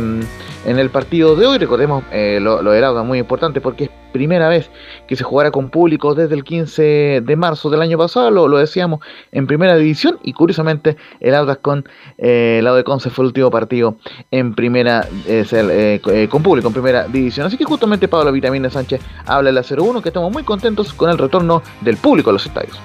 [0.64, 1.58] en el partido de hoy.
[1.58, 4.70] Recordemos eh, lo, del muy importante porque es primera vez
[5.06, 9.00] que se jugará con público desde el 15 de marzo del año pasado, lo, decíamos
[9.32, 11.88] en primera división y curiosamente el Audax con
[12.18, 13.96] eh, el lado de Conce fue el último partido
[14.30, 17.46] en primera eh, con público en primera división.
[17.46, 21.10] Así que justamente Pablo Vitamina Sánchez habla de la 0-1 que estamos muy contentos con
[21.10, 22.78] el retorno del público a los estadios.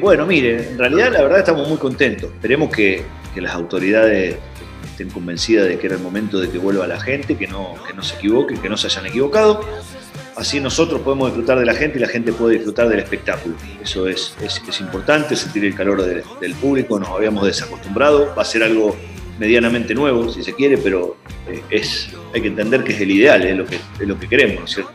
[0.00, 2.30] bueno, mire, en realidad la verdad estamos muy contentos.
[2.32, 3.04] Esperemos que
[3.40, 4.36] las autoridades
[4.98, 7.94] estén convencidas de que era el momento de que vuelva la gente, que no, que
[7.94, 9.60] no se equivoque, que no se hayan equivocado.
[10.34, 13.54] Así nosotros podemos disfrutar de la gente y la gente puede disfrutar del espectáculo.
[13.80, 18.64] Eso es, es, importante, sentir el calor del público, nos habíamos desacostumbrado, va a ser
[18.64, 18.96] algo
[19.38, 21.16] medianamente nuevo, si se quiere, pero
[21.46, 24.28] eh, es, hay que entender que es el ideal, es lo que, es lo que
[24.28, 24.92] queremos, ¿no es cierto?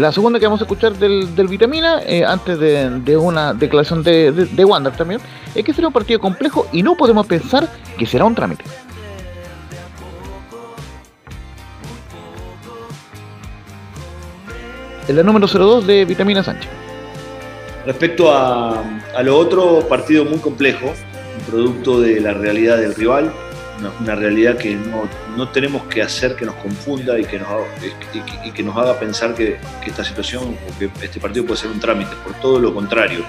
[0.00, 4.32] La segunda que vamos a escuchar del, del Vitamina, eh, antes de, una declaración de,
[4.32, 5.20] de, Wander también,
[5.54, 7.68] es que será un partido complejo y no podemos pensar
[7.98, 8.64] que será un trámite.
[15.06, 16.70] Es la número 02 de Vitamina Sánchez.
[17.84, 18.82] Respecto a,
[19.14, 20.94] a lo otro, partido muy complejo,
[21.50, 23.30] producto de la realidad del rival,
[24.00, 27.64] una, realidad que no, tenemos que hacer que nos confunda y que nos haga,
[28.44, 31.80] y, que nos haga pensar que, esta situación o que este partido puede ser un
[31.80, 33.24] trámite, por todo lo contrario.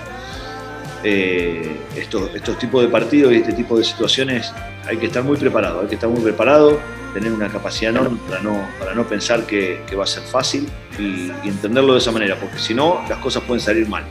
[1.03, 4.53] Eh, estos, estos tipos de partidos y este tipo de situaciones
[4.85, 6.79] hay que estar muy preparado, hay que estar muy preparado,
[7.13, 10.69] tener una capacidad enorme para no, para no pensar que, va a ser fácil
[10.99, 14.03] y entenderlo de esa manera, porque si no, las cosas pueden salir mal.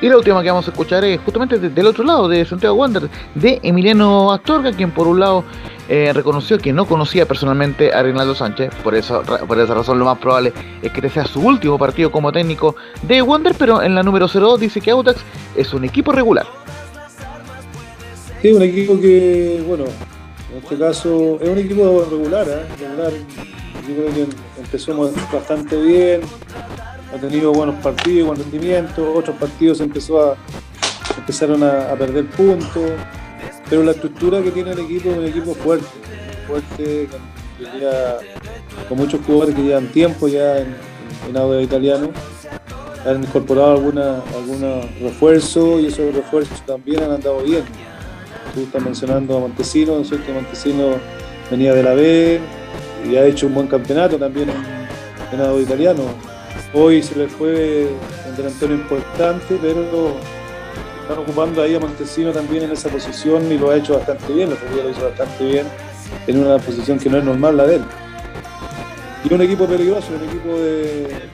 [0.00, 3.08] Y la última que vamos a escuchar es justamente del otro lado, de Santiago Wander,
[3.34, 5.44] de Emiliano Astorga, quien por un lado
[5.88, 10.04] eh, reconoció que no conocía personalmente a Reinaldo Sánchez, por, eso, por esa razón lo
[10.04, 10.52] más probable
[10.82, 14.28] es que este sea su último partido como técnico de Wander, pero en la número
[14.28, 15.20] 02 dice que Autax
[15.56, 16.46] es un equipo regular.
[18.40, 19.84] Sí, un equipo que, bueno,
[20.52, 22.66] en este caso es un equipo regular, ¿eh?
[22.78, 23.12] regular.
[23.88, 24.26] Yo creo que
[24.60, 26.20] empezó bastante bien,
[27.12, 30.36] ha tenido buenos partidos, buen rendimiento, otros partidos empezó a,
[31.16, 32.90] empezaron a, perder puntos,
[33.68, 35.86] pero la estructura que tiene el equipo es un equipo fuerte,
[36.46, 37.08] fuerte,
[38.88, 40.76] con, muchos jugadores que llevan tiempo ya en,
[41.28, 42.10] en audio italiano,
[43.06, 47.62] han incorporado algunos alguna refuerzos y esos refuerzos también han andado bien.
[48.54, 50.32] Tú estás mencionando a Montesino, ¿no es cierto?
[50.32, 50.96] Montesino
[51.50, 52.40] venía de la B
[53.08, 56.02] y ha hecho un buen campeonato también en, en italiano
[56.74, 57.88] Hoy se le fue
[58.28, 60.16] un delantero importante, pero
[61.00, 64.50] están ocupando ahí a Montesino también en esa posición y lo ha hecho bastante bien,
[64.50, 65.66] lo, lo hizo bastante bien
[66.26, 67.82] en una posición que no es normal la de él.
[69.24, 70.56] Y un equipo peligroso, un equipo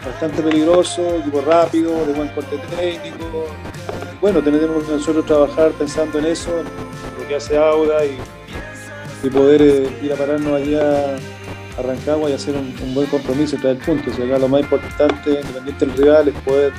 [0.05, 3.47] bastante peligroso, equipo rápido, de buen corte técnico.
[4.20, 6.65] Bueno, tenemos que nosotros trabajar pensando en eso, en
[7.20, 8.19] lo que hace Auda y,
[9.31, 11.16] poder eh, ir a pararnos allá
[11.78, 14.18] Arrancagua y hacer un, buen compromiso y traer puntos.
[14.18, 16.72] Y acá lo más importante, independiente del rival, es poder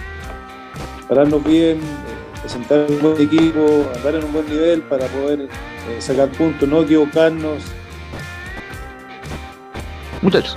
[1.07, 6.01] pararnos bien, eh, presentar un buen equipo, andar en un buen nivel para poder eh,
[6.01, 7.63] sacar puntos, no equivocarnos.
[10.22, 10.55] Muchachos.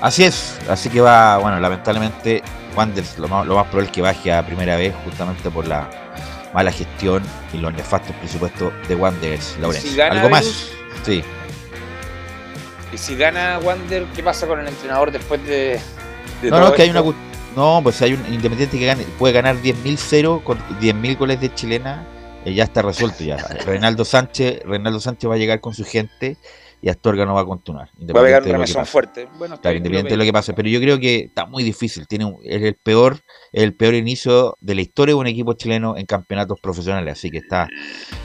[0.00, 2.42] Así es, así que va, bueno, lamentablemente
[2.76, 5.90] Wanderers lo más, lo más probable es que baje a primera vez justamente por la
[6.54, 9.56] mala gestión y los nefastos presupuestos de Wanderers,
[10.10, 10.70] ¿Algo más?
[11.04, 11.24] Sí.
[12.92, 15.78] Y si gana Wander, ¿qué pasa con el entrenador después de,
[16.42, 17.02] no, no, que hay una
[17.56, 21.52] no, pues hay un independiente que gane, puede ganar 10.000 0 con 10.000 goles de
[21.54, 22.06] chilena,
[22.44, 23.36] eh, ya está resuelto ya.
[23.66, 26.36] Reinaldo Sánchez, Reinaldo Sánchez va a llegar con su gente
[26.80, 27.90] y Astorga no va a continuar.
[28.14, 29.28] Va a pegar una razón fuerte.
[29.38, 32.62] Bueno, independiente de lo que pase, pero yo creo que está muy difícil, tiene es
[32.62, 33.18] el peor
[33.52, 37.38] el peor inicio de la historia de un equipo chileno en campeonatos profesionales, así que
[37.38, 37.68] está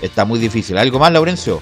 [0.01, 0.77] está muy difícil.
[0.77, 1.59] ¿Algo más, Laurencio?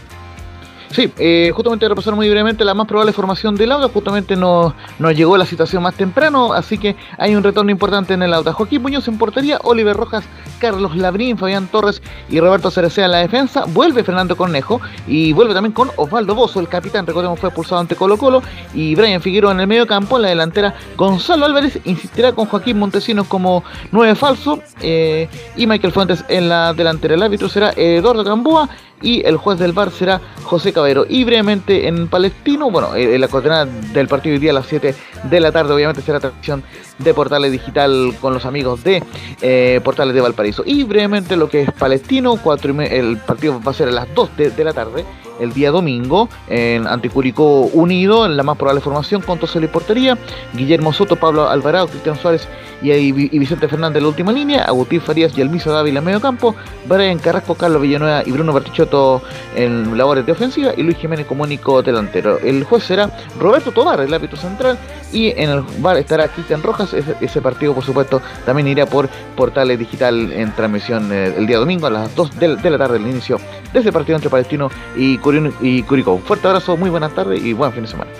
[0.91, 5.15] Sí, eh, justamente repasar muy brevemente la más probable formación del Auda, justamente nos, nos
[5.15, 8.51] llegó la situación más temprano, así que hay un retorno importante en el Auda.
[8.51, 10.25] Joaquín Muñoz en portería, Oliver Rojas,
[10.59, 15.53] Carlos Labrín, Fabián Torres y Roberto Cerecea en la defensa, vuelve Fernando Cornejo y vuelve
[15.53, 18.43] también con Osvaldo Bozo, el capitán, recordemos fue expulsado ante Colo Colo,
[18.73, 22.77] y Brian Figueroa en el medio campo, en la delantera Gonzalo Álvarez insistirá con Joaquín
[22.77, 23.63] Montesinos como
[23.93, 27.15] nueve falso eh, y Michael Fuentes en la delantera.
[27.15, 28.69] El árbitro será Eduardo Gamboa
[29.01, 31.05] y el juez del bar será José Cabero.
[31.07, 34.95] Y brevemente en Palestino, bueno, en la coordenada del partido hoy día a las 7
[35.23, 36.63] de la tarde, obviamente será transmisión
[37.03, 39.03] de Portales Digital con los amigos de
[39.41, 40.63] eh, Portales de Valparaíso.
[40.65, 44.29] Y brevemente lo que es Palestino, cuatro el partido va a ser a las 2
[44.37, 45.05] de la tarde
[45.41, 50.17] el día domingo en Anticuricó Unido, en la más probable formación con Tosel y Portería,
[50.53, 52.47] Guillermo Soto, Pablo Alvarado, Cristian Suárez
[52.81, 56.55] y, Vicente Fernández en la última línea, Agustín Farías y Elmisa Dávila en medio campo,
[56.87, 59.21] Brian Carrasco, Carlos Villanueva y Bruno Bertichotto
[59.55, 62.37] en labores de ofensiva y Luis Jiménez como único delantero.
[62.39, 64.77] El juez será Roberto Tobar, el árbitro central,
[65.11, 66.90] y en el bar estará Cristian Rojas.
[66.93, 71.87] Ese, partido, por supuesto, también irá por Portales Digital en transmisión eh, el día domingo
[71.87, 73.39] a las 2 de, la tarde, el inicio
[73.73, 75.19] de ese partido entre Palestino y
[75.61, 76.13] y Curicó.
[76.13, 78.11] Un fuerte abrazo, muy buenas tardes y buen fin de semana.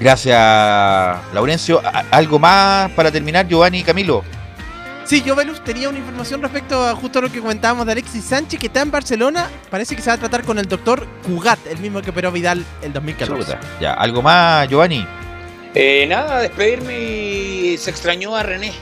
[0.00, 1.82] Gracias, Laurencio.
[2.10, 4.24] ¿Algo más para terminar, Giovanni y Camilo?
[5.04, 8.60] Sí, yo, Velus, tenía una información respecto a justo lo que comentábamos de Alexis Sánchez,
[8.60, 9.48] que está en Barcelona.
[9.68, 12.64] Parece que se va a tratar con el doctor Cugat, el mismo que operó Vidal
[12.80, 13.58] el 2014.
[13.80, 15.04] Ya, ¿algo más, Giovanni?
[15.74, 18.72] Eh, nada, despedirme y se extrañó a René.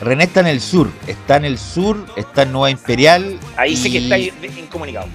[0.00, 3.38] René está en el sur, está en el sur, está en Nueva Imperial.
[3.56, 5.06] Ahí sé que está incomunicado.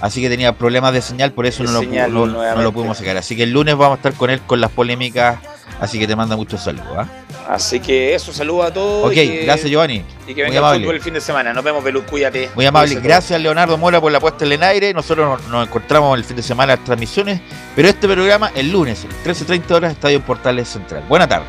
[0.00, 3.16] Así que tenía problemas de señal, por eso no lo, no lo, pudimos sacar.
[3.16, 5.38] Así que el lunes vamos a estar con él con las polémicas
[5.80, 6.86] Así que te manda muchos saludos.
[6.96, 7.06] ¿ah?
[7.48, 9.06] Así que eso, saludos a todos.
[9.06, 10.02] Ok, gracias Giovanni.
[10.26, 11.52] Y que venga el fútbol el fin de semana.
[11.52, 12.50] Nos vemos, Belus, cuídate.
[12.54, 12.94] Muy amable.
[12.96, 14.94] Gracias Leonardo Mora por la puesta en el aire.
[14.94, 17.40] Nosotros nos, encontramos el fin de semana en las transmisiones,
[17.74, 21.04] pero este programa el lunes, 13.30 horas, Estadio Portales Central.
[21.08, 21.46] Buena tarde.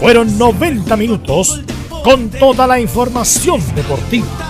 [0.00, 1.60] Fueron 90 minutos
[2.02, 4.49] con toda la información deportiva